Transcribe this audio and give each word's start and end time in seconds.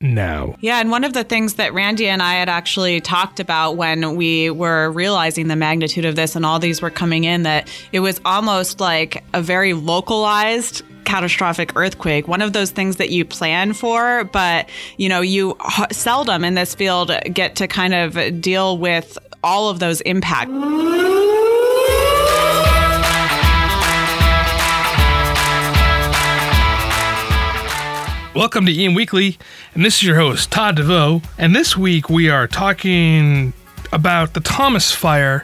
now. 0.00 0.54
Yeah, 0.60 0.78
and 0.78 0.90
one 0.90 1.02
of 1.02 1.12
the 1.12 1.24
things 1.24 1.54
that 1.54 1.74
Randy 1.74 2.08
and 2.08 2.22
I 2.22 2.34
had 2.34 2.48
actually 2.48 3.00
talked 3.00 3.40
about 3.40 3.76
when 3.76 4.14
we 4.14 4.48
were 4.48 4.90
realizing 4.92 5.48
the 5.48 5.56
magnitude 5.56 6.04
of 6.04 6.14
this 6.14 6.36
and 6.36 6.46
all 6.46 6.60
these 6.60 6.80
were 6.80 6.90
coming 6.90 7.24
in, 7.24 7.42
that 7.42 7.68
it 7.92 8.00
was 8.00 8.20
almost 8.24 8.78
like 8.78 9.24
a 9.34 9.42
very 9.42 9.72
localized 9.72 10.82
catastrophic 11.04 11.74
earthquake 11.74 12.28
one 12.28 12.42
of 12.42 12.52
those 12.52 12.70
things 12.70 12.96
that 12.96 13.08
you 13.08 13.24
plan 13.24 13.72
for 13.72 14.24
but 14.24 14.68
you 14.98 15.08
know 15.08 15.22
you 15.22 15.56
seldom 15.90 16.44
in 16.44 16.52
this 16.52 16.74
field 16.74 17.10
get 17.32 17.56
to 17.56 17.66
kind 17.66 17.94
of 17.94 18.42
deal 18.42 18.76
with 18.76 19.16
all 19.42 19.70
of 19.70 19.78
those 19.78 20.02
impacts 20.02 20.52
Welcome 28.38 28.66
to 28.66 28.84
EM 28.84 28.94
Weekly, 28.94 29.36
and 29.74 29.84
this 29.84 29.96
is 29.96 30.04
your 30.04 30.14
host, 30.14 30.52
Todd 30.52 30.76
DeVoe. 30.76 31.22
And 31.38 31.56
this 31.56 31.76
week 31.76 32.08
we 32.08 32.30
are 32.30 32.46
talking 32.46 33.52
about 33.92 34.34
the 34.34 34.38
Thomas 34.38 34.92
Fire, 34.92 35.42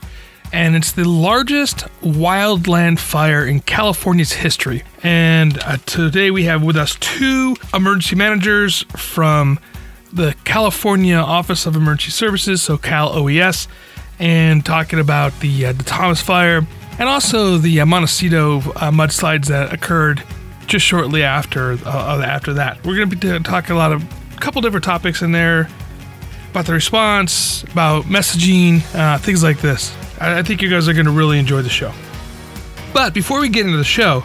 and 0.53 0.77
it's 0.77 0.93
the 0.93 1.03
largest 1.03 1.79
wildland 2.03 3.01
fire 3.01 3.45
in 3.45 3.63
California's 3.63 4.35
history. 4.35 4.85
And 5.03 5.59
uh, 5.65 5.79
today 5.87 6.31
we 6.31 6.45
have 6.45 6.63
with 6.63 6.77
us 6.77 6.95
two 7.01 7.57
emergency 7.75 8.15
managers 8.15 8.85
from 8.97 9.59
the 10.13 10.37
California 10.45 11.17
Office 11.17 11.67
of 11.67 11.75
Emergency 11.75 12.13
Services, 12.13 12.63
so 12.63 12.79
Cal 12.79 13.09
OES, 13.09 13.67
and 14.21 14.65
talking 14.65 15.01
about 15.01 15.41
the, 15.41 15.67
uh, 15.67 15.73
the 15.73 15.83
Thomas 15.83 16.23
Fire 16.23 16.65
and 17.01 17.09
also 17.09 17.59
the 17.59 17.81
uh, 17.81 17.87
Montecito 17.87 18.59
uh, 18.59 18.93
mudslides 18.93 19.47
that 19.47 19.73
occurred 19.73 20.23
just 20.67 20.85
shortly 20.85 21.23
after 21.23 21.73
uh, 21.85 22.23
after 22.25 22.55
that. 22.55 22.85
We're 22.85 22.97
going 22.97 23.11
to 23.11 23.17
be 23.17 23.45
talking 23.45 23.75
a 23.75 23.79
lot 23.79 23.93
of 23.93 24.03
a 24.37 24.41
couple 24.41 24.61
different 24.63 24.85
topics 24.85 25.23
in 25.23 25.33
there 25.33 25.69
about 26.51 26.67
the 26.67 26.73
response, 26.73 27.65
about 27.65 28.05
messaging, 28.05 28.81
uh, 28.95 29.19
things 29.19 29.43
like 29.43 29.61
this. 29.61 29.93
I, 30.21 30.39
I 30.39 30.43
think 30.43 30.63
you 30.63 30.71
guys 30.71 30.89
are 30.89 30.93
going 30.93 31.07
to 31.07 31.13
really 31.13 31.39
enjoy 31.39 31.63
the 31.63 31.69
show. 31.69 31.93
But 32.93 33.13
before 33.13 33.41
we 33.41 33.49
get 33.49 33.67
into 33.67 33.77
the 33.77 33.83
show, 33.83 34.23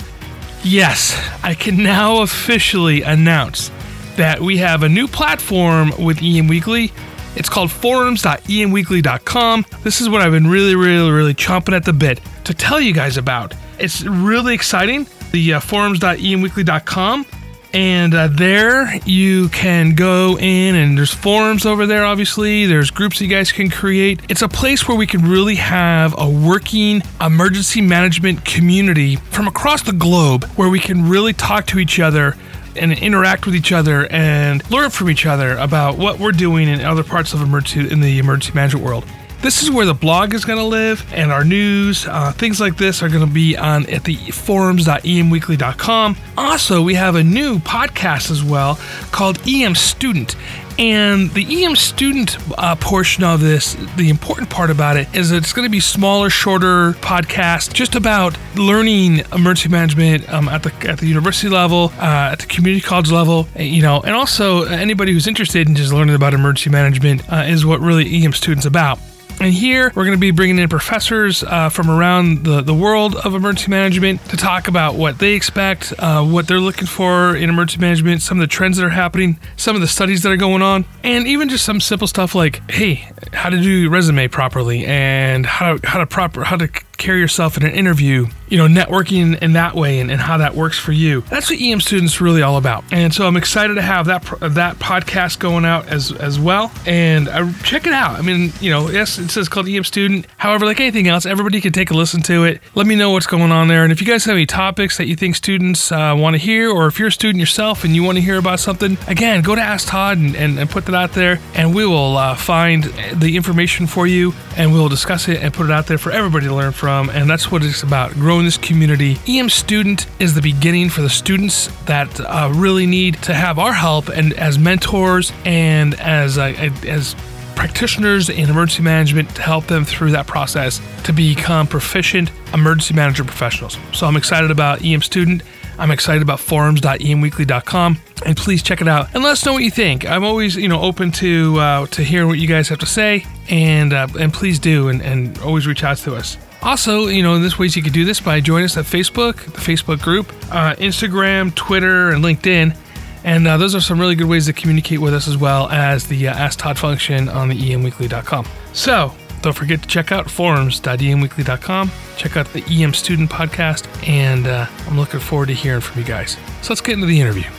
yes, 0.64 1.18
I 1.44 1.56
can 1.56 1.82
now 1.82 2.22
officially 2.22 3.02
announce 3.02 3.72
that 4.16 4.40
we 4.40 4.58
have 4.58 4.84
a 4.84 4.90
new 4.90 5.08
platform 5.08 5.92
with 5.98 6.22
EM 6.22 6.48
Weekly. 6.48 6.92
It's 7.36 7.50
called 7.50 7.72
forums.emweekly.com. 7.72 9.66
This 9.84 10.02
is 10.02 10.10
what 10.10 10.22
I've 10.22 10.32
been 10.32 10.48
really, 10.48 10.76
really, 10.76 11.10
really 11.10 11.34
chomping 11.34 11.74
at 11.74 11.86
the 11.86 11.94
bit 11.94 12.22
to 12.44 12.54
tell 12.54 12.80
you 12.80 12.94
guys 12.94 13.18
about. 13.18 13.56
It's 13.80 14.04
really 14.04 14.54
exciting 14.54 15.08
the 15.32 15.56
uh, 15.56 15.60
forums.emweekly.com. 15.60 17.26
And 17.72 18.16
uh, 18.16 18.30
there 18.32 18.96
you 19.06 19.48
can 19.50 19.94
go 19.94 20.40
in, 20.40 20.76
and 20.76 20.98
there's 20.98 21.14
forums 21.14 21.68
over 21.68 21.86
there, 21.86 22.04
obviously. 22.04 22.66
There's 22.66 22.90
groups 22.90 23.22
you 23.22 23.28
guys 23.28 23.52
can 23.52 23.70
create. 23.70 24.22
It's 24.28 24.42
a 24.42 24.50
place 24.50 24.88
where 24.88 24.98
we 24.98 25.06
can 25.06 25.22
really 25.30 25.56
have 25.56 26.16
a 26.18 26.28
working 26.28 27.04
emergency 27.22 27.82
management 27.82 28.44
community 28.44 29.18
from 29.18 29.48
across 29.48 29.84
the 29.84 29.94
globe 29.94 30.46
where 30.56 30.70
we 30.70 30.80
can 30.80 31.08
really 31.08 31.34
talk 31.34 31.68
to 31.68 31.78
each 31.78 32.00
other 32.00 32.36
and 32.76 32.92
interact 32.92 33.46
with 33.46 33.56
each 33.56 33.72
other 33.72 34.08
and 34.12 34.70
learn 34.72 34.90
from 34.90 35.10
each 35.10 35.28
other 35.28 35.56
about 35.58 35.98
what 35.98 36.20
we're 36.20 36.32
doing 36.32 36.68
in 36.68 36.82
other 36.82 37.04
parts 37.04 37.34
of 37.34 37.42
emergency 37.42 37.92
in 37.92 38.00
the 38.00 38.18
emergency 38.18 38.54
management 38.56 38.84
world. 38.84 39.06
This 39.42 39.64
is 39.64 39.72
where 39.72 39.86
the 39.86 39.94
blog 39.94 40.34
is 40.34 40.44
going 40.44 40.60
to 40.60 40.66
live, 40.66 41.06
and 41.14 41.32
our 41.32 41.46
news, 41.46 42.06
uh, 42.06 42.34
things 42.34 42.60
like 42.60 42.76
this, 42.76 43.02
are 43.02 43.08
going 43.08 43.26
to 43.26 43.34
be 43.34 43.56
on 43.56 43.90
at 43.90 44.04
the 44.04 44.16
forums.emweekly.com. 44.16 46.18
Also, 46.38 46.82
we 46.82 46.96
have 46.96 47.16
a 47.16 47.24
new 47.24 47.60
podcast 47.60 48.32
as 48.32 48.44
well 48.44 48.78
called 49.14 49.40
EM 49.48 49.76
Student. 49.76 50.36
And 50.78 51.30
the 51.32 51.64
EM 51.64 51.78
student 51.78 52.38
uh, 52.58 52.76
portion 52.76 53.24
of 53.24 53.40
this, 53.40 53.76
the 53.96 54.10
important 54.10 54.50
part 54.50 54.70
about 54.70 54.98
it 54.98 55.14
is 55.16 55.32
it's 55.32 55.54
going 55.54 55.66
to 55.66 55.72
be 55.72 55.80
smaller, 55.80 56.30
shorter 56.30 56.92
podcast, 56.94 57.74
just 57.74 57.96
about 57.96 58.38
learning 58.56 59.20
emergency 59.34 59.70
management 59.70 60.32
um, 60.34 60.50
at 60.50 60.64
the 60.64 60.90
at 60.90 61.00
the 61.00 61.08
university 61.08 61.50
level, 61.50 61.94
uh, 61.98 62.32
at 62.32 62.40
the 62.40 62.46
community 62.46 62.82
college 62.82 63.12
level, 63.12 63.48
you 63.58 63.82
know, 63.82 64.02
and 64.02 64.16
also 64.16 64.64
anybody 64.64 65.14
who's 65.14 65.28
interested 65.28 65.68
in 65.68 65.76
just 65.76 65.94
learning 65.94 66.16
about 66.16 66.34
emergency 66.34 66.70
management 66.70 67.22
uh, 67.32 67.44
is 67.46 67.66
what 67.66 67.80
really 67.80 68.24
EM 68.24 68.34
students 68.34 68.66
about. 68.66 69.00
And 69.42 69.54
here 69.54 69.92
we're 69.96 70.04
going 70.04 70.18
to 70.18 70.20
be 70.20 70.32
bringing 70.32 70.60
in 70.60 70.68
professors 70.68 71.44
uh, 71.44 71.70
from 71.70 71.90
around 71.90 72.44
the, 72.44 72.62
the 72.62 72.74
world 72.74 73.16
of 73.16 73.36
emergency 73.36 73.72
management 73.72 74.24
to 74.26 74.38
talk 74.38 74.68
about 74.68 74.96
what 74.96 75.20
they 75.20 75.34
expect, 75.34 75.94
uh, 75.98 76.26
what 76.26 76.48
they're 76.48 76.60
looking 76.60 76.88
for 76.88 77.38
in 77.38 77.50
emergency 77.50 77.80
management, 77.80 78.22
some 78.22 78.38
of 78.38 78.42
the 78.42 78.48
trends 78.48 78.78
that 78.78 78.86
are 78.86 78.90
happening, 78.90 79.40
some 79.56 79.76
of 79.76 79.82
the 79.82 79.88
studies 79.88 80.24
that 80.24 80.32
are 80.32 80.38
going 80.38 80.62
on, 80.62 80.84
and 81.04 81.26
even 81.26 81.48
just 81.48 81.64
some 81.64 81.80
simple 81.80 82.08
stuff 82.08 82.36
like, 82.36 82.70
hey, 82.70 83.08
how 83.32 83.50
to 83.50 83.62
do 83.62 83.70
your 83.70 83.90
resume 83.90 84.28
properly 84.28 84.86
and 84.86 85.46
how 85.46 85.78
to, 85.78 85.88
how 85.88 86.00
to 86.00 86.06
proper 86.06 86.44
how 86.44 86.58
to 86.58 86.68
carry 87.00 87.20
yourself 87.20 87.58
in 87.58 87.64
an 87.64 87.72
interview, 87.72 88.28
you 88.50 88.58
know, 88.58 88.68
networking 88.68 89.42
in 89.42 89.54
that 89.54 89.74
way 89.74 90.00
and, 90.00 90.12
and 90.12 90.20
how 90.20 90.38
that 90.38 90.54
works 90.54 90.78
for 90.78 90.92
you. 90.92 91.22
That's 91.22 91.50
what 91.50 91.60
EM 91.60 91.82
students 91.82 92.22
really 92.22 92.42
all 92.42 92.58
about. 92.58 92.84
And 92.92 93.14
so 93.14 93.26
I'm 93.26 93.38
excited 93.38 93.76
to 93.76 93.82
have 93.82 94.06
that 94.08 94.24
that 94.42 94.76
podcast 94.78 95.40
going 95.40 95.66
out 95.66 95.88
as 95.88 96.12
as 96.12 96.40
well. 96.40 96.72
And 96.86 97.28
uh, 97.28 97.52
check 97.64 97.88
it 97.88 97.94
out. 97.94 98.20
I 98.20 98.22
mean, 98.22 98.52
you 98.60 98.70
know, 98.70 98.90
yes, 98.90 99.18
it 99.18 99.30
says 99.30 99.50
called 99.50 99.68
EM 99.68 99.84
student. 99.84 100.28
However, 100.38 100.66
like 100.66 100.80
anything 100.80 101.08
else, 101.08 101.26
everybody 101.26 101.62
can 101.62 101.72
take 101.72 101.90
a 101.90 101.94
listen 101.94 102.22
to 102.24 102.44
it. 102.44 102.62
Let 102.76 102.86
me 102.86 102.96
know 102.96 103.12
what's 103.12 103.28
going 103.28 103.52
on 103.52 103.68
there. 103.70 103.84
And 103.84 103.92
if 103.92 104.02
you 104.02 104.08
guys 104.08 104.26
have 104.26 104.36
any 104.36 104.46
topics 104.46 104.98
that 104.98 105.08
you 105.08 105.16
think 105.16 105.36
students 105.36 105.92
uh, 105.92 106.16
want 106.18 106.34
to 106.36 106.38
hear, 106.38 106.70
or 106.70 106.88
if 106.88 107.00
you're 107.00 107.08
a 107.08 107.12
student 107.12 107.40
yourself 107.40 107.84
and 107.84 107.96
you 107.96 108.04
want 108.04 108.18
to 108.18 108.22
hear 108.22 108.38
about 108.38 108.60
something, 108.60 108.98
again, 109.08 109.42
go 109.42 109.56
to 109.56 109.62
Ask 109.62 109.88
Todd 109.88 110.18
and, 110.18 110.36
and, 110.36 110.60
and 110.60 110.70
put 110.70 110.86
that 110.86 110.96
out 110.96 111.14
there, 111.14 111.40
and 111.56 111.74
we 111.74 111.86
will 111.86 112.18
uh, 112.18 112.36
find 112.36 112.84
the 113.14 113.36
information 113.38 113.88
for 113.88 114.06
you, 114.06 114.34
and 114.58 114.74
we'll 114.74 114.90
discuss 114.90 115.28
it 115.30 115.42
and 115.42 115.54
put 115.54 115.66
it 115.66 115.72
out 115.72 115.88
there 115.88 115.98
for 115.98 116.12
everybody 116.12 116.48
to 116.48 116.56
learn 116.56 116.72
from 116.72 116.89
from, 116.90 117.10
and 117.12 117.30
that's 117.30 117.52
what 117.52 117.64
it's 117.64 117.84
about 117.84 118.12
growing 118.14 118.46
this 118.46 118.58
community. 118.58 119.18
EM 119.28 119.50
Student 119.50 120.08
is 120.20 120.34
the 120.34 120.42
beginning 120.42 120.90
for 120.90 121.02
the 121.02 121.10
students 121.10 121.68
that 121.86 122.20
uh, 122.20 122.52
really 122.54 122.88
need 122.88 123.22
to 123.24 123.34
have 123.34 123.60
our 123.60 123.74
help 123.74 124.10
and 124.10 124.34
as 124.34 124.58
mentors 124.58 125.32
and 125.46 125.94
as 126.00 126.40
uh, 126.40 126.72
as 126.88 127.16
practitioners 127.56 128.30
in 128.30 128.50
emergency 128.50 128.82
management 128.82 129.30
to 129.36 129.42
help 129.44 129.68
them 129.68 129.86
through 129.86 130.12
that 130.12 130.26
process 130.26 130.82
to 131.04 131.14
become 131.14 131.68
proficient 131.68 132.32
emergency 132.54 132.96
manager 132.96 133.24
professionals. 133.24 133.78
So 133.94 134.08
I'm 134.08 134.18
excited 134.18 134.50
about 134.50 134.84
EM 134.84 135.04
Student. 135.04 135.44
I'm 135.78 135.92
excited 135.92 136.24
about 136.24 136.40
forums.emweekly.com 136.40 137.98
and 138.26 138.36
please 138.36 138.64
check 138.64 138.82
it 138.82 138.88
out 138.88 139.14
and 139.14 139.24
let 139.24 139.34
us 139.34 139.46
know 139.46 139.54
what 139.54 139.64
you 139.64 139.72
think. 139.72 140.10
I'm 140.10 140.24
always, 140.24 140.56
you 140.56 140.68
know, 140.68 140.82
open 140.82 141.12
to 141.24 141.60
uh, 141.60 141.86
to 141.88 142.04
hear 142.04 142.26
what 142.26 142.40
you 142.40 142.48
guys 142.48 142.68
have 142.70 142.80
to 142.80 142.88
say, 142.88 143.26
and 143.48 143.94
uh, 143.94 144.08
and 144.20 144.34
please 144.34 144.58
do 144.58 144.90
and, 144.90 145.02
and 145.04 145.38
always 145.40 145.68
reach 145.68 145.84
out 145.84 145.98
to 146.00 146.16
us. 146.16 146.38
Also, 146.62 147.08
you 147.08 147.24
know, 147.24 147.40
there's 147.40 147.58
ways 147.58 147.76
you 147.76 147.82
could 147.82 147.94
do 147.94 148.04
this 148.04 148.20
by 148.20 148.42
joining 148.42 148.66
us 148.66 148.76
at 148.76 148.86
Facebook, 148.86 149.38
the 149.46 149.62
Facebook 149.62 150.02
group, 150.02 150.30
uh, 150.52 150.76
Instagram, 150.76 151.56
Twitter, 151.56 152.12
and 152.12 152.24
LinkedIn. 152.24 152.76
And 153.24 153.48
uh, 153.48 153.58
those 153.58 153.76
are 153.76 153.82
some 153.82 154.00
really 154.00 154.16
good 154.16 154.28
ways 154.28 154.46
to 154.48 154.54
communicate 154.54 155.00
with 155.00 155.14
us 155.14 155.28
as 155.28 155.38
well 155.38 155.70
as 155.70 156.08
the 156.08 156.28
uh, 156.28 156.34
Ask 156.34 156.60
Todd 156.60 156.78
function 156.78 157.30
on 157.30 157.50
the 157.50 157.56
emweekly.com. 157.56 158.46
So 158.74 159.14
don't 159.42 159.54
forget 159.54 159.82
to 159.82 159.88
check 159.88 160.12
out 160.12 160.30
forums.emweekly.com. 160.30 161.92
Check 162.18 162.38
out 162.38 162.52
the 162.52 162.64
EM 162.68 162.94
Student 162.94 163.30
Podcast, 163.30 163.88
and 164.08 164.48
uh, 164.48 164.68
I'm 164.88 164.98
looking 164.98 165.20
forward 165.20 165.48
to 165.48 165.54
hearing 165.54 165.82
from 165.82 166.02
you 166.02 166.08
guys. 166.08 166.38
So 166.62 166.74
let's 166.74 166.82
get 166.82 166.94
into 166.94 167.08
the 167.08 167.20
interview. 167.20 167.50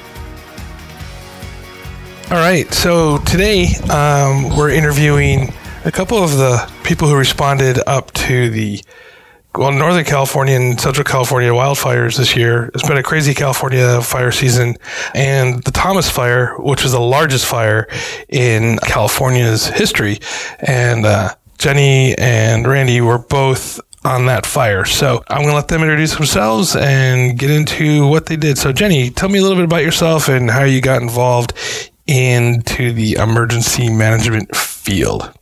All 2.30 2.36
right, 2.36 2.70
so 2.72 3.18
today 3.18 3.74
um, 3.90 4.56
we're 4.56 4.70
interviewing 4.70 5.52
a 5.84 5.90
couple 5.90 6.22
of 6.22 6.32
the 6.32 6.70
people 6.90 7.06
who 7.06 7.16
responded 7.16 7.80
up 7.86 8.12
to 8.14 8.50
the 8.50 8.82
well, 9.54 9.70
Northern 9.70 10.04
California 10.04 10.56
and 10.56 10.80
Central 10.80 11.04
California 11.04 11.52
wildfires 11.52 12.16
this 12.16 12.34
year. 12.34 12.68
It's 12.74 12.82
been 12.82 12.96
a 12.96 13.02
crazy 13.04 13.32
California 13.32 14.02
fire 14.02 14.32
season. 14.32 14.74
And 15.14 15.62
the 15.62 15.70
Thomas 15.70 16.10
Fire, 16.10 16.56
which 16.58 16.82
was 16.82 16.90
the 16.90 17.00
largest 17.00 17.46
fire 17.46 17.86
in 18.28 18.78
California's 18.78 19.68
history. 19.68 20.18
And 20.58 21.06
uh, 21.06 21.36
Jenny 21.58 22.18
and 22.18 22.66
Randy 22.66 23.00
were 23.00 23.18
both 23.18 23.78
on 24.04 24.26
that 24.26 24.44
fire. 24.44 24.84
So 24.84 25.22
I'm 25.28 25.42
going 25.42 25.50
to 25.50 25.54
let 25.54 25.68
them 25.68 25.82
introduce 25.82 26.16
themselves 26.16 26.74
and 26.74 27.38
get 27.38 27.52
into 27.52 28.08
what 28.08 28.26
they 28.26 28.36
did. 28.36 28.58
So, 28.58 28.72
Jenny, 28.72 29.10
tell 29.10 29.28
me 29.28 29.38
a 29.38 29.42
little 29.42 29.56
bit 29.56 29.64
about 29.64 29.84
yourself 29.84 30.28
and 30.28 30.50
how 30.50 30.64
you 30.64 30.80
got 30.80 31.02
involved 31.02 31.52
into 32.08 32.92
the 32.92 33.12
emergency 33.12 33.88
management 33.88 34.56
field. 34.56 35.32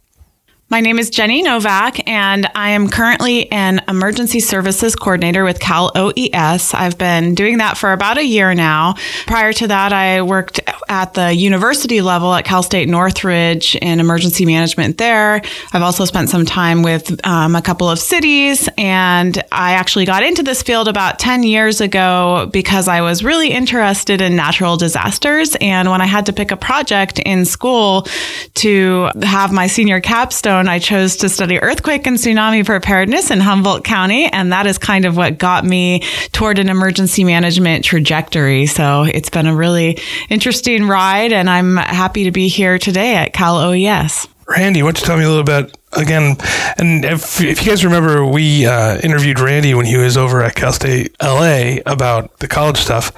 My 0.70 0.82
name 0.82 0.98
is 0.98 1.08
Jenny 1.08 1.42
Novak, 1.42 2.06
and 2.06 2.46
I 2.54 2.70
am 2.70 2.90
currently 2.90 3.50
an 3.50 3.80
emergency 3.88 4.38
services 4.38 4.94
coordinator 4.94 5.42
with 5.42 5.60
Cal 5.60 5.90
OES. 5.94 6.74
I've 6.74 6.98
been 6.98 7.34
doing 7.34 7.56
that 7.56 7.78
for 7.78 7.94
about 7.94 8.18
a 8.18 8.22
year 8.22 8.52
now. 8.52 8.96
Prior 9.26 9.54
to 9.54 9.66
that, 9.68 9.94
I 9.94 10.20
worked 10.20 10.60
at 10.90 11.14
the 11.14 11.32
university 11.32 12.02
level 12.02 12.34
at 12.34 12.44
Cal 12.44 12.62
State 12.62 12.86
Northridge 12.86 13.76
in 13.76 13.98
emergency 13.98 14.44
management 14.44 14.98
there. 14.98 15.40
I've 15.72 15.80
also 15.80 16.04
spent 16.04 16.28
some 16.28 16.44
time 16.44 16.82
with 16.82 17.18
um, 17.26 17.56
a 17.56 17.62
couple 17.62 17.88
of 17.88 17.98
cities, 17.98 18.68
and 18.76 19.42
I 19.50 19.72
actually 19.72 20.04
got 20.04 20.22
into 20.22 20.42
this 20.42 20.62
field 20.62 20.86
about 20.86 21.18
10 21.18 21.44
years 21.44 21.80
ago 21.80 22.46
because 22.52 22.88
I 22.88 23.00
was 23.00 23.24
really 23.24 23.52
interested 23.52 24.20
in 24.20 24.36
natural 24.36 24.76
disasters. 24.76 25.56
And 25.62 25.90
when 25.90 26.02
I 26.02 26.06
had 26.06 26.26
to 26.26 26.34
pick 26.34 26.50
a 26.50 26.58
project 26.58 27.20
in 27.20 27.46
school 27.46 28.06
to 28.56 29.08
have 29.22 29.50
my 29.50 29.66
senior 29.66 30.00
capstone, 30.02 30.57
I 30.66 30.78
chose 30.78 31.16
to 31.18 31.28
study 31.28 31.60
earthquake 31.60 32.06
and 32.06 32.16
tsunami 32.16 32.64
preparedness 32.64 33.30
in 33.30 33.38
Humboldt 33.38 33.84
County. 33.84 34.26
And 34.26 34.50
that 34.52 34.66
is 34.66 34.78
kind 34.78 35.04
of 35.04 35.16
what 35.16 35.38
got 35.38 35.64
me 35.64 36.02
toward 36.32 36.58
an 36.58 36.68
emergency 36.68 37.22
management 37.22 37.84
trajectory. 37.84 38.66
So 38.66 39.02
it's 39.04 39.30
been 39.30 39.46
a 39.46 39.54
really 39.54 39.98
interesting 40.30 40.88
ride. 40.88 41.32
And 41.32 41.48
I'm 41.48 41.76
happy 41.76 42.24
to 42.24 42.30
be 42.30 42.48
here 42.48 42.78
today 42.78 43.14
at 43.14 43.34
Cal 43.34 43.58
OES. 43.58 44.26
Randy, 44.48 44.82
why 44.82 44.88
don't 44.88 45.00
you 45.00 45.06
tell 45.06 45.18
me 45.18 45.24
a 45.24 45.28
little 45.28 45.44
bit 45.44 45.77
again? 45.92 46.36
And 46.78 47.04
if, 47.04 47.40
if 47.40 47.64
you 47.64 47.70
guys 47.70 47.84
remember, 47.84 48.24
we 48.24 48.66
uh, 48.66 48.98
interviewed 48.98 49.40
Randy 49.40 49.74
when 49.74 49.86
he 49.86 49.96
was 49.96 50.16
over 50.16 50.42
at 50.42 50.54
Cal 50.54 50.72
State 50.72 51.14
LA 51.22 51.76
about 51.86 52.38
the 52.38 52.48
college 52.48 52.78
stuff, 52.78 53.12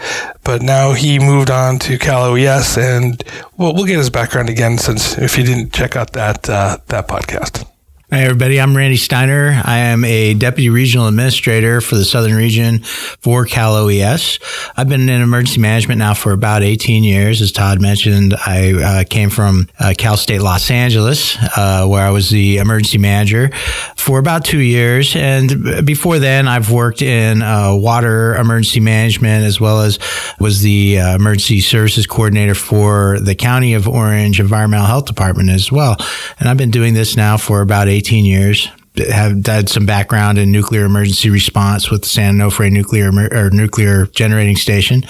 but 0.44 0.62
now 0.62 0.92
he 0.92 1.18
moved 1.18 1.50
on 1.50 1.78
to 1.80 1.98
Cal 1.98 2.24
OES, 2.24 2.76
and 2.78 3.22
we'll, 3.56 3.74
we'll 3.74 3.86
get 3.86 3.98
his 3.98 4.10
background 4.10 4.48
again 4.48 4.78
since 4.78 5.18
if 5.18 5.36
you 5.38 5.44
didn't 5.44 5.72
check 5.72 5.96
out 5.96 6.12
that 6.12 6.48
uh, 6.48 6.78
that 6.88 7.08
podcast. 7.08 7.69
Hi, 8.12 8.22
everybody. 8.22 8.60
I'm 8.60 8.76
Randy 8.76 8.96
Styner. 8.96 9.64
I 9.64 9.78
am 9.78 10.04
a 10.04 10.34
deputy 10.34 10.68
regional 10.68 11.06
administrator 11.06 11.80
for 11.80 11.94
the 11.94 12.04
Southern 12.04 12.34
region 12.34 12.80
for 12.80 13.44
Cal 13.44 13.76
OES. 13.76 14.40
I've 14.76 14.88
been 14.88 15.08
in 15.08 15.22
emergency 15.22 15.60
management 15.60 16.00
now 16.00 16.14
for 16.14 16.32
about 16.32 16.64
18 16.64 17.04
years. 17.04 17.40
As 17.40 17.52
Todd 17.52 17.80
mentioned, 17.80 18.34
I 18.34 18.72
uh, 18.72 19.04
came 19.08 19.30
from 19.30 19.68
uh, 19.78 19.94
Cal 19.96 20.16
State 20.16 20.42
Los 20.42 20.72
Angeles, 20.72 21.36
uh, 21.56 21.86
where 21.86 22.04
I 22.04 22.10
was 22.10 22.30
the 22.30 22.56
emergency 22.56 22.98
manager 22.98 23.52
for 23.94 24.18
about 24.18 24.44
two 24.44 24.58
years. 24.58 25.14
And 25.14 25.86
before 25.86 26.18
then, 26.18 26.48
I've 26.48 26.72
worked 26.72 27.02
in 27.02 27.42
uh, 27.42 27.76
water 27.76 28.34
emergency 28.34 28.80
management 28.80 29.44
as 29.44 29.60
well 29.60 29.82
as 29.82 30.00
was 30.40 30.62
the 30.62 30.98
uh, 30.98 31.14
emergency 31.14 31.60
services 31.60 32.08
coordinator 32.08 32.56
for 32.56 33.20
the 33.20 33.36
County 33.36 33.74
of 33.74 33.86
Orange 33.86 34.40
Environmental 34.40 34.86
Health 34.86 35.04
Department 35.04 35.48
as 35.50 35.70
well. 35.70 35.94
And 36.40 36.48
I've 36.48 36.56
been 36.56 36.72
doing 36.72 36.94
this 36.94 37.16
now 37.16 37.36
for 37.36 37.60
about 37.60 37.86
18 37.86 37.99
years 38.08 38.68
have 38.96 39.46
had 39.46 39.68
some 39.68 39.86
background 39.86 40.38
in 40.38 40.50
nuclear 40.50 40.84
emergency 40.84 41.30
response 41.30 41.90
with 41.90 42.02
the 42.02 42.08
San 42.08 42.36
Onofre 42.36 42.70
nuclear 42.70 43.10
or 43.32 43.50
nuclear 43.50 44.06
generating 44.06 44.56
station, 44.56 45.04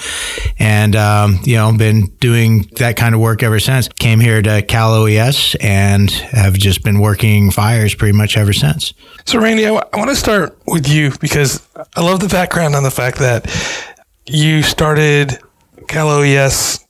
and 0.59 0.95
um, 0.95 1.39
you 1.43 1.55
know 1.55 1.75
been 1.75 2.07
doing 2.19 2.69
that 2.77 2.95
kind 2.95 3.15
of 3.15 3.21
work 3.21 3.43
ever 3.43 3.59
since. 3.59 3.87
Came 3.87 4.19
here 4.19 4.41
to 4.41 4.61
Cal 4.61 4.93
OES 4.93 5.55
and 5.59 6.09
have 6.11 6.53
just 6.53 6.83
been 6.83 6.99
working 6.99 7.51
fires 7.51 7.95
pretty 7.95 8.15
much 8.15 8.37
ever 8.37 8.53
since. 8.53 8.93
So 9.25 9.39
Randy, 9.39 9.65
I, 9.65 9.69
w- 9.69 9.89
I 9.93 9.97
want 9.97 10.09
to 10.09 10.15
start 10.15 10.57
with 10.67 10.87
you 10.87 11.11
because 11.19 11.67
I 11.95 12.01
love 12.01 12.19
the 12.19 12.27
background 12.27 12.75
on 12.75 12.83
the 12.83 12.91
fact 12.91 13.17
that 13.17 13.49
you 14.27 14.61
started 14.61 15.39
Cal 15.87 16.09
OES 16.09 16.85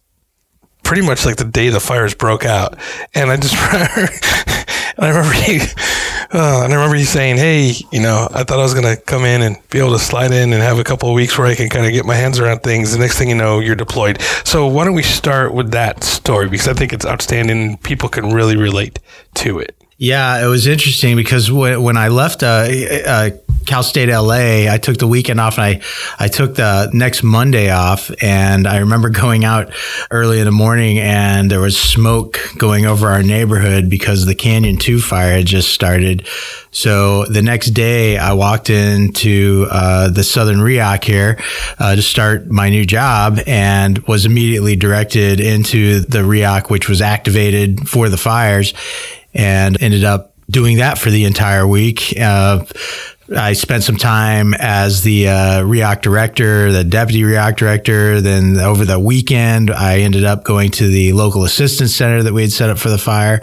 pretty 0.83 1.05
much 1.05 1.25
like 1.25 1.37
the 1.37 1.45
day 1.45 1.69
the 1.69 1.79
fires 1.79 2.13
broke 2.13 2.43
out, 2.43 2.77
and 3.15 3.31
I 3.31 3.37
just 3.37 3.55
and 4.97 5.05
I 5.05 5.09
remember 5.09 5.51
you, 5.51 5.59
uh, 6.33 6.63
and 6.63 6.73
I 6.73 6.75
remember 6.75 6.95
you 6.95 7.05
saying, 7.05 7.37
"Hey, 7.37 7.73
you 7.91 8.01
know, 8.01 8.27
I 8.31 8.43
thought 8.43 8.59
I 8.59 8.63
was 8.63 8.73
gonna 8.73 8.97
come 8.97 9.25
in 9.25 9.41
and 9.41 9.57
be 9.69 9.79
able 9.79 9.93
to 9.93 9.99
slide 9.99 10.31
in 10.31 10.53
and 10.53 10.61
have 10.61 10.79
a 10.79 10.83
couple 10.83 11.09
of 11.09 11.15
weeks 11.15 11.37
where 11.37 11.47
I 11.47 11.55
can 11.55 11.69
kind 11.69 11.85
of 11.85 11.91
get 11.91 12.05
my 12.05 12.15
hands 12.15 12.39
around 12.39 12.63
things." 12.63 12.91
The 12.91 12.99
next 12.99 13.17
thing 13.17 13.29
you 13.29 13.35
know, 13.35 13.59
you're 13.59 13.75
deployed. 13.75 14.21
So 14.43 14.67
why 14.67 14.85
don't 14.85 14.95
we 14.95 15.03
start 15.03 15.53
with 15.53 15.71
that 15.71 16.03
story 16.03 16.49
because 16.49 16.67
I 16.67 16.73
think 16.73 16.93
it's 16.93 17.05
outstanding. 17.05 17.77
People 17.77 18.09
can 18.09 18.33
really 18.33 18.57
relate 18.57 18.99
to 19.35 19.59
it. 19.59 19.75
Yeah, 19.97 20.43
it 20.43 20.47
was 20.47 20.65
interesting 20.65 21.15
because 21.15 21.51
when 21.51 21.95
I 21.95 22.07
left 22.07 22.41
uh, 22.41 22.67
uh, 23.05 23.29
Cal 23.65 23.83
State 23.83 24.09
LA, 24.09 24.71
I 24.71 24.79
took 24.81 24.97
the 24.97 25.07
weekend 25.07 25.39
off 25.39 25.57
and 25.57 25.65
I, 25.65 25.81
I 26.19 26.27
took 26.27 26.55
the 26.55 26.89
next 26.93 27.23
Monday 27.23 27.69
off. 27.69 28.11
And 28.21 28.67
I 28.67 28.79
remember 28.79 29.09
going 29.21 29.45
out 29.45 29.71
early 30.09 30.39
in 30.39 30.45
the 30.45 30.51
morning 30.51 30.99
and 30.99 31.49
there 31.49 31.59
was 31.59 31.77
smoke 31.77 32.39
going 32.57 32.85
over 32.85 33.07
our 33.07 33.23
neighborhood 33.23 33.89
because 33.89 34.25
the 34.25 34.35
Canyon 34.35 34.77
2 34.77 34.99
fire 34.99 35.33
had 35.33 35.45
just 35.45 35.69
started. 35.69 36.27
So 36.71 37.25
the 37.25 37.41
next 37.41 37.71
day, 37.71 38.17
I 38.17 38.33
walked 38.33 38.69
into 38.69 39.67
uh, 39.69 40.09
the 40.09 40.23
Southern 40.23 40.59
REOC 40.59 41.03
here 41.03 41.39
uh, 41.79 41.95
to 41.95 42.01
start 42.01 42.47
my 42.47 42.69
new 42.69 42.85
job 42.85 43.39
and 43.45 43.99
was 44.07 44.25
immediately 44.25 44.75
directed 44.75 45.39
into 45.39 45.99
the 45.99 46.19
REOC, 46.19 46.69
which 46.69 46.87
was 46.87 47.01
activated 47.01 47.89
for 47.89 48.07
the 48.07 48.17
fires 48.17 48.73
and 49.33 49.81
ended 49.81 50.03
up 50.03 50.33
doing 50.49 50.77
that 50.77 50.97
for 50.97 51.09
the 51.09 51.25
entire 51.25 51.65
week. 51.65 52.13
Uh, 52.19 52.65
I 53.35 53.53
spent 53.53 53.83
some 53.83 53.95
time 53.95 54.53
as 54.53 55.03
the 55.03 55.29
uh, 55.29 55.95
director, 55.95 56.71
the 56.71 56.83
deputy 56.83 57.21
REOC 57.21 57.55
director. 57.55 58.21
Then 58.21 58.57
over 58.57 58.85
the 58.85 58.99
weekend, 58.99 59.71
I 59.71 59.99
ended 59.99 60.25
up 60.25 60.43
going 60.43 60.71
to 60.71 60.87
the 60.87 61.13
local 61.13 61.43
assistance 61.43 61.95
center 61.95 62.23
that 62.23 62.33
we 62.33 62.41
had 62.41 62.51
set 62.51 62.69
up 62.69 62.77
for 62.77 62.89
the 62.89 62.97
fire 62.97 63.41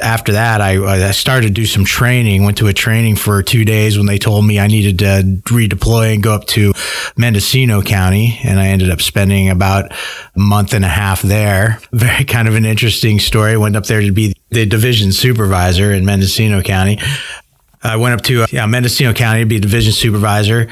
after 0.00 0.32
that, 0.32 0.60
I, 0.60 1.08
I, 1.08 1.10
started 1.12 1.48
to 1.48 1.52
do 1.52 1.66
some 1.66 1.84
training. 1.84 2.44
Went 2.44 2.58
to 2.58 2.66
a 2.66 2.72
training 2.72 3.16
for 3.16 3.42
two 3.42 3.64
days 3.64 3.96
when 3.96 4.06
they 4.06 4.18
told 4.18 4.44
me 4.44 4.58
I 4.58 4.66
needed 4.66 4.98
to 5.00 5.22
redeploy 5.44 6.14
and 6.14 6.22
go 6.22 6.34
up 6.34 6.46
to 6.48 6.72
Mendocino 7.16 7.82
County, 7.82 8.38
and 8.44 8.58
I 8.58 8.68
ended 8.68 8.90
up 8.90 9.00
spending 9.00 9.50
about 9.50 9.92
a 9.92 10.38
month 10.38 10.74
and 10.74 10.84
a 10.84 10.88
half 10.88 11.22
there. 11.22 11.80
Very 11.92 12.24
kind 12.24 12.48
of 12.48 12.54
an 12.54 12.64
interesting 12.64 13.18
story. 13.18 13.56
Went 13.56 13.76
up 13.76 13.86
there 13.86 14.00
to 14.00 14.12
be 14.12 14.34
the 14.50 14.66
division 14.66 15.12
supervisor 15.12 15.92
in 15.92 16.04
Mendocino 16.04 16.62
County. 16.62 16.98
I 17.84 17.96
went 17.96 18.14
up 18.14 18.22
to 18.22 18.46
yeah, 18.50 18.66
Mendocino 18.66 19.12
County 19.12 19.40
to 19.40 19.46
be 19.46 19.60
division 19.60 19.92
supervisor, 19.92 20.68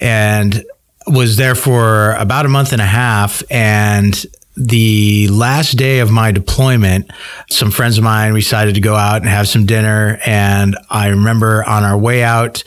and 0.00 0.64
was 1.06 1.36
there 1.36 1.54
for 1.54 2.12
about 2.12 2.46
a 2.46 2.48
month 2.48 2.72
and 2.72 2.82
a 2.82 2.86
half, 2.86 3.42
and 3.50 4.24
the 4.56 5.28
last 5.28 5.76
day 5.76 6.00
of 6.00 6.10
my 6.10 6.30
deployment, 6.30 7.10
some 7.48 7.70
friends 7.70 7.96
of 7.96 8.04
mine 8.04 8.34
decided 8.34 8.74
to 8.74 8.80
go 8.80 8.94
out 8.94 9.22
and 9.22 9.28
have 9.28 9.48
some 9.48 9.64
dinner. 9.64 10.18
And 10.26 10.76
I 10.90 11.08
remember 11.08 11.64
on 11.64 11.84
our 11.84 11.96
way 11.96 12.22
out, 12.22 12.62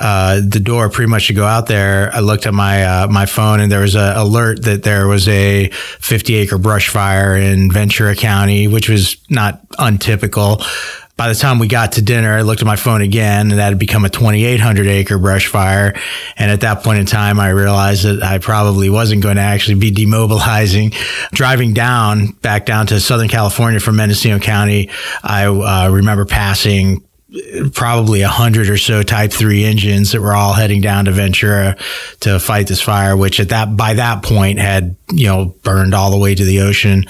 uh, 0.00 0.40
the 0.40 0.60
door 0.60 0.88
pretty 0.88 1.10
much 1.10 1.26
to 1.26 1.34
go 1.34 1.44
out 1.44 1.66
there. 1.66 2.10
I 2.14 2.20
looked 2.20 2.46
at 2.46 2.54
my 2.54 2.84
uh, 2.84 3.08
my 3.08 3.26
phone 3.26 3.60
and 3.60 3.70
there 3.70 3.80
was 3.80 3.96
an 3.96 4.16
alert 4.16 4.62
that 4.62 4.84
there 4.84 5.08
was 5.08 5.26
a 5.28 5.68
50 5.70 6.34
acre 6.36 6.56
brush 6.56 6.88
fire 6.88 7.36
in 7.36 7.70
Ventura 7.72 8.14
County, 8.14 8.68
which 8.68 8.88
was 8.88 9.16
not 9.28 9.60
untypical 9.78 10.62
by 11.18 11.28
the 11.28 11.34
time 11.34 11.58
we 11.58 11.66
got 11.66 11.92
to 11.92 12.02
dinner, 12.02 12.32
I 12.32 12.42
looked 12.42 12.62
at 12.62 12.66
my 12.66 12.76
phone 12.76 13.02
again 13.02 13.50
and 13.50 13.58
that 13.58 13.70
had 13.70 13.78
become 13.78 14.04
a 14.04 14.08
2,800 14.08 14.86
acre 14.86 15.18
brush 15.18 15.48
fire. 15.48 15.94
And 16.36 16.48
at 16.48 16.60
that 16.60 16.84
point 16.84 17.00
in 17.00 17.06
time, 17.06 17.40
I 17.40 17.48
realized 17.48 18.04
that 18.04 18.22
I 18.22 18.38
probably 18.38 18.88
wasn't 18.88 19.24
going 19.24 19.34
to 19.34 19.42
actually 19.42 19.80
be 19.80 19.90
demobilizing. 19.90 20.94
Driving 21.32 21.74
down, 21.74 22.28
back 22.28 22.66
down 22.66 22.86
to 22.86 23.00
Southern 23.00 23.26
California 23.26 23.80
from 23.80 23.96
Mendocino 23.96 24.38
County, 24.38 24.90
I 25.24 25.46
uh, 25.46 25.88
remember 25.90 26.24
passing 26.24 27.04
probably 27.74 28.22
a 28.22 28.28
hundred 28.28 28.70
or 28.70 28.78
so 28.78 29.02
type 29.02 29.30
three 29.30 29.64
engines 29.64 30.12
that 30.12 30.20
were 30.22 30.32
all 30.32 30.54
heading 30.54 30.80
down 30.80 31.04
to 31.04 31.12
Ventura 31.12 31.76
to 32.20 32.38
fight 32.38 32.68
this 32.68 32.80
fire, 32.80 33.16
which 33.16 33.38
at 33.38 33.50
that, 33.50 33.76
by 33.76 33.94
that 33.94 34.22
point 34.22 34.58
had, 34.58 34.96
you 35.12 35.26
know, 35.26 35.54
burned 35.62 35.94
all 35.94 36.10
the 36.10 36.16
way 36.16 36.34
to 36.34 36.44
the 36.44 36.60
ocean. 36.60 37.04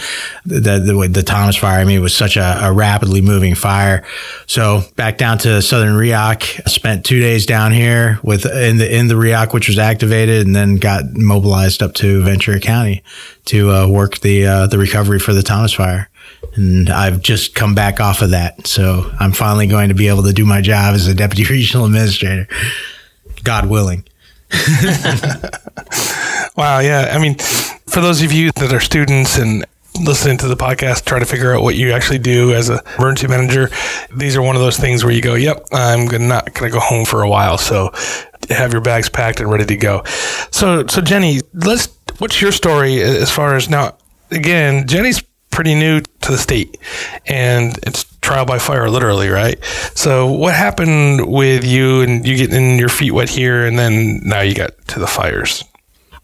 The, 0.45 0.81
the, 0.81 1.09
the 1.09 1.23
Thomas 1.23 1.55
fire, 1.55 1.81
I 1.81 1.85
mean, 1.85 1.99
it 1.99 2.03
was 2.03 2.17
such 2.17 2.37
a, 2.37 2.67
a, 2.67 2.73
rapidly 2.73 3.21
moving 3.21 3.55
fire. 3.55 4.05
So 4.47 4.83
back 4.97 5.19
down 5.19 5.39
to 5.39 5.63
Southern 5.63 5.95
REOC, 5.95 6.69
spent 6.69 7.05
two 7.05 7.21
days 7.21 7.47
down 7.47 7.71
here 7.71 8.19
with 8.25 8.45
in 8.45 8.79
the, 8.79 8.93
in 8.93 9.07
the 9.07 9.15
REOC, 9.15 9.53
which 9.53 9.69
was 9.69 9.79
activated 9.79 10.47
and 10.47 10.55
then 10.55 10.77
got 10.77 11.05
mobilized 11.15 11.81
up 11.81 11.95
to 11.95 12.23
Ventura 12.23 12.59
County 12.59 13.05
to 13.47 13.71
uh, 13.71 13.89
work 13.89 14.19
the, 14.19 14.47
uh, 14.47 14.67
the 14.67 14.79
recovery 14.79 15.21
for 15.21 15.33
the 15.33 15.43
Thomas 15.43 15.73
fire 15.73 16.09
and 16.55 16.91
I've 16.91 17.21
just 17.21 17.55
come 17.55 17.75
back 17.75 18.01
off 18.01 18.23
of 18.23 18.31
that. 18.31 18.67
So 18.67 19.11
I'm 19.19 19.33
finally 19.33 19.67
going 19.67 19.89
to 19.89 19.95
be 19.95 20.09
able 20.09 20.23
to 20.25 20.33
do 20.33 20.45
my 20.45 20.61
job 20.61 20.95
as 20.95 21.07
a 21.07 21.15
deputy 21.15 21.45
regional 21.53 21.87
administrator, 21.87 22.49
God 23.45 23.67
willing. 23.67 24.05
wow. 26.57 26.79
Yeah. 26.81 27.11
I 27.13 27.19
mean, 27.21 27.37
for 27.87 28.01
those 28.01 28.23
of 28.23 28.33
you 28.33 28.51
that 28.53 28.73
are 28.73 28.81
students 28.81 29.37
and 29.37 29.65
listening 30.01 30.39
to 30.39 30.49
the 30.49 30.57
podcast, 30.57 31.05
try 31.05 31.19
to 31.19 31.27
figure 31.27 31.55
out 31.55 31.63
what 31.63 31.75
you 31.75 31.93
actually 31.93 32.19
do 32.19 32.55
as 32.55 32.71
a 32.71 32.83
emergency 32.99 33.27
manager. 33.29 33.69
These 34.17 34.37
are 34.37 34.43
one 34.43 34.57
of 34.57 34.63
those 34.63 34.77
things 34.77 35.05
where 35.05 35.13
you 35.13 35.21
go, 35.21 35.35
"Yep, 35.35 35.67
I'm 35.73 36.07
not 36.29 36.55
going 36.55 36.71
to 36.71 36.75
go 36.75 36.81
home 36.81 37.05
for 37.05 37.23
a 37.23 37.29
while." 37.29 37.59
So 37.59 37.91
have 38.51 38.73
your 38.73 38.81
bags 38.81 39.09
packed 39.09 39.41
and 39.41 39.51
ready 39.51 39.67
to 39.67 39.77
go. 39.77 40.03
So, 40.51 40.87
so 40.87 41.01
Jenny, 41.01 41.41
let's. 41.53 41.89
What's 42.19 42.41
your 42.41 42.53
story 42.53 43.01
as 43.01 43.31
far 43.31 43.55
as 43.55 43.69
now? 43.69 43.97
Again, 44.31 44.87
Jenny's 44.89 45.23
pretty 45.59 45.75
new 45.75 46.01
to 46.21 46.31
the 46.31 46.39
state 46.39 46.79
and 47.27 47.81
it's 47.83 48.05
trial 48.21 48.45
by 48.45 48.61
fire, 48.61 48.89
literally, 48.89 49.29
right? 49.29 49.59
So, 49.97 50.31
what 50.31 50.55
happened 50.55 51.27
with 51.27 51.65
you 51.65 52.03
and 52.03 52.25
you 52.25 52.37
getting 52.37 52.79
your 52.79 52.89
feet 52.89 53.11
wet 53.11 53.29
here, 53.29 53.67
and 53.67 53.77
then 53.77 54.21
now 54.23 54.43
you 54.43 54.55
got 54.55 54.71
to 54.89 55.01
the 55.01 55.09
fires? 55.09 55.65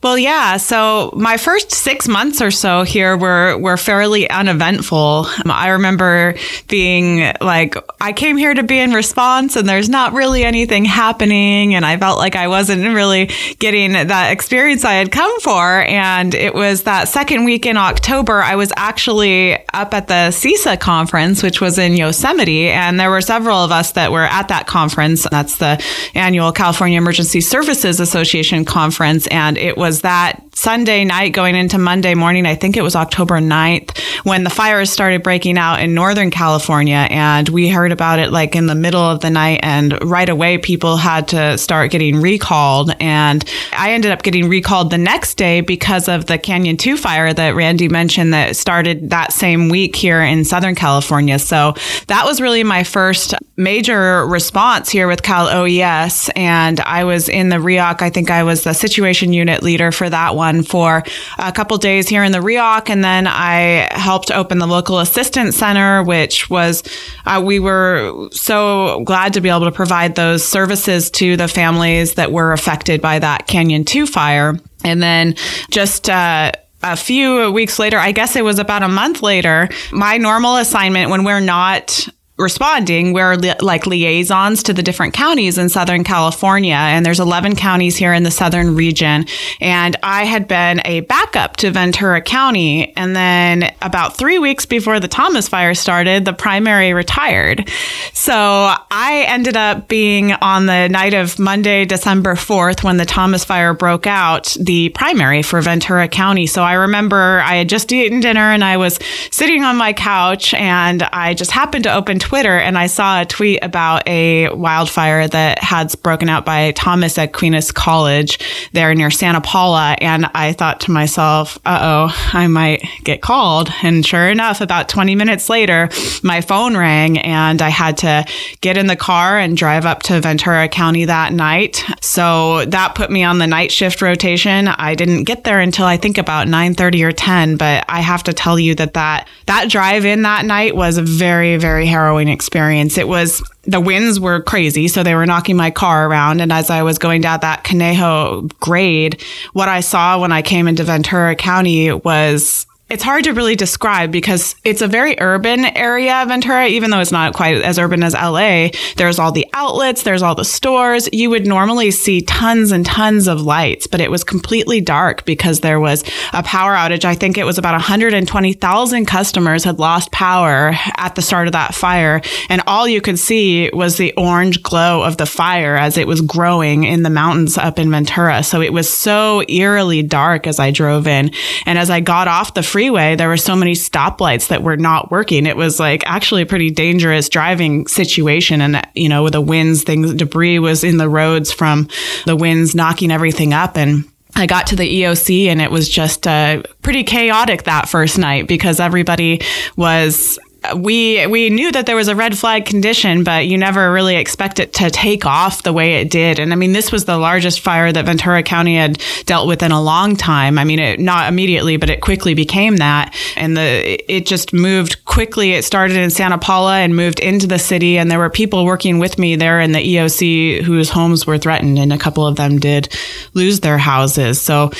Well, 0.05 0.19
yeah. 0.19 0.59
So 0.59 1.15
my 1.17 1.39
first 1.39 1.73
six 1.73 2.07
months 2.07 2.43
or 2.43 2.51
so 2.51 2.83
here 2.83 3.17
were 3.17 3.57
were 3.57 3.79
fairly 3.79 4.29
uneventful. 4.29 5.27
Um, 5.43 5.51
I 5.51 5.69
remember 5.69 6.35
being 6.69 7.33
like, 7.41 7.75
I 8.03 8.13
came 8.13 8.37
here 8.37 8.53
to 8.53 8.63
be 8.63 8.79
in 8.79 8.93
response, 8.93 9.57
and 9.57 9.67
there's 9.67 9.89
not 9.89 10.13
really 10.13 10.45
anything 10.45 10.85
happening, 10.85 11.75
and 11.75 11.87
I 11.87 11.97
felt 11.97 12.19
like 12.19 12.37
I 12.37 12.49
wasn't 12.49 12.83
really 12.83 13.31
getting 13.59 13.93
that 13.93 14.31
experience 14.31 14.85
I 14.85 14.93
had 14.93 15.11
come 15.11 15.41
for. 15.41 15.81
And 15.81 16.35
it 16.35 16.55
was 16.55 16.83
that 16.83 17.09
second 17.09 17.45
week 17.45 17.65
in 17.65 17.79
October, 17.79 18.43
I 18.43 18.57
was 18.57 18.75
actually 18.77 19.55
up 19.73 19.95
at 19.95 20.09
the 20.09 20.29
CESA 20.33 20.81
conference, 20.81 21.43
which 21.43 21.63
was 21.63 21.79
in 21.79 21.97
Yosemite, 21.97 22.69
and 22.69 23.01
there 23.01 23.09
were 23.09 23.23
several 23.23 23.57
of 23.57 23.73
us 23.73 23.93
that 23.93 24.13
were 24.13 24.25
at 24.25 24.49
that 24.49 24.67
conference. 24.67 25.27
That's 25.31 25.57
the 25.57 25.83
annual 26.15 26.53
California 26.53 26.99
Emergency 26.99 27.41
Services 27.41 28.01
Association 28.01 28.67
conference, 28.67 29.27
and 29.29 29.57
it 29.57 29.79
was 29.79 29.94
was 29.95 30.03
that 30.03 30.43
Sunday 30.57 31.05
night 31.05 31.33
going 31.33 31.55
into 31.55 31.79
Monday 31.79 32.15
morning, 32.15 32.47
I 32.47 32.57
think 32.57 32.77
it 32.77 32.83
was 32.83 32.97
October 32.97 33.39
9th, 33.39 33.97
when 34.25 34.43
the 34.43 34.51
fires 34.51 34.91
started 34.91 35.23
breaking 35.23 35.57
out 35.57 35.81
in 35.81 35.95
Northern 35.95 36.33
California. 36.33 37.07
And 37.11 37.49
we 37.49 37.69
heard 37.69 37.93
about 37.93 38.19
it 38.19 38.33
like 38.33 38.57
in 38.57 38.67
the 38.67 38.75
middle 38.75 39.01
of 39.01 39.21
the 39.21 39.31
night. 39.31 39.61
And 39.63 40.03
right 40.03 40.29
away, 40.29 40.59
people 40.59 40.97
had 40.97 41.29
to 41.29 41.59
start 41.59 41.93
getting 41.93 42.21
recalled. 42.21 42.93
And 42.99 43.45
I 43.73 43.93
ended 43.93 44.11
up 44.11 44.25
getting 44.25 44.49
recalled 44.49 44.91
the 44.91 44.99
next 44.99 45.37
day 45.37 45.61
because 45.61 46.09
of 46.09 46.27
the 46.27 46.39
Canyon 46.39 46.77
2 46.77 46.97
fire 46.97 47.33
that 47.33 47.55
Randy 47.55 47.89
mentioned 47.89 48.33
that 48.35 48.57
started 48.57 49.11
that 49.11 49.33
same 49.33 49.69
week 49.69 49.95
here 49.95 50.21
in 50.23 50.45
Southern 50.45 50.75
California. 50.75 51.39
So 51.39 51.75
that 52.09 52.25
was 52.25 52.41
really 52.41 52.65
my 52.65 52.83
first 52.83 53.35
major 53.57 54.27
response 54.27 54.91
here 54.91 55.07
with 55.07 55.23
Cal 55.23 55.49
OES. 55.49 56.31
And 56.35 56.81
I 56.81 57.05
was 57.05 57.29
in 57.29 57.49
the 57.49 57.57
REOC. 57.57 58.03
I 58.03 58.11
think 58.11 58.31
I 58.31 58.43
was 58.43 58.65
the 58.65 58.73
situation 58.73 59.33
unit 59.33 59.63
leader 59.63 59.84
for 59.93 60.11
that 60.11 60.35
one 60.35 60.63
for 60.63 61.03
a 61.39 61.53
couple 61.53 61.77
days 61.79 62.09
here 62.09 62.23
in 62.25 62.33
the 62.33 62.39
REOC. 62.39 62.91
And 62.91 63.05
then 63.05 63.27
I 63.27 63.89
helped 63.93 64.31
open 64.31 64.59
the 64.59 64.67
local 64.67 64.99
assistance 64.99 65.57
center, 65.57 66.03
which 66.03 66.51
was, 66.51 66.83
uh, 67.27 67.43
we 67.45 67.59
were 67.59 68.29
so 68.33 69.03
glad 69.05 69.33
to 69.35 69.41
be 69.41 69.49
able 69.49 69.65
to 69.65 69.73
provide 69.73 70.15
those 70.15 70.45
services 70.47 71.11
to 71.13 71.37
the 71.37 71.49
families 71.49 72.15
that 72.15 72.33
were 72.33 72.53
affected 72.53 73.01
by 73.01 73.19
that 73.19 73.47
Canyon 73.47 73.85
2 73.85 74.07
fire. 74.07 74.59
And 74.85 75.03
then 75.03 75.35
just, 75.71 76.11
uh, 76.11 76.53
a 76.83 76.97
few 76.97 77.51
weeks 77.51 77.79
later, 77.79 77.99
I 77.99 78.13
guess 78.13 78.37
it 78.37 78.45
was 78.45 78.59
about 78.59 78.83
a 78.83 78.89
month 78.89 79.23
later, 79.23 79.71
my 79.91 80.19
normal 80.19 80.57
assignment 80.57 81.11
when 81.11 81.25
we're 81.25 81.41
not 81.41 82.07
responding 82.37 83.13
we're 83.13 83.37
li- 83.37 83.55
like 83.61 83.87
liaisons 83.87 84.65
to 84.65 84.73
the 84.73 84.83
different 84.83 85.15
counties 85.15 85.57
in 85.57 85.69
southern 85.69 86.03
california 86.03 86.75
and 86.75 87.07
there's 87.07 87.21
11 87.21 87.55
counties 87.55 87.97
here 87.97 88.13
in 88.13 88.25
the 88.25 88.31
southern 88.31 88.75
region. 88.75 89.25
And 89.61 89.97
i 90.03 90.25
had 90.25 90.49
been 90.49 90.81
a 90.85 91.01
backup 91.01 91.57
to 91.59 91.71
ventura 91.71 92.21
county 92.21 92.93
and 92.97 93.15
then 93.15 93.73
about 93.83 94.17
three 94.17 94.41
weeks 94.41 94.67
before 94.67 94.99
the 94.99 95.07
thomas 95.07 95.47
fire 95.47 95.75
started 95.75 96.25
the 96.25 96.33
primary 96.33 96.93
retired. 96.93 97.71
So 98.13 98.35
i 98.35 99.25
ended 99.29 99.57
up 99.57 99.87
being 99.87 100.33
on 100.33 100.67
the 100.67 100.89
night 100.89 101.15
of 101.15 101.39
monday 101.39 101.85
december 101.85 102.35
4th 102.35 102.83
when 102.83 102.97
the 102.97 103.05
thomas 103.05 103.45
fire 103.45 103.75
broke 103.75 104.09
out 104.09 104.57
the 104.61 104.89
primary 104.89 105.43
for 105.43 105.61
ventura 105.61 106.09
county. 106.09 106.49
So 106.49 106.65
i 106.65 106.73
remember 106.73 107.41
i 107.45 107.55
had 107.55 107.69
just 107.69 107.93
eaten 107.93 108.19
dinner 108.19 108.51
and 108.51 108.65
i 108.65 108.77
was 108.77 108.99
sitting 109.31 109.63
on 109.63 109.77
my 109.77 109.93
couch 109.93 110.53
and 110.55 111.05
i 111.05 111.33
just 111.33 111.53
happened 111.53 111.85
to 111.85 111.95
open 111.95 112.19
Twitter 112.25 112.57
and 112.59 112.79
I 112.79 112.87
saw 112.87 113.21
a 113.21 113.27
tweet 113.27 113.59
about 113.61 114.09
a 114.09 114.49
wildfire 114.49 115.29
that 115.29 115.63
had 115.63 115.93
broken 116.03 116.31
out 116.31 116.47
by 116.47 116.73
Thomas 116.73 117.19
at 117.19 117.29
Aquinas 117.29 117.71
College 117.71 118.39
there 118.73 118.95
near 118.95 119.11
Santa 119.11 119.43
Paula. 119.43 119.95
And 120.01 120.25
I 120.35 120.55
thought 120.55 120.81
to 120.81 120.91
myself, 120.91 121.59
uh 121.67 121.79
oh, 121.83 122.31
I 122.33 122.47
might 122.47 122.83
get 123.05 123.21
called. 123.21 123.71
And 123.83 124.07
sure 124.07 124.31
enough, 124.31 124.63
about 124.63 124.89
20 124.89 125.15
minutes 125.15 125.51
later, 125.51 125.91
my 126.23 126.41
phone 126.41 126.79
rang 126.79 127.19
and 127.19 127.61
I 127.61 127.69
had 127.69 127.99
to 127.99 128.25
get 128.63 128.79
in 128.79 128.87
the 128.87 128.97
car 128.97 129.39
and 129.39 129.55
drive 129.55 129.85
up 129.85 130.03
to 130.05 130.19
Ventura 130.19 130.67
County 130.71 131.05
that 131.05 131.35
night. 131.35 131.85
So 132.01 132.65
that 132.65 132.95
put 132.95 133.11
me 133.11 133.23
on 133.23 133.37
the 133.37 133.47
night 133.47 133.71
shift 133.71 134.01
rotation. 134.01 134.69
I 134.69 134.95
didn't 134.95 135.25
get 135.25 135.45
there 135.45 135.61
until 135.61 135.85
I 135.85 135.99
think 135.99 136.17
about 136.17 136.49
9:30 136.49 137.03
or 137.03 137.13
10, 137.13 137.59
but 137.59 137.85
I 137.87 138.01
have 138.01 138.23
to 138.23 138.33
tell 138.33 138.59
you 138.59 138.75
that 138.77 138.95
that 138.95 139.29
that 139.45 139.69
drive 139.69 140.07
in 140.07 140.23
that 140.23 140.47
night 140.47 140.75
was 140.75 140.97
very 140.97 141.59
very 141.59 141.85
harrowing 141.85 142.14
harrowing 142.15 142.29
experience. 142.29 142.97
It 142.97 143.09
was 143.09 143.43
the 143.63 143.81
winds 143.81 144.21
were 144.21 144.41
crazy, 144.43 144.89
so 144.89 145.03
they 145.03 145.15
were 145.15 145.27
knocking 145.27 145.57
my 145.57 145.71
car 145.71 146.09
around. 146.09 146.41
And 146.41 146.53
as 146.53 146.71
I 146.71 146.83
was 146.83 146.99
going 146.99 147.23
down 147.23 147.41
that 147.41 147.65
Conejo 147.65 148.43
grade, 148.61 149.21
what 149.53 149.69
I 149.69 149.81
saw 149.81 150.21
when 150.21 150.33
I 150.33 150.43
came 150.43 150.69
into 150.69 150.85
Ventura 150.85 151.35
County 151.35 151.93
was 151.93 152.67
it's 152.91 153.03
hard 153.03 153.25
to 153.25 153.33
really 153.33 153.57
describe 153.57 154.13
because 154.13 154.55
it's 154.63 154.83
a 154.83 154.87
very 154.87 155.17
urban 155.19 155.65
area, 155.65 156.17
of 156.17 156.29
Ventura, 156.29 156.67
even 156.67 156.91
though 156.91 157.01
it's 157.01 157.11
not 157.11 157.33
quite 157.33 157.63
as 157.63 157.79
urban 157.79 158.03
as 158.03 158.13
LA. 158.13 158.69
There's 158.97 159.19
all 159.19 159.33
the 159.33 159.47
outlets, 159.55 160.03
there's 160.03 160.21
all 160.21 160.35
the 160.35 160.45
stores. 160.45 161.09
You 161.11 161.31
would 161.31 161.47
normally 161.47 161.91
see 161.91 162.21
tons 162.21 162.73
and 162.73 162.85
tons 162.85 163.27
of 163.27 163.41
lights, 163.41 163.87
but 163.87 164.03
it 164.03 164.11
was 164.11 164.23
completely 164.23 164.83
dark 164.83 165.25
because 165.25 165.61
there 165.61 165.81
was 165.81 166.05
a 166.35 166.43
power 166.43 166.75
outage. 166.75 167.07
I 167.07 167.15
think 167.15 167.39
it 167.39 167.45
was 167.45 167.57
about 167.57 167.73
120,000 167.73 169.07
customers 169.07 169.65
had 169.65 169.79
lost 169.79 170.13
power 170.13 170.75
at 170.99 171.15
the 171.15 171.23
start 171.23 171.49
of 171.49 171.53
that 171.55 171.75
fire. 171.75 172.21
And 172.51 172.63
all 172.67 172.87
you 172.87 173.01
could 173.01 173.19
see 173.19 173.71
was 173.73 173.97
the 173.97 174.13
orange 174.19 174.63
glow 174.63 175.03
of 175.03 175.17
the 175.17 175.27
fire 175.27 175.77
as 175.77 175.97
it 175.97 176.07
was 176.07 176.21
growing 176.21 176.85
in 176.85 177.03
the 177.03 177.11
mountains 177.11 177.57
up 177.57 177.79
in 177.79 177.91
Ventura. 177.91 178.43
So 178.43 178.61
it 178.61 178.75
was 178.75 178.93
so 178.93 179.43
eerily 179.49 180.03
dark 180.03 180.47
as 180.47 180.61
I 180.61 180.71
drove 180.71 181.07
in. 181.07 181.31
And 181.65 181.79
as 181.79 181.89
I 181.89 182.01
got 182.01 182.29
off 182.29 182.53
the 182.53 182.63
freeway, 182.75 183.15
there 183.15 183.29
were 183.29 183.37
so 183.37 183.55
many 183.55 183.71
stoplights 183.71 184.49
that 184.49 184.65
were 184.65 184.77
not 184.77 185.09
working. 185.09 185.47
It 185.47 185.57
was 185.57 185.79
like 185.79 186.03
actually 186.07 186.43
a 186.43 186.47
pretty 186.47 186.73
dangerous 186.73 187.29
driving 187.29 187.87
situation. 187.87 188.61
And, 188.61 188.85
you 188.97 189.09
know, 189.09 189.23
with 189.23 189.35
the 189.35 189.41
winds, 189.41 189.85
things, 189.85 190.13
debris 190.13 190.59
was 190.59 190.83
in 190.83 190.97
the 190.97 191.09
roads 191.09 191.53
from 191.53 191.89
the 192.27 192.35
winds 192.35 192.75
knocking 192.75 193.13
everything 193.13 193.55
up. 193.55 193.77
And 193.77 194.11
I 194.35 194.47
got 194.47 194.67
to 194.67 194.77
the 194.77 195.03
EOC 195.03 195.47
and 195.47 195.63
it 195.63 195.71
was 195.71 195.89
just 195.89 196.27
uh, 196.27 196.65
pretty 196.83 197.05
chaotic 197.05 197.63
that 197.63 197.89
first 197.89 198.19
night 198.19 198.49
because 198.49 198.81
everybody 198.81 199.41
was 199.77 200.41
we 200.77 201.27
we 201.27 201.51
knew 201.51 201.71
that 201.73 201.87
there 201.87 201.97
was 201.97 202.09
a 202.09 202.17
red 202.17 202.37
flag 202.37 202.65
condition, 202.65 203.25
but 203.25 203.47
you 203.47 203.59
never 203.59 203.93
really 203.93 204.17
expect 204.17 204.61
it 204.61 204.73
to 204.75 204.91
take 204.91 205.27
off 205.27 205.63
the 205.63 205.73
way 205.73 205.95
it 206.01 206.11
did. 206.11 206.39
And 206.39 206.53
I 206.53 206.57
mean, 206.57 206.73
this 206.73 206.91
was 206.91 207.05
the 207.05 207.19
largest 207.19 207.61
fire 207.61 207.93
that 207.93 208.05
Ventura 208.07 208.43
County 208.43 208.77
had 208.77 209.03
dealt 209.27 209.47
with 209.47 209.63
in 209.63 209.73
a 209.73 209.83
long 209.83 210.17
time. 210.17 210.59
I 210.59 210.65
mean, 210.65 210.79
it, 210.79 211.01
not 211.01 211.29
immediately, 211.29 211.77
but 211.77 211.91
it 211.91 212.01
quickly 212.01 212.35
became 212.35 212.77
that, 212.79 213.15
and 213.37 213.57
the 213.57 214.13
it 214.13 214.27
just 214.27 214.53
moved 214.53 215.05
quickly. 215.05 215.53
It 215.53 215.65
started 215.65 215.97
in 215.97 216.11
Santa 216.11 216.39
Paula 216.39 216.77
and 216.77 216.97
moved 216.97 217.21
into 217.21 217.47
the 217.47 217.59
city, 217.59 217.99
and 217.99 218.11
there 218.11 218.19
were 218.19 218.31
people 218.31 218.65
working 218.65 218.99
with 218.99 219.19
me 219.19 219.37
there 219.37 219.61
in 219.61 219.73
the 219.73 219.79
EOC 219.79 220.63
whose 220.63 220.91
homes 220.91 221.27
were 221.27 221.39
threatened, 221.39 221.79
and 221.79 221.93
a 221.93 221.99
couple 221.99 222.27
of 222.27 222.37
them 222.37 222.59
did 222.59 222.95
lose 223.35 223.61
their 223.61 223.79
houses. 223.79 224.41
So 224.41 224.71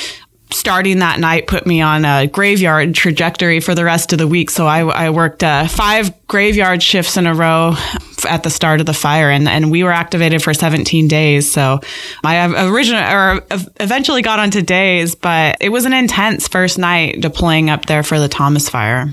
starting 0.51 0.99
that 0.99 1.19
night 1.19 1.47
put 1.47 1.65
me 1.65 1.81
on 1.81 2.05
a 2.05 2.27
graveyard 2.27 2.93
trajectory 2.95 3.59
for 3.59 3.75
the 3.75 3.83
rest 3.83 4.13
of 4.13 4.19
the 4.19 4.27
week. 4.27 4.49
So 4.49 4.67
I, 4.67 4.79
I 4.79 5.09
worked 5.09 5.43
uh, 5.43 5.67
five 5.67 6.27
graveyard 6.27 6.81
shifts 6.81 7.17
in 7.17 7.27
a 7.27 7.33
row 7.33 7.75
at 8.27 8.43
the 8.43 8.49
start 8.49 8.79
of 8.79 8.85
the 8.85 8.93
fire, 8.93 9.29
and, 9.29 9.47
and 9.47 9.71
we 9.71 9.83
were 9.83 9.91
activated 9.91 10.41
for 10.41 10.53
17 10.53 11.07
days. 11.07 11.51
So 11.51 11.79
I 12.23 12.67
original 12.67 13.01
or 13.01 13.41
eventually 13.79 14.21
got 14.21 14.39
onto 14.39 14.61
days, 14.61 15.15
but 15.15 15.57
it 15.59 15.69
was 15.69 15.85
an 15.85 15.93
intense 15.93 16.47
first 16.47 16.77
night 16.77 17.21
deploying 17.21 17.69
up 17.69 17.85
there 17.85 18.03
for 18.03 18.19
the 18.19 18.29
Thomas 18.29 18.69
fire. 18.69 19.09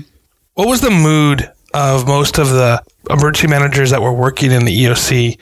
What 0.55 0.67
was 0.67 0.81
the 0.81 0.91
mood 0.91 1.51
of 1.73 2.07
most 2.07 2.37
of 2.37 2.49
the 2.49 2.81
emergency 3.09 3.47
managers 3.47 3.89
that 3.89 4.01
were 4.01 4.13
working 4.13 4.51
in 4.51 4.65
the 4.65 4.83
EOC 4.85 5.37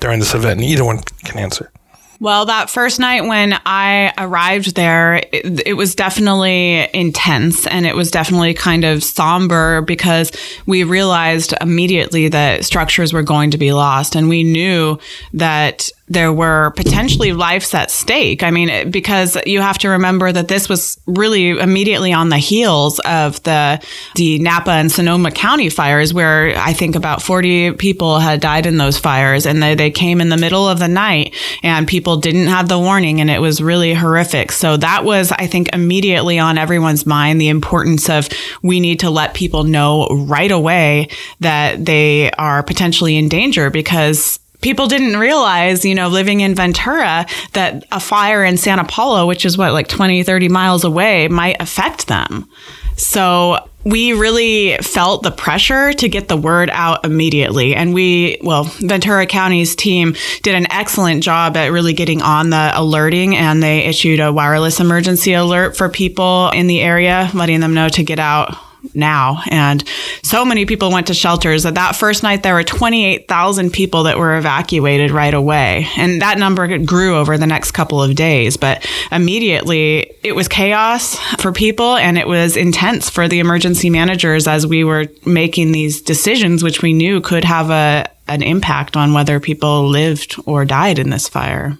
during 0.00 0.18
this 0.18 0.34
event? 0.34 0.60
And 0.60 0.68
either 0.68 0.84
one 0.84 1.00
can 1.24 1.38
answer. 1.38 1.70
Well, 2.18 2.46
that 2.46 2.70
first 2.70 2.98
night 2.98 3.24
when 3.24 3.58
I 3.66 4.12
arrived 4.16 4.74
there, 4.74 5.16
it, 5.16 5.66
it, 5.66 5.74
was 5.74 5.94
definitely 5.94 6.88
intense 6.94 7.66
and 7.66 7.86
it 7.86 7.94
was 7.94 8.10
definitely 8.10 8.54
kind 8.54 8.84
of 8.84 9.04
somber 9.04 9.82
because 9.82 10.32
we 10.64 10.84
realized 10.84 11.52
immediately 11.60 12.28
that 12.28 12.64
structures 12.64 13.12
were 13.12 13.22
going 13.22 13.50
to 13.50 13.58
be 13.58 13.72
lost. 13.72 14.16
And 14.16 14.28
we 14.28 14.44
knew 14.44 14.98
that 15.34 15.90
there 16.08 16.32
were 16.32 16.72
potentially 16.76 17.32
lives 17.32 17.74
at 17.74 17.90
stake. 17.90 18.44
I 18.44 18.50
mean, 18.50 18.90
because 18.90 19.36
you 19.44 19.60
have 19.60 19.78
to 19.78 19.88
remember 19.88 20.30
that 20.30 20.46
this 20.46 20.68
was 20.68 21.00
really 21.06 21.50
immediately 21.50 22.12
on 22.12 22.28
the 22.28 22.38
heels 22.38 23.00
of 23.00 23.42
the 23.42 23.84
the 24.14 24.38
Napa 24.38 24.70
and 24.70 24.90
Sonoma 24.90 25.32
County 25.32 25.68
fires, 25.68 26.14
where 26.14 26.56
I 26.56 26.72
think 26.72 26.94
about 26.94 27.22
40 27.22 27.72
people 27.72 28.20
had 28.20 28.40
died 28.40 28.66
in 28.66 28.76
those 28.76 28.98
fires, 28.98 29.46
and 29.46 29.60
they, 29.60 29.74
they 29.74 29.90
came 29.90 30.20
in 30.20 30.28
the 30.28 30.36
middle 30.36 30.68
of 30.68 30.78
the 30.78 30.88
night, 30.88 31.34
and 31.64 31.88
people 31.88 32.05
people 32.06 32.18
didn't 32.18 32.46
have 32.46 32.68
the 32.68 32.78
warning 32.78 33.20
and 33.20 33.28
it 33.28 33.40
was 33.40 33.60
really 33.60 33.92
horrific. 33.92 34.52
So 34.52 34.76
that 34.76 35.04
was, 35.04 35.32
I 35.32 35.48
think, 35.48 35.74
immediately 35.74 36.38
on 36.38 36.56
everyone's 36.56 37.04
mind 37.04 37.40
the 37.40 37.48
importance 37.48 38.08
of 38.08 38.28
we 38.62 38.78
need 38.78 39.00
to 39.00 39.10
let 39.10 39.34
people 39.34 39.64
know 39.64 40.06
right 40.06 40.52
away 40.52 41.08
that 41.40 41.84
they 41.84 42.30
are 42.30 42.62
potentially 42.62 43.16
in 43.16 43.28
danger 43.28 43.70
because 43.70 44.38
people 44.60 44.86
didn't 44.86 45.16
realize, 45.16 45.84
you 45.84 45.96
know, 45.96 46.06
living 46.06 46.42
in 46.42 46.54
Ventura, 46.54 47.26
that 47.54 47.84
a 47.90 47.98
fire 47.98 48.44
in 48.44 48.56
Santa 48.56 48.84
Paula, 48.84 49.26
which 49.26 49.44
is 49.44 49.58
what, 49.58 49.72
like 49.72 49.88
20, 49.88 50.22
30 50.22 50.48
miles 50.48 50.84
away, 50.84 51.26
might 51.26 51.60
affect 51.60 52.06
them. 52.06 52.48
So 52.96 53.68
we 53.86 54.12
really 54.14 54.76
felt 54.78 55.22
the 55.22 55.30
pressure 55.30 55.92
to 55.92 56.08
get 56.08 56.26
the 56.26 56.36
word 56.36 56.68
out 56.72 57.04
immediately. 57.04 57.72
And 57.72 57.94
we, 57.94 58.36
well, 58.42 58.64
Ventura 58.64 59.26
County's 59.26 59.76
team 59.76 60.16
did 60.42 60.56
an 60.56 60.66
excellent 60.72 61.22
job 61.22 61.56
at 61.56 61.70
really 61.70 61.92
getting 61.92 62.20
on 62.20 62.50
the 62.50 62.72
alerting 62.74 63.36
and 63.36 63.62
they 63.62 63.84
issued 63.84 64.18
a 64.18 64.32
wireless 64.32 64.80
emergency 64.80 65.34
alert 65.34 65.76
for 65.76 65.88
people 65.88 66.50
in 66.50 66.66
the 66.66 66.80
area, 66.80 67.30
letting 67.32 67.60
them 67.60 67.74
know 67.74 67.88
to 67.90 68.02
get 68.02 68.18
out 68.18 68.56
now. 68.94 69.42
And 69.48 69.82
so 70.22 70.44
many 70.44 70.66
people 70.66 70.90
went 70.90 71.06
to 71.08 71.14
shelters 71.14 71.62
that 71.64 71.74
that 71.74 71.96
first 71.96 72.22
night 72.22 72.42
there 72.42 72.54
were 72.54 72.62
28,000 72.62 73.72
people 73.72 74.04
that 74.04 74.18
were 74.18 74.36
evacuated 74.36 75.10
right 75.10 75.34
away. 75.34 75.88
And 75.96 76.22
that 76.22 76.38
number 76.38 76.78
grew 76.78 77.16
over 77.16 77.38
the 77.38 77.46
next 77.46 77.72
couple 77.72 78.02
of 78.02 78.14
days. 78.14 78.56
But 78.56 78.86
immediately 79.10 80.14
it 80.22 80.34
was 80.34 80.48
chaos 80.48 81.18
for 81.40 81.52
people 81.52 81.96
and 81.96 82.18
it 82.18 82.26
was 82.26 82.56
intense 82.56 83.10
for 83.10 83.28
the 83.28 83.40
emergency 83.40 83.90
managers 83.90 84.46
as 84.46 84.66
we 84.66 84.84
were 84.84 85.06
making 85.24 85.72
these 85.72 86.00
decisions, 86.00 86.62
which 86.62 86.82
we 86.82 86.92
knew 86.92 87.20
could 87.20 87.44
have 87.44 87.70
a, 87.70 88.06
an 88.28 88.42
impact 88.42 88.96
on 88.96 89.12
whether 89.12 89.40
people 89.40 89.88
lived 89.88 90.36
or 90.46 90.64
died 90.64 90.98
in 90.98 91.10
this 91.10 91.28
fire. 91.28 91.78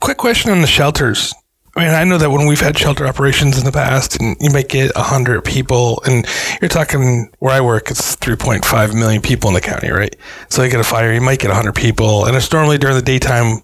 Quick 0.00 0.18
question 0.18 0.50
on 0.50 0.60
the 0.60 0.66
shelters. 0.66 1.34
I 1.74 1.80
mean, 1.80 1.94
I 1.94 2.04
know 2.04 2.18
that 2.18 2.30
when 2.30 2.46
we've 2.46 2.60
had 2.60 2.76
shelter 2.76 3.06
operations 3.06 3.58
in 3.58 3.64
the 3.64 3.72
past, 3.72 4.20
and 4.20 4.36
you 4.40 4.50
might 4.50 4.68
get 4.68 4.94
hundred 4.94 5.42
people, 5.42 6.02
and 6.04 6.26
you're 6.60 6.68
talking 6.68 7.32
where 7.38 7.52
I 7.52 7.62
work, 7.62 7.90
it's 7.90 8.14
3.5 8.16 8.94
million 8.94 9.22
people 9.22 9.48
in 9.48 9.54
the 9.54 9.62
county, 9.62 9.90
right? 9.90 10.14
So 10.50 10.62
you 10.62 10.70
get 10.70 10.80
a 10.80 10.84
fire, 10.84 11.14
you 11.14 11.22
might 11.22 11.38
get 11.38 11.50
hundred 11.50 11.74
people, 11.74 12.26
and 12.26 12.36
it's 12.36 12.52
normally 12.52 12.76
during 12.76 12.96
the 12.96 13.02
daytime, 13.02 13.62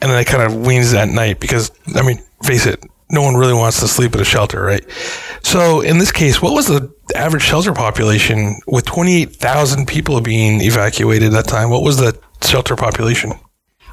and 0.00 0.10
then 0.10 0.18
it 0.18 0.26
kind 0.26 0.42
of 0.42 0.66
weans 0.66 0.94
at 0.94 1.08
night 1.08 1.38
because, 1.38 1.70
I 1.94 2.02
mean, 2.02 2.18
face 2.44 2.64
it, 2.64 2.82
no 3.10 3.20
one 3.22 3.34
really 3.34 3.54
wants 3.54 3.80
to 3.80 3.88
sleep 3.88 4.14
at 4.14 4.20
a 4.22 4.24
shelter, 4.24 4.62
right? 4.62 4.84
So 5.42 5.82
in 5.82 5.98
this 5.98 6.12
case, 6.12 6.40
what 6.40 6.54
was 6.54 6.66
the 6.66 6.90
average 7.14 7.42
shelter 7.42 7.74
population 7.74 8.58
with 8.66 8.86
28,000 8.86 9.86
people 9.86 10.20
being 10.22 10.62
evacuated 10.62 11.34
at 11.34 11.44
that 11.44 11.46
time? 11.46 11.68
What 11.68 11.82
was 11.82 11.98
the 11.98 12.18
shelter 12.42 12.74
population? 12.76 13.32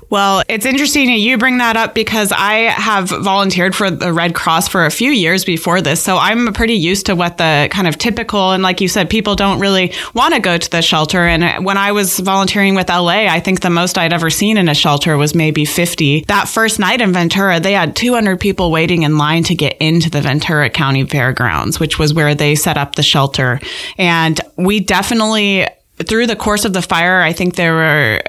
Well, 0.09 0.43
it's 0.47 0.65
interesting 0.65 1.07
that 1.07 1.17
you 1.17 1.37
bring 1.37 1.57
that 1.57 1.77
up 1.77 1.95
because 1.95 2.31
I 2.31 2.69
have 2.71 3.09
volunteered 3.09 3.75
for 3.75 3.89
the 3.89 4.13
Red 4.13 4.35
Cross 4.35 4.67
for 4.67 4.85
a 4.85 4.91
few 4.91 5.11
years 5.11 5.43
before 5.43 5.81
this. 5.81 6.01
So 6.01 6.17
I'm 6.17 6.53
pretty 6.53 6.75
used 6.75 7.07
to 7.07 7.15
what 7.15 7.37
the 7.37 7.67
kind 7.71 7.87
of 7.87 7.97
typical, 7.97 8.51
and 8.51 8.61
like 8.61 8.81
you 8.81 8.87
said, 8.87 9.09
people 9.09 9.35
don't 9.35 9.59
really 9.59 9.93
want 10.13 10.33
to 10.33 10.39
go 10.39 10.57
to 10.57 10.69
the 10.69 10.81
shelter. 10.81 11.25
And 11.25 11.65
when 11.65 11.77
I 11.77 11.91
was 11.91 12.19
volunteering 12.19 12.75
with 12.75 12.89
LA, 12.89 13.27
I 13.27 13.39
think 13.39 13.61
the 13.61 13.69
most 13.69 13.97
I'd 13.97 14.13
ever 14.13 14.29
seen 14.29 14.57
in 14.57 14.69
a 14.69 14.75
shelter 14.75 15.17
was 15.17 15.33
maybe 15.33 15.65
50. 15.65 16.25
That 16.27 16.47
first 16.47 16.79
night 16.79 17.01
in 17.01 17.11
Ventura, 17.11 17.59
they 17.59 17.73
had 17.73 17.95
200 17.95 18.39
people 18.39 18.71
waiting 18.71 19.03
in 19.03 19.17
line 19.17 19.43
to 19.43 19.55
get 19.55 19.77
into 19.79 20.09
the 20.09 20.21
Ventura 20.21 20.69
County 20.69 21.05
Fairgrounds, 21.05 21.79
which 21.79 21.97
was 21.97 22.13
where 22.13 22.35
they 22.35 22.55
set 22.55 22.77
up 22.77 22.95
the 22.95 23.03
shelter. 23.03 23.59
And 23.97 24.39
we 24.55 24.79
definitely 24.79 25.67
through 26.03 26.27
the 26.27 26.35
course 26.35 26.65
of 26.65 26.73
the 26.73 26.81
fire, 26.81 27.21
I 27.21 27.31
think 27.31 27.55
there 27.55 27.73
were 27.73 28.21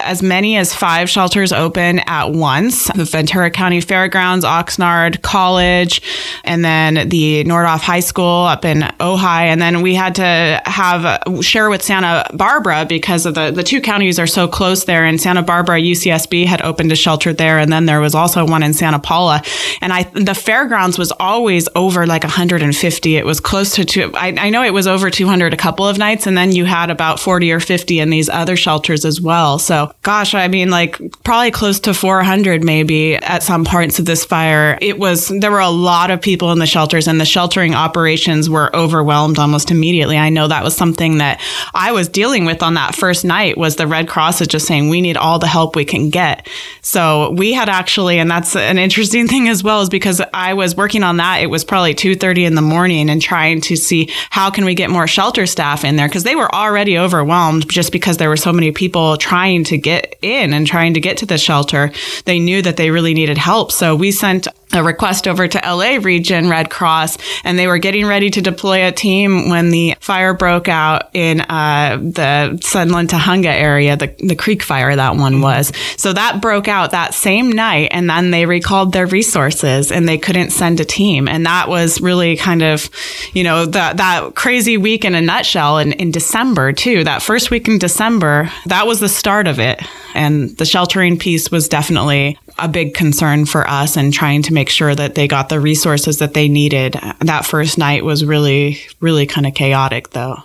as 0.00 0.22
many 0.22 0.56
as 0.58 0.74
five 0.74 1.08
shelters 1.08 1.52
open 1.52 2.00
at 2.00 2.32
once 2.32 2.86
the 2.94 3.04
Ventura 3.04 3.50
County 3.50 3.80
Fairgrounds, 3.80 4.44
Oxnard 4.44 5.22
College, 5.22 6.02
and 6.44 6.62
then 6.62 7.08
the 7.08 7.44
Nordhoff 7.44 7.80
High 7.80 8.00
School 8.00 8.44
up 8.44 8.66
in 8.66 8.80
Ojai. 9.00 9.46
And 9.46 9.60
then 9.60 9.80
we 9.80 9.94
had 9.94 10.16
to 10.16 10.62
have 10.66 11.22
share 11.42 11.70
with 11.70 11.82
Santa 11.82 12.26
Barbara 12.34 12.84
because 12.86 13.24
of 13.24 13.34
the, 13.34 13.50
the 13.50 13.62
two 13.62 13.80
counties 13.80 14.18
are 14.18 14.26
so 14.26 14.46
close 14.46 14.84
there. 14.84 15.04
And 15.04 15.18
Santa 15.18 15.42
Barbara, 15.42 15.80
UCSB 15.80 16.44
had 16.44 16.60
opened 16.60 16.92
a 16.92 16.96
shelter 16.96 17.32
there, 17.32 17.58
and 17.58 17.72
then 17.72 17.86
there 17.86 18.00
was 18.00 18.14
also 18.14 18.46
one 18.46 18.62
in 18.62 18.74
Santa 18.74 18.98
Paula. 18.98 19.42
And 19.80 19.94
I 19.94 20.02
the 20.12 20.34
fairgrounds 20.34 20.98
was 20.98 21.10
always 21.18 21.70
over 21.74 22.06
like 22.06 22.22
150. 22.22 23.16
It 23.16 23.24
was 23.24 23.40
close 23.40 23.74
to 23.76 23.84
two. 23.86 24.12
I, 24.14 24.34
I 24.38 24.50
know 24.50 24.62
it 24.62 24.74
was 24.74 24.86
over 24.86 25.08
200 25.08 25.54
a 25.54 25.56
couple 25.56 25.86
of 25.86 25.96
nights, 25.96 26.26
and 26.26 26.36
then 26.36 26.52
you 26.52 26.66
had 26.66 26.90
about 26.90 27.13
40 27.20 27.52
or 27.52 27.60
50 27.60 28.00
in 28.00 28.10
these 28.10 28.28
other 28.28 28.56
shelters 28.56 29.04
as 29.04 29.20
well. 29.20 29.58
So, 29.58 29.92
gosh, 30.02 30.34
I 30.34 30.48
mean, 30.48 30.70
like 30.70 30.98
probably 31.24 31.50
close 31.50 31.80
to 31.80 31.94
400 31.94 32.64
maybe 32.64 33.16
at 33.16 33.42
some 33.42 33.64
parts 33.64 33.98
of 33.98 34.04
this 34.04 34.24
fire. 34.24 34.78
It 34.80 34.98
was, 34.98 35.28
there 35.28 35.50
were 35.50 35.60
a 35.60 35.70
lot 35.70 36.10
of 36.10 36.20
people 36.20 36.52
in 36.52 36.58
the 36.58 36.66
shelters 36.66 37.08
and 37.08 37.20
the 37.20 37.24
sheltering 37.24 37.74
operations 37.74 38.48
were 38.50 38.74
overwhelmed 38.74 39.38
almost 39.38 39.70
immediately. 39.70 40.16
I 40.16 40.28
know 40.28 40.48
that 40.48 40.64
was 40.64 40.76
something 40.76 41.18
that 41.18 41.40
I 41.74 41.92
was 41.92 42.08
dealing 42.08 42.44
with 42.44 42.62
on 42.62 42.74
that 42.74 42.94
first 42.94 43.24
night 43.24 43.56
was 43.56 43.76
the 43.76 43.86
Red 43.86 44.08
Cross 44.08 44.40
is 44.40 44.48
just 44.48 44.66
saying 44.66 44.88
we 44.88 45.00
need 45.00 45.16
all 45.16 45.38
the 45.38 45.46
help 45.46 45.76
we 45.76 45.84
can 45.84 46.10
get. 46.10 46.48
So 46.80 47.30
we 47.30 47.52
had 47.52 47.68
actually, 47.68 48.18
and 48.18 48.30
that's 48.30 48.56
an 48.56 48.78
interesting 48.78 49.28
thing 49.34 49.48
as 49.48 49.62
well, 49.62 49.80
is 49.80 49.88
because 49.88 50.20
I 50.32 50.54
was 50.54 50.76
working 50.76 51.02
on 51.02 51.18
that. 51.18 51.42
It 51.42 51.50
was 51.50 51.64
probably 51.64 51.94
2.30 51.94 52.46
in 52.46 52.54
the 52.54 52.62
morning 52.62 53.10
and 53.10 53.20
trying 53.20 53.60
to 53.62 53.76
see 53.76 54.10
how 54.30 54.50
can 54.50 54.64
we 54.64 54.74
get 54.74 54.90
more 54.90 55.06
shelter 55.06 55.46
staff 55.46 55.84
in 55.84 55.96
there 55.96 56.08
because 56.08 56.24
they 56.24 56.36
were 56.36 56.52
already 56.54 56.96
overwhelmed 57.04 57.68
just 57.68 57.92
because 57.92 58.16
there 58.16 58.28
were 58.28 58.36
so 58.36 58.52
many 58.52 58.72
people 58.72 59.16
trying 59.16 59.62
to 59.64 59.78
get 59.78 60.16
in 60.22 60.52
and 60.52 60.66
trying 60.66 60.94
to 60.94 61.00
get 61.00 61.18
to 61.18 61.26
the 61.26 61.38
shelter. 61.38 61.92
They 62.24 62.40
knew 62.40 62.62
that 62.62 62.76
they 62.76 62.90
really 62.90 63.14
needed 63.14 63.38
help. 63.38 63.70
So 63.70 63.94
we 63.94 64.10
sent 64.10 64.48
a 64.72 64.82
request 64.82 65.28
over 65.28 65.46
to 65.46 65.60
LA 65.64 65.98
Region 66.00 66.48
Red 66.48 66.70
Cross, 66.70 67.18
and 67.44 67.58
they 67.58 67.66
were 67.66 67.78
getting 67.78 68.06
ready 68.06 68.30
to 68.30 68.40
deploy 68.40 68.86
a 68.86 68.92
team 68.92 69.48
when 69.48 69.70
the 69.70 69.94
fire 70.00 70.34
broke 70.34 70.68
out 70.68 71.10
in 71.14 71.40
uh, 71.42 71.98
the 72.00 72.58
Sunland 72.62 73.10
Tujunga 73.10 73.46
area, 73.46 73.96
the, 73.96 74.14
the 74.18 74.34
creek 74.34 74.62
fire 74.62 74.94
that 74.94 75.16
one 75.16 75.40
was. 75.40 75.72
So 75.96 76.12
that 76.12 76.40
broke 76.40 76.68
out 76.68 76.90
that 76.90 77.14
same 77.14 77.52
night, 77.52 77.88
and 77.92 78.08
then 78.08 78.30
they 78.30 78.46
recalled 78.46 78.92
their 78.92 79.06
resources 79.06 79.92
and 79.92 80.08
they 80.08 80.18
couldn't 80.18 80.50
send 80.50 80.80
a 80.80 80.84
team. 80.84 81.28
And 81.28 81.46
that 81.46 81.68
was 81.68 82.00
really 82.00 82.36
kind 82.36 82.62
of, 82.62 82.90
you 83.32 83.44
know, 83.44 83.66
that 83.66 83.96
that 83.98 84.34
crazy 84.34 84.76
week 84.76 85.04
in 85.04 85.14
a 85.14 85.20
nutshell. 85.20 85.78
And 85.78 85.92
in 85.94 86.10
December, 86.10 86.72
too, 86.72 87.04
that 87.04 87.22
first 87.22 87.50
week 87.50 87.68
in 87.68 87.78
December, 87.78 88.50
that 88.66 88.86
was 88.86 89.00
the 89.00 89.08
start 89.08 89.46
of 89.46 89.58
it. 89.58 89.80
And 90.14 90.56
the 90.58 90.64
sheltering 90.64 91.18
piece 91.18 91.50
was 91.50 91.68
definitely 91.68 92.38
a 92.58 92.68
big 92.68 92.94
concern 92.94 93.46
for 93.46 93.68
us 93.68 93.96
and 93.96 94.12
trying 94.12 94.42
to 94.42 94.52
make 94.52 94.68
sure 94.68 94.94
that 94.94 95.14
they 95.14 95.26
got 95.26 95.48
the 95.48 95.60
resources 95.60 96.18
that 96.18 96.34
they 96.34 96.48
needed. 96.48 96.96
That 97.20 97.44
first 97.44 97.78
night 97.78 98.04
was 98.04 98.24
really, 98.24 98.80
really 99.00 99.26
kind 99.26 99.46
of 99.46 99.54
chaotic, 99.54 100.10
though. 100.10 100.36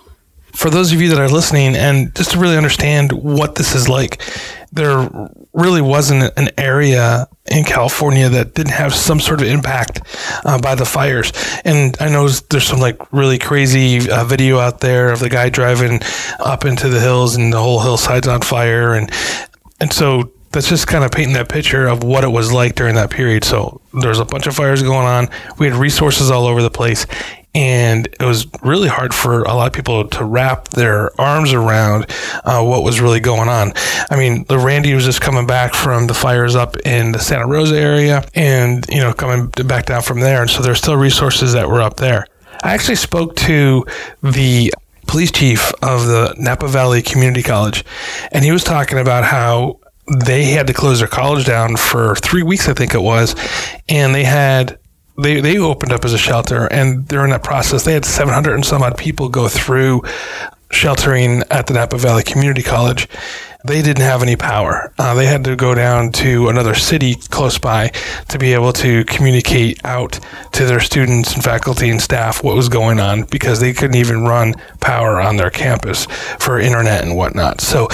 For 0.52 0.68
those 0.68 0.92
of 0.92 1.00
you 1.00 1.08
that 1.10 1.20
are 1.20 1.28
listening, 1.28 1.76
and 1.76 2.14
just 2.16 2.32
to 2.32 2.38
really 2.38 2.56
understand 2.56 3.12
what 3.12 3.54
this 3.54 3.74
is 3.74 3.88
like, 3.88 4.20
there 4.72 5.08
really 5.52 5.80
wasn't 5.80 6.36
an 6.36 6.48
area 6.58 7.28
in 7.50 7.64
California 7.64 8.28
that 8.28 8.54
didn't 8.54 8.72
have 8.72 8.94
some 8.94 9.20
sort 9.20 9.40
of 9.42 9.48
impact 9.48 10.00
uh, 10.44 10.60
by 10.60 10.74
the 10.74 10.84
fires. 10.84 11.32
And 11.64 11.96
I 12.00 12.08
know 12.08 12.28
there's 12.28 12.66
some 12.66 12.80
like 12.80 13.12
really 13.12 13.38
crazy 13.38 14.10
uh, 14.10 14.24
video 14.24 14.58
out 14.58 14.80
there 14.80 15.12
of 15.12 15.20
the 15.20 15.28
guy 15.28 15.50
driving 15.50 16.00
up 16.40 16.64
into 16.64 16.88
the 16.88 17.00
hills 17.00 17.36
and 17.36 17.52
the 17.52 17.60
whole 17.60 17.80
hillside's 17.80 18.28
on 18.28 18.40
fire. 18.40 18.94
And, 18.94 19.10
and 19.80 19.92
so 19.92 20.32
that's 20.52 20.68
just 20.68 20.86
kind 20.86 21.04
of 21.04 21.12
painting 21.12 21.34
that 21.34 21.48
picture 21.48 21.86
of 21.86 22.02
what 22.02 22.24
it 22.24 22.28
was 22.28 22.52
like 22.52 22.74
during 22.74 22.96
that 22.96 23.10
period. 23.10 23.44
So 23.44 23.80
there's 23.92 24.18
a 24.18 24.24
bunch 24.24 24.46
of 24.46 24.54
fires 24.54 24.82
going 24.82 25.06
on. 25.06 25.28
We 25.58 25.66
had 25.66 25.76
resources 25.76 26.30
all 26.30 26.46
over 26.46 26.62
the 26.62 26.70
place. 26.70 27.06
And 27.52 28.06
it 28.06 28.24
was 28.24 28.46
really 28.62 28.86
hard 28.86 29.12
for 29.12 29.42
a 29.42 29.54
lot 29.54 29.66
of 29.66 29.72
people 29.72 30.06
to 30.06 30.24
wrap 30.24 30.68
their 30.68 31.18
arms 31.20 31.52
around 31.52 32.06
uh, 32.44 32.62
what 32.64 32.84
was 32.84 33.00
really 33.00 33.18
going 33.18 33.48
on. 33.48 33.72
I 34.08 34.16
mean, 34.16 34.44
the 34.44 34.56
Randy 34.56 34.94
was 34.94 35.04
just 35.04 35.20
coming 35.20 35.48
back 35.48 35.74
from 35.74 36.06
the 36.06 36.14
fires 36.14 36.54
up 36.54 36.76
in 36.84 37.10
the 37.10 37.18
Santa 37.18 37.48
Rosa 37.48 37.76
area 37.76 38.24
and, 38.34 38.86
you 38.88 39.00
know, 39.00 39.12
coming 39.12 39.48
back 39.66 39.86
down 39.86 40.02
from 40.02 40.20
there. 40.20 40.42
And 40.42 40.50
so 40.50 40.62
there's 40.62 40.78
still 40.78 40.94
resources 40.94 41.52
that 41.54 41.68
were 41.68 41.82
up 41.82 41.96
there. 41.96 42.26
I 42.62 42.74
actually 42.74 42.96
spoke 42.96 43.34
to 43.36 43.84
the 44.22 44.72
police 45.08 45.32
chief 45.32 45.72
of 45.82 46.06
the 46.06 46.34
Napa 46.38 46.68
Valley 46.68 47.02
Community 47.02 47.42
College, 47.42 47.84
and 48.30 48.44
he 48.44 48.52
was 48.52 48.62
talking 48.62 48.98
about 48.98 49.24
how 49.24 49.80
they 50.10 50.44
had 50.44 50.66
to 50.66 50.72
close 50.72 50.98
their 50.98 51.08
college 51.08 51.46
down 51.46 51.76
for 51.76 52.16
three 52.16 52.42
weeks, 52.42 52.68
I 52.68 52.74
think 52.74 52.94
it 52.94 53.02
was, 53.02 53.34
and 53.88 54.14
they 54.14 54.24
had 54.24 54.78
they 55.22 55.40
they 55.40 55.58
opened 55.58 55.92
up 55.92 56.04
as 56.04 56.12
a 56.12 56.18
shelter, 56.18 56.66
and 56.66 57.06
during 57.06 57.30
that 57.30 57.42
process, 57.42 57.84
they 57.84 57.92
had 57.92 58.04
700 58.04 58.54
and 58.54 58.64
some 58.64 58.82
odd 58.82 58.96
people 58.96 59.28
go 59.28 59.48
through 59.48 60.02
sheltering 60.72 61.42
at 61.50 61.66
the 61.66 61.74
Napa 61.74 61.98
Valley 61.98 62.22
Community 62.22 62.62
College. 62.62 63.08
They 63.64 63.82
didn't 63.82 64.02
have 64.02 64.22
any 64.22 64.36
power. 64.36 64.92
Uh, 64.98 65.14
they 65.14 65.26
had 65.26 65.44
to 65.44 65.56
go 65.56 65.74
down 65.74 66.12
to 66.12 66.48
another 66.48 66.74
city 66.74 67.14
close 67.14 67.58
by 67.58 67.88
to 68.28 68.38
be 68.38 68.52
able 68.54 68.72
to 68.72 69.04
communicate 69.04 69.80
out 69.84 70.18
to 70.52 70.64
their 70.64 70.80
students 70.80 71.34
and 71.34 71.44
faculty 71.44 71.90
and 71.90 72.00
staff 72.00 72.42
what 72.42 72.56
was 72.56 72.68
going 72.68 72.98
on 72.98 73.24
because 73.24 73.60
they 73.60 73.72
couldn't 73.72 73.96
even 73.96 74.22
run 74.22 74.54
power 74.80 75.20
on 75.20 75.36
their 75.36 75.50
campus 75.50 76.06
for 76.38 76.58
internet 76.58 77.04
and 77.04 77.16
whatnot. 77.16 77.60
So, 77.60 77.88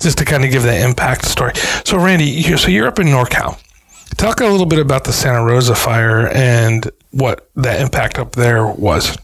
just 0.00 0.18
to 0.18 0.24
kind 0.24 0.44
of 0.44 0.50
give 0.50 0.64
that 0.64 0.80
impact 0.80 1.26
story. 1.26 1.52
So, 1.84 1.98
Randy, 1.98 2.42
so 2.56 2.68
you're 2.68 2.88
up 2.88 2.98
in 2.98 3.06
NorCal. 3.06 3.60
Talk 4.16 4.40
a 4.40 4.46
little 4.46 4.66
bit 4.66 4.78
about 4.78 5.04
the 5.04 5.12
Santa 5.12 5.44
Rosa 5.44 5.74
fire 5.74 6.28
and 6.28 6.90
what 7.10 7.48
that 7.56 7.80
impact 7.80 8.18
up 8.18 8.32
there 8.32 8.66
was. 8.66 9.16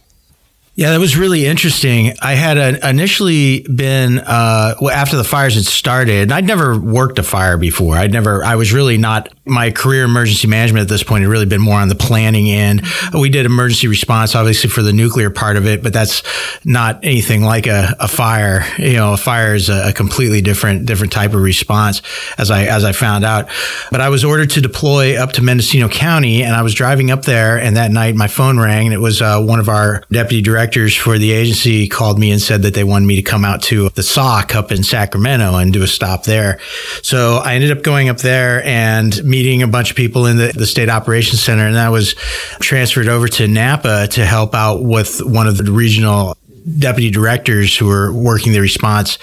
Yeah, 0.79 0.93
that 0.93 1.01
was 1.01 1.17
really 1.17 1.45
interesting. 1.45 2.15
I 2.23 2.35
had 2.35 2.57
initially 2.85 3.63
been 3.63 4.21
uh, 4.21 4.77
after 4.93 5.17
the 5.17 5.25
fires 5.25 5.57
had 5.57 5.65
started. 5.65 6.23
and 6.23 6.33
I'd 6.33 6.47
never 6.47 6.79
worked 6.79 7.19
a 7.19 7.25
fire 7.25 7.59
before. 7.59 7.97
I'd 7.97 8.13
never. 8.13 8.45
I 8.45 8.55
was 8.55 8.73
really 8.73 8.97
not. 8.97 9.29
My 9.49 9.71
career 9.71 10.05
emergency 10.05 10.47
management 10.47 10.83
at 10.83 10.89
this 10.89 11.03
point 11.03 11.23
had 11.23 11.31
really 11.31 11.47
been 11.47 11.61
more 11.61 11.81
on 11.81 11.89
the 11.89 11.95
planning 11.95 12.51
end. 12.51 12.83
We 13.13 13.31
did 13.31 13.47
emergency 13.47 13.89
response, 13.89 14.35
obviously 14.35 14.71
for 14.71 14.83
the 14.83 14.93
nuclear 14.93 15.31
part 15.31 15.57
of 15.57 15.67
it, 15.67 15.83
but 15.83 15.93
that's 15.93 16.23
not 16.65 17.05
anything 17.05 17.43
like 17.43 17.67
a, 17.67 17.97
a 17.99 18.09
fire. 18.09 18.65
You 18.79 18.95
know, 18.95 19.15
a 19.15 19.17
fire 19.17 19.55
is 19.55 19.69
a, 19.69 19.89
a, 19.89 19.93
completely 19.93 20.41
different 20.41 20.87
different 20.87 21.13
type 21.13 21.35
of 21.35 21.41
response, 21.41 22.03
as 22.37 22.51
I 22.51 22.65
as 22.65 22.85
I 22.85 22.93
found 22.93 23.25
out. 23.25 23.49
But 23.91 24.01
I 24.01 24.11
was 24.11 24.25
ordered 24.25 24.51
to 24.51 24.61
deploy 24.61 25.17
up 25.17 25.33
to 25.33 25.43
Mendocino 25.43 25.89
County, 25.89 26.43
and 26.43 26.55
I 26.55 26.63
was 26.63 26.75
driving 26.75 27.11
up 27.11 27.23
there, 27.23 27.59
and 27.59 27.77
that 27.77 27.91
night 27.91 28.15
my 28.15 28.29
phone 28.29 28.59
rang, 28.59 28.87
and 28.87 28.95
it 28.95 29.01
was 29.01 29.23
uh, 29.23 29.43
one 29.43 29.61
of 29.61 29.69
our 29.69 30.05
deputy 30.13 30.43
directors 30.43 30.95
for 30.95 31.19
the 31.19 31.33
agency 31.33 31.89
called 31.89 32.19
me 32.19 32.31
and 32.31 32.41
said 32.41 32.63
that 32.63 32.75
they 32.75 32.85
wanted 32.85 33.07
me 33.07 33.17
to 33.17 33.23
come 33.23 33.45
out 33.45 33.63
to 33.63 33.89
the 33.91 34.03
SOC 34.03 34.55
up 34.55 34.71
in 34.71 34.83
Sacramento 34.83 35.57
and 35.57 35.73
do 35.73 35.83
a 35.83 35.87
stop 35.87 36.25
there. 36.25 36.61
So 37.03 37.37
I 37.37 37.55
ended 37.55 37.77
up 37.77 37.83
going 37.83 38.09
up 38.09 38.19
there 38.19 38.63
and 38.65 39.23
meeting 39.25 39.38
a 39.63 39.67
bunch 39.67 39.91
of 39.91 39.97
people 39.97 40.27
in 40.27 40.37
the, 40.37 40.53
the 40.55 40.67
state 40.67 40.89
operations 40.89 41.43
center. 41.43 41.67
And 41.67 41.79
I 41.79 41.91
was 41.91 42.15
transferred 42.61 43.09
over 43.09 43.29
to 43.29 43.49
Napa 43.49 44.09
to 44.13 44.25
help 44.25 44.55
out 44.55 44.83
with 44.83 45.21
one 45.25 45.47
of 45.47 45.57
the 45.57 45.71
regional 45.71 46.37
deputy 46.79 47.11
directors 47.11 47.77
who 47.77 47.87
were 47.87 48.13
working 48.13 48.53
the 48.53 48.61
response 48.61 49.17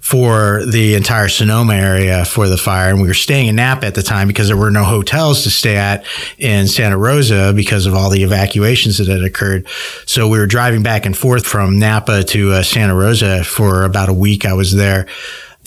for 0.00 0.64
the 0.66 0.94
entire 0.94 1.28
Sonoma 1.28 1.74
area 1.74 2.24
for 2.24 2.48
the 2.48 2.56
fire. 2.56 2.90
And 2.90 3.00
we 3.00 3.08
were 3.08 3.14
staying 3.14 3.46
in 3.46 3.56
Napa 3.56 3.86
at 3.86 3.94
the 3.94 4.02
time 4.02 4.28
because 4.28 4.48
there 4.48 4.56
were 4.56 4.70
no 4.70 4.84
hotels 4.84 5.44
to 5.44 5.50
stay 5.50 5.76
at 5.76 6.04
in 6.38 6.66
Santa 6.66 6.98
Rosa 6.98 7.52
because 7.54 7.86
of 7.86 7.94
all 7.94 8.10
the 8.10 8.22
evacuations 8.22 8.98
that 8.98 9.08
had 9.08 9.22
occurred. 9.22 9.66
So 10.06 10.28
we 10.28 10.38
were 10.38 10.46
driving 10.46 10.82
back 10.82 11.06
and 11.06 11.16
forth 11.16 11.46
from 11.46 11.78
Napa 11.78 12.24
to 12.24 12.52
uh, 12.52 12.62
Santa 12.62 12.94
Rosa 12.94 13.44
for 13.44 13.84
about 13.84 14.08
a 14.08 14.14
week. 14.14 14.44
I 14.44 14.52
was 14.52 14.74
there. 14.74 15.06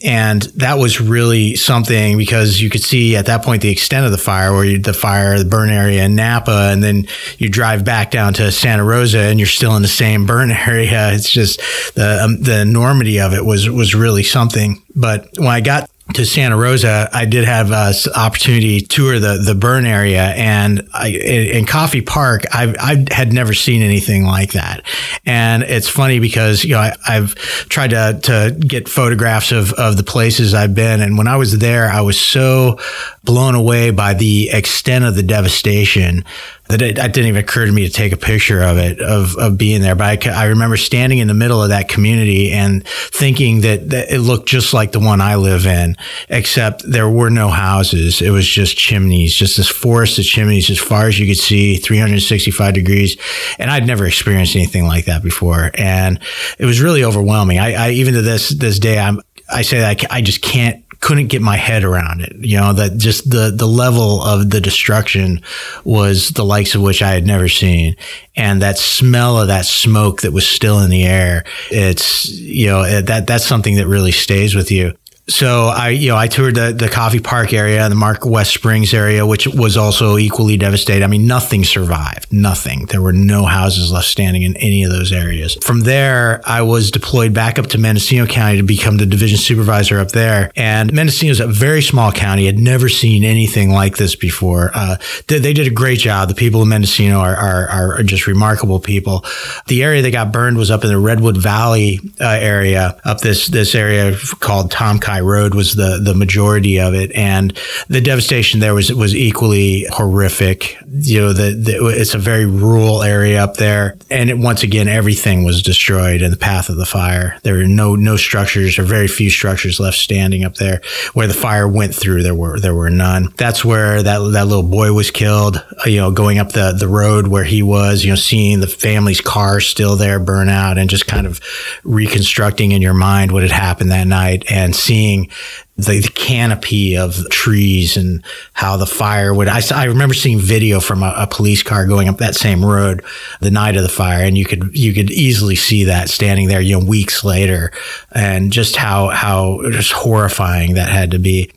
And 0.03 0.41
that 0.57 0.77
was 0.77 0.99
really 0.99 1.55
something 1.55 2.17
because 2.17 2.61
you 2.61 2.69
could 2.69 2.83
see 2.83 3.15
at 3.15 3.27
that 3.27 3.43
point 3.43 3.61
the 3.61 3.69
extent 3.69 4.05
of 4.05 4.11
the 4.11 4.17
fire, 4.17 4.51
where 4.51 4.65
you, 4.65 4.77
the 4.77 4.93
fire, 4.93 5.39
the 5.39 5.45
burn 5.45 5.69
area 5.69 6.03
in 6.03 6.15
Napa, 6.15 6.69
and 6.73 6.83
then 6.83 7.07
you 7.37 7.49
drive 7.49 7.85
back 7.85 8.11
down 8.11 8.33
to 8.33 8.51
Santa 8.51 8.83
Rosa, 8.83 9.19
and 9.19 9.39
you're 9.39 9.47
still 9.47 9.75
in 9.77 9.81
the 9.81 9.87
same 9.87 10.25
burn 10.33 10.51
area. 10.51 11.13
It's 11.13 11.29
just 11.29 11.59
the 11.95 12.21
um, 12.21 12.41
the 12.41 12.59
enormity 12.59 13.19
of 13.19 13.33
it 13.33 13.45
was 13.45 13.69
was 13.69 13.95
really 13.95 14.23
something. 14.23 14.83
But 14.93 15.29
when 15.37 15.47
I 15.47 15.61
got 15.61 15.89
to 16.13 16.25
Santa 16.25 16.57
Rosa, 16.57 17.09
I 17.13 17.25
did 17.25 17.45
have 17.45 17.71
an 17.71 17.93
opportunity 18.13 18.81
to 18.81 18.87
tour 18.87 19.19
the 19.19 19.37
the 19.37 19.55
burn 19.55 19.85
area, 19.85 20.21
and 20.21 20.87
I, 20.93 21.07
in 21.09 21.65
Coffey 21.65 22.01
Park, 22.01 22.43
I 22.51 22.75
I 22.77 23.13
had 23.13 23.31
never 23.31 23.53
seen 23.53 23.81
anything 23.81 24.25
like 24.25 24.51
that. 24.51 24.85
And 25.25 25.63
it's 25.63 25.87
funny 25.87 26.19
because 26.19 26.65
you 26.65 26.71
know 26.71 26.79
I, 26.79 26.93
have 27.05 27.35
tried 27.35 27.91
to 27.91 28.19
to 28.23 28.55
get 28.59 28.89
photographs 28.89 29.53
of 29.53 29.71
of 29.73 29.95
the 29.95 30.03
places 30.03 30.53
I've 30.53 30.75
been, 30.75 30.99
and 31.01 31.17
when 31.17 31.27
I 31.27 31.37
was 31.37 31.57
there, 31.59 31.89
I 31.89 32.01
was 32.01 32.19
so 32.19 32.79
blown 33.23 33.55
away 33.55 33.89
by 33.91 34.13
the 34.13 34.49
extent 34.51 35.05
of 35.05 35.15
the 35.15 35.23
devastation 35.23 36.25
that 36.69 36.81
it, 36.81 36.97
it, 36.97 37.13
didn't 37.13 37.27
even 37.27 37.43
occur 37.43 37.65
to 37.65 37.71
me 37.71 37.85
to 37.85 37.91
take 37.91 38.13
a 38.13 38.17
picture 38.17 38.61
of 38.61 38.77
it, 38.77 38.99
of, 38.99 39.35
of 39.37 39.57
being 39.57 39.81
there. 39.81 39.95
But 39.95 40.27
I, 40.27 40.31
I 40.31 40.45
remember 40.45 40.75
standing 40.75 41.19
in 41.19 41.27
the 41.27 41.33
middle 41.33 41.61
of 41.61 41.69
that 41.69 41.87
community 41.87 42.51
and 42.51 42.85
thinking 42.87 43.61
that, 43.61 43.89
that 43.89 44.11
it 44.11 44.19
looked 44.19 44.47
just 44.47 44.73
like 44.73 44.91
the 44.91 44.99
one 44.99 45.21
I 45.21 45.35
live 45.35 45.65
in, 45.65 45.95
except 46.29 46.89
there 46.89 47.09
were 47.09 47.29
no 47.29 47.49
houses. 47.49 48.21
It 48.21 48.31
was 48.31 48.47
just 48.47 48.77
chimneys, 48.77 49.33
just 49.33 49.57
this 49.57 49.69
forest 49.69 50.19
of 50.19 50.25
chimneys 50.25 50.69
as 50.69 50.79
far 50.79 51.07
as 51.07 51.19
you 51.19 51.27
could 51.27 51.37
see, 51.37 51.77
365 51.77 52.73
degrees. 52.73 53.17
And 53.59 53.69
I'd 53.69 53.87
never 53.87 54.05
experienced 54.05 54.55
anything 54.55 54.85
like 54.85 55.05
that 55.05 55.21
before. 55.21 55.71
And 55.75 56.19
it 56.57 56.65
was 56.65 56.81
really 56.81 57.03
overwhelming. 57.03 57.59
I, 57.59 57.73
I 57.73 57.91
even 57.91 58.13
to 58.15 58.21
this, 58.21 58.49
this 58.49 58.79
day, 58.79 58.99
I'm, 58.99 59.21
I 59.53 59.61
say 59.61 59.83
I, 59.83 59.95
I 60.09 60.21
just 60.21 60.41
can't 60.41 60.83
couldn't 61.03 61.27
get 61.27 61.41
my 61.41 61.57
head 61.57 61.83
around 61.83 62.21
it. 62.21 62.33
You 62.39 62.57
know, 62.57 62.71
that 62.71 62.95
just 62.95 63.29
the, 63.29 63.51
the 63.53 63.67
level 63.67 64.23
of 64.23 64.49
the 64.49 64.61
destruction 64.61 65.41
was 65.83 66.29
the 66.29 66.45
likes 66.45 66.75
of 66.75 66.81
which 66.81 67.01
I 67.01 67.11
had 67.11 67.27
never 67.27 67.49
seen. 67.49 67.97
And 68.37 68.61
that 68.61 68.77
smell 68.77 69.37
of 69.37 69.49
that 69.49 69.65
smoke 69.65 70.21
that 70.21 70.31
was 70.31 70.47
still 70.47 70.79
in 70.79 70.89
the 70.89 71.03
air, 71.03 71.43
it's, 71.69 72.29
you 72.29 72.67
know, 72.67 72.83
eh, 72.83 73.01
that, 73.01 73.27
that's 73.27 73.45
something 73.45 73.75
that 73.75 73.87
really 73.87 74.13
stays 74.13 74.55
with 74.55 74.71
you 74.71 74.93
so 75.27 75.67
I, 75.67 75.89
you 75.89 76.09
know, 76.09 76.17
I 76.17 76.27
toured 76.27 76.55
the, 76.55 76.73
the 76.73 76.89
Coffey 76.89 77.21
Park 77.21 77.53
area 77.53 77.87
the 77.87 77.95
Mark 77.95 78.25
West 78.25 78.53
Springs 78.53 78.93
area, 78.93 79.25
which 79.25 79.47
was 79.47 79.77
also 79.77 80.17
equally 80.17 80.57
devastated. 80.57 81.03
I 81.03 81.07
mean, 81.07 81.27
nothing 81.27 81.63
survived. 81.63 82.31
Nothing. 82.33 82.87
There 82.87 83.01
were 83.01 83.13
no 83.13 83.45
houses 83.45 83.91
left 83.91 84.07
standing 84.07 84.41
in 84.41 84.57
any 84.57 84.83
of 84.83 84.91
those 84.91 85.13
areas. 85.13 85.55
From 85.61 85.81
there, 85.81 86.41
I 86.45 86.61
was 86.63 86.91
deployed 86.91 87.33
back 87.33 87.57
up 87.57 87.67
to 87.67 87.77
Mendocino 87.77 88.25
County 88.25 88.57
to 88.57 88.63
become 88.63 88.97
the 88.97 89.05
division 89.05 89.37
supervisor 89.37 89.99
up 89.99 90.09
there. 90.09 90.51
And 90.55 90.91
Mendocino 90.91 91.31
is 91.31 91.39
a 91.39 91.47
very 91.47 91.81
small 91.81 92.11
county. 92.11 92.45
Had 92.45 92.59
never 92.59 92.89
seen 92.89 93.23
anything 93.23 93.69
like 93.69 93.95
this 93.95 94.15
before. 94.15 94.71
Uh, 94.73 94.97
they, 95.27 95.39
they, 95.39 95.53
did 95.53 95.67
a 95.67 95.73
great 95.73 95.99
job. 95.99 96.29
The 96.29 96.35
people 96.35 96.63
in 96.63 96.69
Mendocino 96.69 97.19
are, 97.19 97.35
are, 97.35 97.67
are, 97.69 98.03
just 98.03 98.27
remarkable 98.27 98.79
people. 98.79 99.23
The 99.67 99.83
area 99.83 100.01
that 100.01 100.11
got 100.11 100.31
burned 100.31 100.57
was 100.57 100.71
up 100.71 100.83
in 100.83 100.89
the 100.89 100.97
Redwood 100.97 101.37
Valley 101.37 101.99
uh, 102.19 102.27
area, 102.27 102.99
up 103.05 103.21
this 103.21 103.47
this 103.47 103.75
area 103.75 104.17
called 104.39 104.71
Tom 104.71 104.99
Road 105.21 105.55
was 105.55 105.75
the 105.75 105.99
the 106.01 106.13
majority 106.13 106.79
of 106.79 106.93
it, 106.93 107.11
and 107.13 107.57
the 107.87 108.01
devastation 108.01 108.59
there 108.59 108.73
was 108.73 108.91
was 108.93 109.15
equally 109.15 109.85
horrific. 109.89 110.77
You 110.91 111.21
know, 111.21 111.33
the, 111.33 111.51
the 111.51 111.87
it's 111.87 112.13
a 112.13 112.19
very 112.19 112.45
rural 112.45 113.03
area 113.03 113.43
up 113.43 113.57
there, 113.57 113.97
and 114.09 114.29
it, 114.29 114.37
once 114.37 114.63
again, 114.63 114.87
everything 114.87 115.43
was 115.43 115.61
destroyed 115.61 116.21
in 116.21 116.31
the 116.31 116.37
path 116.37 116.69
of 116.69 116.77
the 116.77 116.85
fire. 116.85 117.37
There 117.43 117.55
were 117.55 117.65
no 117.65 117.95
no 117.95 118.17
structures 118.17 118.77
or 118.79 118.83
very 118.83 119.07
few 119.07 119.29
structures 119.29 119.79
left 119.79 119.97
standing 119.97 120.43
up 120.43 120.55
there 120.55 120.81
where 121.13 121.27
the 121.27 121.33
fire 121.33 121.67
went 121.67 121.95
through. 121.95 122.23
There 122.23 122.35
were 122.35 122.59
there 122.59 122.75
were 122.75 122.89
none. 122.89 123.33
That's 123.37 123.63
where 123.65 124.01
that 124.01 124.19
that 124.33 124.47
little 124.47 124.63
boy 124.63 124.93
was 124.93 125.11
killed. 125.11 125.57
Uh, 125.57 125.89
you 125.89 125.97
know, 125.97 126.11
going 126.11 126.39
up 126.39 126.51
the 126.51 126.71
the 126.71 126.87
road 126.87 127.27
where 127.27 127.43
he 127.43 127.63
was. 127.63 128.03
You 128.03 128.11
know, 128.11 128.15
seeing 128.15 128.59
the 128.59 128.67
family's 128.67 129.21
car 129.21 129.59
still 129.59 129.95
there 129.95 130.19
burn 130.19 130.49
out, 130.49 130.77
and 130.77 130.89
just 130.89 131.07
kind 131.07 131.27
of 131.27 131.39
reconstructing 131.83 132.71
in 132.71 132.81
your 132.81 132.93
mind 132.93 133.31
what 133.31 133.43
had 133.43 133.51
happened 133.51 133.91
that 133.91 134.07
night, 134.07 134.45
and 134.49 134.75
seeing 134.75 135.02
seeing 135.03 135.29
the, 135.75 135.99
the, 135.99 136.11
canopy 136.13 136.95
of 136.95 137.29
trees 137.29 137.97
and 137.97 138.23
how 138.53 138.77
the 138.77 138.85
fire 138.85 139.33
would. 139.33 139.47
I, 139.47 139.61
I 139.73 139.85
remember 139.85 140.13
seeing 140.13 140.39
video 140.39 140.79
from 140.79 141.03
a, 141.03 141.13
a, 141.17 141.27
police 141.27 141.63
car 141.63 141.85
going 141.85 142.07
up 142.07 142.19
that 142.19 142.35
same 142.35 142.63
road 142.63 143.03
the 143.41 143.51
night 143.51 143.75
of 143.75 143.81
the 143.81 143.89
fire, 143.89 144.23
and 144.23 144.37
you 144.37 144.45
could 144.45 144.77
you 144.77 144.93
could 144.93 145.11
easily 145.11 145.55
see 145.55 145.85
that 145.85 146.09
standing 146.09 146.47
there, 146.47 146.61
you 146.61 146.79
know, 146.79 146.85
weeks 146.85 147.23
later, 147.23 147.71
and 148.11 148.51
just 148.53 148.75
how 148.75 149.09
how 149.09 149.59
just 149.71 149.91
horrifying 149.91 150.75
that 150.75 150.89
had 150.89 151.11
to 151.11 151.19
be. 151.19 151.51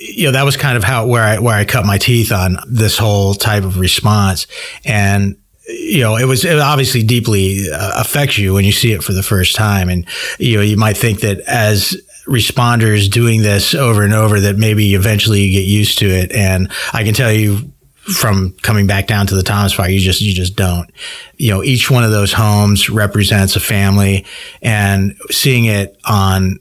You 0.00 0.26
know, 0.26 0.32
that 0.32 0.44
was 0.44 0.56
kind 0.56 0.76
of 0.76 0.84
how 0.84 1.06
where 1.06 1.22
I 1.22 1.38
where 1.38 1.54
I 1.54 1.64
cut 1.64 1.86
my 1.86 1.96
teeth 1.96 2.32
on 2.32 2.58
this 2.68 2.98
whole 2.98 3.34
type 3.34 3.64
of 3.64 3.78
response, 3.78 4.46
and 4.84 5.36
you 5.68 6.00
know, 6.00 6.16
it 6.16 6.26
was 6.26 6.44
it 6.44 6.58
obviously 6.58 7.02
deeply 7.02 7.70
uh, 7.72 8.00
affects 8.00 8.36
you 8.36 8.54
when 8.54 8.64
you 8.64 8.72
see 8.72 8.92
it 8.92 9.02
for 9.02 9.12
the 9.12 9.22
first 9.22 9.56
time, 9.56 9.88
and 9.88 10.06
you 10.38 10.56
know, 10.56 10.62
you 10.62 10.76
might 10.76 10.96
think 10.96 11.20
that 11.20 11.40
as 11.40 11.96
responders 12.26 13.10
doing 13.10 13.42
this 13.42 13.74
over 13.74 14.02
and 14.02 14.14
over 14.14 14.40
that 14.40 14.56
maybe 14.56 14.94
eventually 14.94 15.40
you 15.40 15.52
get 15.52 15.66
used 15.66 15.98
to 15.98 16.06
it. 16.06 16.32
And 16.32 16.70
I 16.92 17.04
can 17.04 17.14
tell 17.14 17.32
you 17.32 17.70
from 18.02 18.52
coming 18.62 18.86
back 18.86 19.06
down 19.06 19.26
to 19.28 19.34
the 19.34 19.42
Thomas 19.42 19.72
fire, 19.72 19.88
you 19.88 20.00
just, 20.00 20.20
you 20.20 20.34
just 20.34 20.56
don't. 20.56 20.90
You 21.36 21.50
know, 21.50 21.62
each 21.62 21.90
one 21.90 22.04
of 22.04 22.10
those 22.10 22.32
homes 22.32 22.90
represents 22.90 23.56
a 23.56 23.60
family 23.60 24.24
and 24.60 25.16
seeing 25.30 25.66
it 25.66 25.96
on 26.04 26.58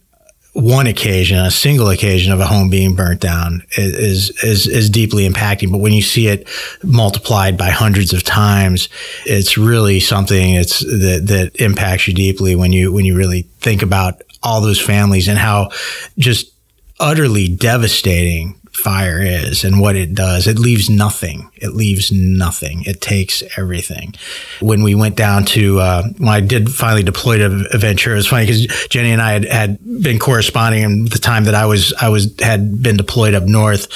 one 0.53 0.85
occasion, 0.85 1.37
a 1.37 1.49
single 1.49 1.89
occasion 1.89 2.33
of 2.33 2.41
a 2.41 2.45
home 2.45 2.69
being 2.69 2.93
burnt 2.93 3.21
down 3.21 3.63
is, 3.77 4.29
is, 4.43 4.67
is 4.67 4.89
deeply 4.89 5.27
impacting. 5.27 5.71
But 5.71 5.77
when 5.77 5.93
you 5.93 6.01
see 6.01 6.27
it 6.27 6.47
multiplied 6.83 7.57
by 7.57 7.69
hundreds 7.69 8.11
of 8.11 8.23
times, 8.23 8.89
it's 9.25 9.57
really 9.57 10.01
something 10.01 10.55
it's 10.55 10.79
that, 10.81 11.23
that 11.27 11.61
impacts 11.61 12.07
you 12.07 12.13
deeply 12.13 12.55
when 12.55 12.73
you, 12.73 12.91
when 12.91 13.05
you 13.05 13.15
really 13.15 13.43
think 13.61 13.81
about 13.81 14.21
all 14.43 14.61
those 14.61 14.79
families 14.79 15.27
and 15.27 15.37
how 15.37 15.69
just 16.17 16.51
utterly 16.99 17.47
devastating 17.47 18.55
fire 18.71 19.21
is 19.21 19.63
and 19.63 19.79
what 19.79 19.95
it 19.95 20.15
does. 20.15 20.47
It 20.47 20.57
leaves 20.57 20.89
nothing. 20.89 21.49
It 21.55 21.73
leaves 21.73 22.11
nothing. 22.11 22.83
It 22.85 23.01
takes 23.01 23.43
everything. 23.57 24.13
When 24.61 24.81
we 24.81 24.95
went 24.95 25.15
down 25.15 25.45
to, 25.45 25.79
uh, 25.79 26.03
when 26.17 26.29
I 26.29 26.39
did 26.39 26.71
finally 26.71 27.03
deploy 27.03 27.39
to 27.39 27.77
Ventura, 27.77 28.15
it 28.15 28.17
was 28.17 28.27
funny 28.27 28.45
because 28.45 28.87
Jenny 28.87 29.11
and 29.11 29.21
I 29.21 29.33
had, 29.33 29.45
had 29.45 30.03
been 30.03 30.19
corresponding 30.19 30.83
and 30.83 31.07
the 31.07 31.19
time 31.19 31.45
that 31.45 31.55
I 31.55 31.65
was, 31.65 31.93
I 31.99 32.09
was, 32.09 32.33
had 32.39 32.81
been 32.81 32.97
deployed 32.97 33.33
up 33.33 33.43
north 33.43 33.87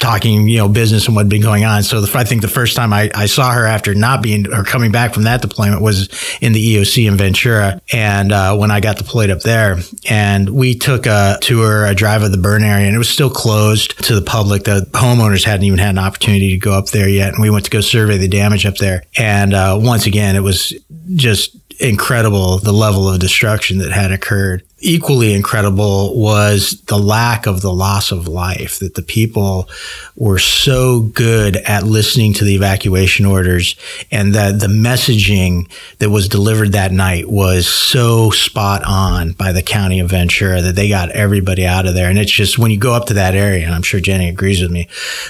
talking, 0.00 0.48
you 0.48 0.56
know, 0.56 0.68
business 0.68 1.06
and 1.06 1.14
what 1.14 1.22
had 1.22 1.30
been 1.30 1.42
going 1.42 1.64
on. 1.64 1.82
So 1.82 2.00
the, 2.00 2.18
I 2.18 2.24
think 2.24 2.40
the 2.40 2.48
first 2.48 2.74
time 2.74 2.92
I, 2.92 3.10
I 3.14 3.26
saw 3.26 3.52
her 3.52 3.66
after 3.66 3.94
not 3.94 4.22
being 4.22 4.52
or 4.52 4.64
coming 4.64 4.90
back 4.90 5.14
from 5.14 5.24
that 5.24 5.42
deployment 5.42 5.82
was 5.82 6.08
in 6.40 6.52
the 6.52 6.76
EOC 6.76 7.06
in 7.06 7.16
Ventura. 7.16 7.80
And 7.92 8.32
uh, 8.32 8.56
when 8.56 8.70
I 8.70 8.80
got 8.80 8.96
deployed 8.96 9.30
up 9.30 9.40
there, 9.40 9.78
and 10.08 10.48
we 10.50 10.74
took 10.74 11.06
a 11.06 11.38
tour, 11.42 11.84
a 11.84 11.94
drive 11.94 12.22
of 12.22 12.32
the 12.32 12.38
burn 12.38 12.64
area, 12.64 12.86
and 12.86 12.94
it 12.94 12.98
was 12.98 13.10
still 13.10 13.30
closed 13.30 14.02
to 14.04 14.14
the 14.14 14.22
public. 14.22 14.64
The 14.64 14.88
homeowners 14.92 15.44
hadn't 15.44 15.64
even 15.64 15.78
had 15.78 15.90
an 15.90 15.98
opportunity 15.98 16.50
to 16.50 16.58
go 16.58 16.72
up 16.72 16.86
there 16.86 17.08
yet. 17.08 17.34
And 17.34 17.42
we 17.42 17.50
went 17.50 17.66
to 17.66 17.70
go 17.70 17.80
survey 17.80 18.16
the 18.16 18.28
damage 18.28 18.64
up 18.64 18.76
there. 18.76 19.04
And 19.18 19.52
uh, 19.52 19.78
once 19.80 20.06
again, 20.06 20.34
it 20.34 20.42
was 20.42 20.72
just 21.14 21.56
incredible 21.80 22.58
the 22.58 22.72
level 22.72 23.08
of 23.08 23.20
destruction 23.20 23.78
that 23.78 23.90
had 23.90 24.12
occurred. 24.12 24.62
Equally 24.80 25.34
incredible 25.34 26.18
was 26.18 26.80
the 26.86 26.98
lack 26.98 27.46
of 27.46 27.60
the 27.60 27.72
loss 27.72 28.12
of 28.12 28.26
life, 28.26 28.78
that 28.78 28.94
the 28.94 29.02
people 29.02 29.68
were 30.16 30.38
so 30.38 31.00
good 31.00 31.56
at 31.56 31.84
listening 31.84 32.32
to 32.34 32.44
the 32.44 32.54
evacuation 32.54 33.26
orders 33.26 33.76
and 34.10 34.34
that 34.34 34.60
the 34.60 34.66
messaging 34.66 35.70
that 35.98 36.10
was 36.10 36.28
delivered 36.28 36.72
that 36.72 36.92
night 36.92 37.28
was 37.28 37.68
so 37.68 38.30
spot 38.30 38.82
on 38.86 39.32
by 39.32 39.52
the 39.52 39.62
county 39.62 40.00
of 40.00 40.10
Ventura 40.10 40.62
that 40.62 40.76
they 40.76 40.88
got 40.88 41.10
everybody 41.10 41.66
out 41.66 41.86
of 41.86 41.94
there. 41.94 42.08
And 42.08 42.18
it's 42.18 42.32
just 42.32 42.58
when 42.58 42.70
you 42.70 42.78
go 42.78 42.94
up 42.94 43.06
to 43.06 43.14
that 43.14 43.34
area, 43.34 43.66
and 43.66 43.74
I'm 43.74 43.82
sure 43.82 44.00
Jenny 44.00 44.28
agrees 44.28 44.62
with 44.62 44.70
me, 44.70 44.88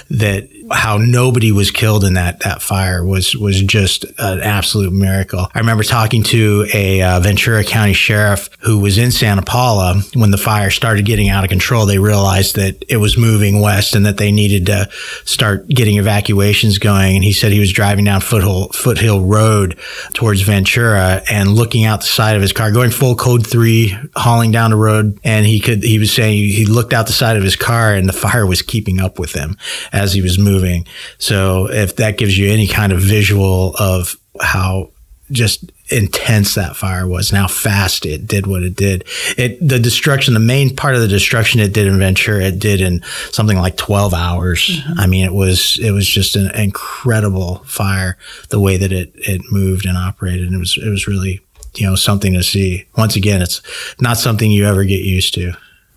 that 0.09 0.47
how 0.71 0.97
nobody 0.97 1.51
was 1.51 1.71
killed 1.71 2.03
in 2.03 2.13
that 2.13 2.39
that 2.41 2.61
fire 2.61 3.05
was 3.05 3.35
was 3.35 3.61
just 3.61 4.05
an 4.17 4.39
absolute 4.39 4.93
miracle. 4.93 5.47
I 5.53 5.59
remember 5.59 5.83
talking 5.83 6.23
to 6.23 6.67
a 6.73 7.01
uh, 7.01 7.19
Ventura 7.19 7.63
County 7.63 7.93
sheriff 7.93 8.49
who 8.61 8.79
was 8.79 8.97
in 8.97 9.11
Santa 9.11 9.40
Paula 9.43 10.01
when 10.13 10.31
the 10.31 10.37
fire 10.37 10.69
started 10.69 11.05
getting 11.05 11.29
out 11.29 11.43
of 11.43 11.49
control. 11.49 11.85
They 11.85 11.99
realized 11.99 12.55
that 12.55 12.83
it 12.87 12.97
was 12.97 13.17
moving 13.17 13.61
west 13.61 13.95
and 13.95 14.05
that 14.05 14.17
they 14.17 14.31
needed 14.31 14.67
to 14.67 14.89
start 15.25 15.67
getting 15.67 15.97
evacuations 15.97 16.77
going. 16.77 17.15
And 17.15 17.23
he 17.23 17.33
said 17.33 17.51
he 17.51 17.59
was 17.59 17.73
driving 17.73 18.05
down 18.05 18.21
Foothill 18.21 18.69
Foothill 18.69 19.21
Road 19.21 19.77
towards 20.13 20.41
Ventura 20.41 21.21
and 21.29 21.49
looking 21.49 21.85
out 21.85 22.01
the 22.01 22.07
side 22.07 22.35
of 22.35 22.41
his 22.41 22.53
car, 22.53 22.71
going 22.71 22.91
full 22.91 23.15
code 23.15 23.45
three, 23.45 23.97
hauling 24.15 24.51
down 24.51 24.71
the 24.71 24.77
road, 24.77 25.19
and 25.23 25.45
he 25.45 25.59
could 25.59 25.83
he 25.83 25.99
was 25.99 26.13
saying 26.13 26.37
he 26.37 26.65
looked 26.65 26.93
out 26.93 27.07
the 27.07 27.13
side 27.13 27.37
of 27.37 27.43
his 27.43 27.55
car 27.55 27.93
and 27.93 28.07
the 28.07 28.13
fire 28.13 28.45
was 28.45 28.61
keeping 28.61 28.99
up 28.99 29.19
with 29.19 29.33
him 29.33 29.57
as 29.91 30.13
he 30.13 30.21
was 30.21 30.37
moving 30.37 30.51
moving. 30.51 30.85
So 31.17 31.69
if 31.69 31.95
that 31.97 32.17
gives 32.17 32.37
you 32.37 32.51
any 32.51 32.67
kind 32.67 32.91
of 32.91 32.99
visual 32.99 33.75
of 33.77 34.15
how 34.39 34.91
just 35.31 35.71
intense 35.91 36.55
that 36.55 36.75
fire 36.75 37.07
was 37.07 37.29
and 37.29 37.39
how 37.39 37.47
fast 37.47 38.05
it 38.05 38.27
did 38.27 38.47
what 38.47 38.63
it 38.63 38.75
did. 38.75 39.03
It 39.37 39.57
the 39.65 39.79
destruction, 39.79 40.33
the 40.33 40.39
main 40.39 40.75
part 40.75 40.95
of 40.95 41.01
the 41.01 41.07
destruction 41.07 41.59
it 41.59 41.73
did 41.73 41.87
in 41.87 41.97
Ventura, 41.99 42.45
it 42.45 42.59
did 42.59 42.81
in 42.81 43.01
something 43.31 43.57
like 43.57 43.77
12 43.77 44.13
hours. 44.13 44.59
Mm-hmm. 44.61 44.99
I 44.99 45.07
mean, 45.07 45.25
it 45.25 45.33
was 45.33 45.79
it 45.79 45.91
was 45.91 46.07
just 46.07 46.35
an 46.35 46.51
incredible 46.55 47.57
fire 47.65 48.17
the 48.49 48.59
way 48.59 48.77
that 48.77 48.91
it 48.91 49.11
it 49.15 49.41
moved 49.51 49.85
and 49.85 49.97
operated. 49.97 50.47
And 50.47 50.55
it 50.55 50.59
was 50.59 50.77
it 50.77 50.89
was 50.89 51.07
really, 51.07 51.41
you 51.75 51.87
know, 51.87 51.95
something 51.95 52.33
to 52.33 52.43
see. 52.43 52.85
Once 52.97 53.15
again, 53.15 53.41
it's 53.41 53.61
not 53.99 54.17
something 54.17 54.49
you 54.49 54.65
ever 54.65 54.83
get 54.83 55.01
used 55.01 55.33
to. 55.35 55.53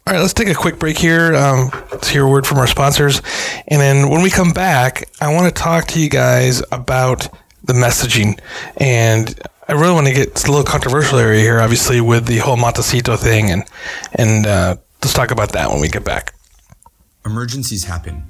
All 0.06 0.12
right, 0.12 0.20
let's 0.20 0.34
take 0.34 0.48
a 0.48 0.54
quick 0.54 0.78
break 0.78 0.98
here. 0.98 1.34
Um, 1.34 1.70
let's 1.90 2.08
hear 2.08 2.24
a 2.24 2.28
word 2.28 2.46
from 2.46 2.58
our 2.58 2.66
sponsors. 2.66 3.22
And 3.68 3.80
then 3.80 4.10
when 4.10 4.20
we 4.20 4.28
come 4.28 4.52
back, 4.52 5.08
I 5.18 5.32
want 5.32 5.46
to 5.46 5.62
talk 5.62 5.86
to 5.88 6.00
you 6.00 6.10
guys 6.10 6.62
about 6.70 7.26
the 7.64 7.72
messaging. 7.72 8.38
And 8.76 9.40
I 9.66 9.72
really 9.72 9.94
want 9.94 10.06
to 10.08 10.12
get 10.12 10.44
a 10.44 10.50
little 10.50 10.64
controversial 10.64 11.18
area 11.18 11.40
here, 11.40 11.58
obviously, 11.58 12.02
with 12.02 12.26
the 12.26 12.36
whole 12.36 12.56
Montecito 12.56 13.16
thing. 13.16 13.50
And, 13.50 13.64
and 14.12 14.46
uh, 14.46 14.76
let's 15.02 15.14
talk 15.14 15.30
about 15.30 15.52
that 15.52 15.70
when 15.70 15.80
we 15.80 15.88
get 15.88 16.04
back. 16.04 16.34
Emergencies 17.24 17.82
happen, 17.82 18.22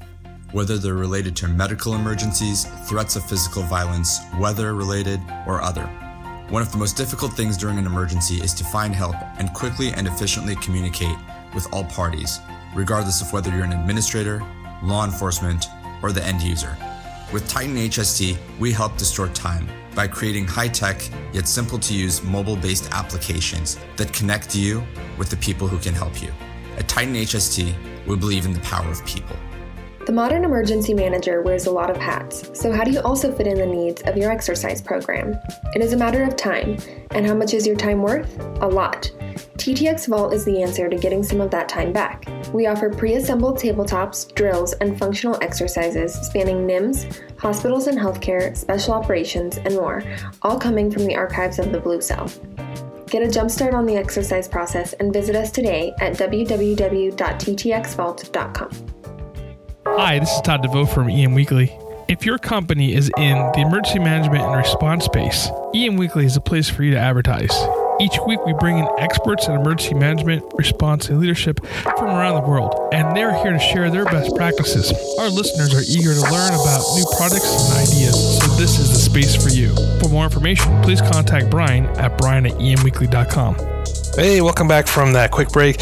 whether 0.52 0.78
they're 0.78 0.94
related 0.94 1.34
to 1.36 1.48
medical 1.48 1.94
emergencies, 1.94 2.66
threats 2.88 3.16
of 3.16 3.24
physical 3.24 3.64
violence, 3.64 4.20
weather 4.38 4.74
related, 4.74 5.20
or 5.44 5.60
other. 5.60 5.86
One 6.50 6.62
of 6.62 6.70
the 6.70 6.78
most 6.78 6.96
difficult 6.96 7.32
things 7.32 7.56
during 7.56 7.78
an 7.78 7.86
emergency 7.86 8.36
is 8.36 8.54
to 8.54 8.64
find 8.64 8.94
help 8.94 9.16
and 9.36 9.52
quickly 9.54 9.88
and 9.88 10.06
efficiently 10.06 10.54
communicate 10.56 11.16
with 11.52 11.66
all 11.72 11.84
parties, 11.84 12.38
regardless 12.76 13.20
of 13.22 13.32
whether 13.32 13.50
you're 13.50 13.64
an 13.64 13.72
administrator, 13.72 14.40
law 14.84 15.04
enforcement, 15.04 15.66
or 16.00 16.12
the 16.12 16.24
end 16.24 16.42
user. 16.42 16.76
With 17.32 17.48
Titan 17.48 17.74
HST, 17.74 18.38
we 18.60 18.70
help 18.70 18.96
to 18.98 19.04
store 19.04 19.28
time 19.28 19.68
by 19.94 20.06
creating 20.06 20.46
high 20.46 20.68
tech 20.68 21.00
yet 21.32 21.46
simple 21.46 21.78
to 21.78 21.94
use 21.94 22.22
mobile 22.22 22.56
based 22.56 22.88
applications 22.92 23.78
that 23.96 24.12
connect 24.12 24.54
you 24.54 24.82
with 25.18 25.30
the 25.30 25.36
people 25.36 25.68
who 25.68 25.78
can 25.78 25.94
help 25.94 26.22
you. 26.22 26.32
At 26.76 26.88
Titan 26.88 27.14
HST, 27.14 27.74
we 28.06 28.16
believe 28.16 28.44
in 28.44 28.52
the 28.52 28.60
power 28.60 28.90
of 28.90 29.04
people. 29.06 29.36
The 30.06 30.12
modern 30.12 30.44
emergency 30.44 30.92
manager 30.92 31.40
wears 31.40 31.64
a 31.64 31.70
lot 31.70 31.88
of 31.88 31.96
hats, 31.96 32.50
so 32.52 32.70
how 32.70 32.84
do 32.84 32.90
you 32.90 33.00
also 33.00 33.34
fit 33.34 33.46
in 33.46 33.56
the 33.56 33.64
needs 33.64 34.02
of 34.02 34.18
your 34.18 34.30
exercise 34.30 34.82
program? 34.82 35.40
It 35.74 35.80
is 35.80 35.94
a 35.94 35.96
matter 35.96 36.22
of 36.24 36.36
time, 36.36 36.76
and 37.12 37.26
how 37.26 37.32
much 37.32 37.54
is 37.54 37.66
your 37.66 37.74
time 37.74 38.02
worth? 38.02 38.38
A 38.60 38.66
lot. 38.66 39.10
TTX 39.56 40.06
Vault 40.08 40.34
is 40.34 40.44
the 40.44 40.62
answer 40.62 40.90
to 40.90 40.98
getting 40.98 41.22
some 41.22 41.40
of 41.40 41.50
that 41.52 41.70
time 41.70 41.90
back. 41.90 42.26
We 42.52 42.66
offer 42.66 42.90
pre 42.90 43.14
assembled 43.14 43.58
tabletops, 43.58 44.34
drills, 44.34 44.74
and 44.74 44.98
functional 44.98 45.42
exercises 45.42 46.12
spanning 46.12 46.66
NIMS, 46.66 47.22
hospitals 47.38 47.86
and 47.86 47.98
healthcare, 47.98 48.54
special 48.54 48.92
operations, 48.92 49.56
and 49.56 49.74
more, 49.74 50.02
all 50.42 50.58
coming 50.58 50.90
from 50.90 51.06
the 51.06 51.16
archives 51.16 51.58
of 51.58 51.72
the 51.72 51.80
Blue 51.80 52.02
Cell. 52.02 52.30
Get 53.06 53.22
a 53.22 53.26
jumpstart 53.26 53.72
on 53.72 53.86
the 53.86 53.96
exercise 53.96 54.48
process 54.48 54.92
and 54.94 55.14
visit 55.14 55.34
us 55.34 55.50
today 55.50 55.94
at 55.98 56.12
www.ttxvault.com. 56.12 58.93
Hi, 59.96 60.18
this 60.18 60.28
is 60.28 60.40
Todd 60.40 60.62
DeVoe 60.62 60.86
from 60.86 61.08
EM 61.08 61.34
Weekly. 61.34 61.78
If 62.08 62.26
your 62.26 62.36
company 62.36 62.94
is 62.94 63.12
in 63.16 63.36
the 63.54 63.60
emergency 63.60 64.00
management 64.00 64.42
and 64.42 64.56
response 64.56 65.04
space, 65.04 65.48
EM 65.72 65.96
Weekly 65.96 66.26
is 66.26 66.36
a 66.36 66.40
place 66.40 66.68
for 66.68 66.82
you 66.82 66.90
to 66.90 66.98
advertise. 66.98 67.52
Each 68.00 68.18
week, 68.26 68.44
we 68.44 68.54
bring 68.54 68.78
in 68.78 68.88
experts 68.98 69.46
in 69.46 69.54
emergency 69.54 69.94
management, 69.94 70.42
response, 70.54 71.08
and 71.08 71.20
leadership 71.20 71.64
from 71.96 72.06
around 72.06 72.42
the 72.42 72.48
world, 72.48 72.74
and 72.92 73.16
they're 73.16 73.40
here 73.42 73.52
to 73.52 73.58
share 73.60 73.88
their 73.88 74.04
best 74.04 74.34
practices. 74.34 74.92
Our 75.20 75.28
listeners 75.28 75.72
are 75.72 75.84
eager 75.86 76.12
to 76.12 76.22
learn 76.22 76.54
about 76.54 76.82
new 76.96 77.06
products 77.16 77.70
and 77.70 77.88
ideas, 77.88 78.40
so 78.40 78.48
this 78.56 78.80
is 78.80 78.90
the 78.90 78.98
space 78.98 79.36
for 79.36 79.50
you. 79.50 79.74
For 80.00 80.08
more 80.08 80.24
information, 80.24 80.82
please 80.82 81.00
contact 81.00 81.50
Brian 81.50 81.86
at 81.98 82.18
brian 82.18 82.46
at 82.46 82.54
emweekly.com. 82.54 83.73
Hey, 84.16 84.40
welcome 84.40 84.68
back 84.68 84.86
from 84.86 85.14
that 85.14 85.32
quick 85.32 85.48
break. 85.48 85.76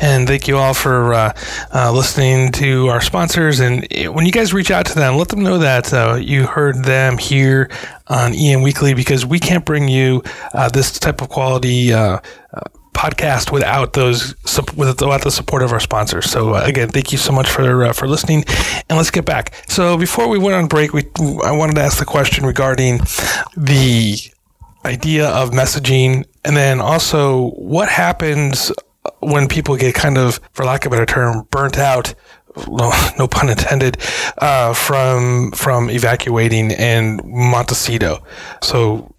And 0.00 0.26
thank 0.26 0.48
you 0.48 0.56
all 0.56 0.74
for 0.74 1.14
uh, 1.14 1.32
uh, 1.72 1.92
listening 1.92 2.50
to 2.52 2.88
our 2.88 3.00
sponsors. 3.00 3.60
And 3.60 3.86
when 4.12 4.26
you 4.26 4.32
guys 4.32 4.52
reach 4.52 4.72
out 4.72 4.86
to 4.86 4.94
them, 4.96 5.16
let 5.16 5.28
them 5.28 5.44
know 5.44 5.58
that 5.58 5.94
uh, 5.94 6.16
you 6.20 6.46
heard 6.46 6.82
them 6.82 7.16
here 7.16 7.70
on 8.08 8.34
EM 8.34 8.62
Weekly 8.62 8.92
because 8.92 9.24
we 9.24 9.38
can't 9.38 9.64
bring 9.64 9.86
you 9.86 10.24
uh, 10.52 10.68
this 10.68 10.98
type 10.98 11.22
of 11.22 11.28
quality 11.28 11.92
uh, 11.92 12.18
uh, 12.52 12.60
podcast 12.92 13.52
without 13.52 13.92
those 13.92 14.34
without 14.74 15.22
the 15.22 15.30
support 15.30 15.62
of 15.62 15.72
our 15.72 15.80
sponsors. 15.80 16.28
So 16.28 16.54
uh, 16.54 16.62
again, 16.64 16.88
thank 16.88 17.12
you 17.12 17.18
so 17.18 17.30
much 17.30 17.48
for 17.48 17.84
uh, 17.84 17.92
for 17.92 18.08
listening, 18.08 18.44
and 18.88 18.96
let's 18.96 19.12
get 19.12 19.24
back. 19.24 19.54
So 19.68 19.96
before 19.96 20.26
we 20.26 20.38
went 20.38 20.56
on 20.56 20.66
break, 20.66 20.92
we 20.92 21.04
I 21.44 21.52
wanted 21.52 21.76
to 21.76 21.82
ask 21.82 22.00
the 22.00 22.04
question 22.04 22.44
regarding 22.44 22.98
the 23.56 24.18
idea 24.86 25.28
of 25.28 25.50
messaging 25.50 26.24
and 26.44 26.56
then 26.56 26.80
also 26.80 27.50
what 27.50 27.88
happens 27.88 28.72
when 29.20 29.48
people 29.48 29.76
get 29.76 29.94
kind 29.94 30.16
of 30.16 30.40
for 30.52 30.64
lack 30.64 30.86
of 30.86 30.92
a 30.92 30.94
better 30.94 31.06
term 31.06 31.46
burnt 31.50 31.78
out 31.78 32.14
no, 32.68 32.92
no 33.18 33.26
pun 33.26 33.50
intended 33.50 33.98
uh, 34.38 34.72
from 34.72 35.50
from 35.52 35.90
evacuating 35.90 36.70
in 36.70 37.20
Montecito 37.24 38.24
so 38.62 39.14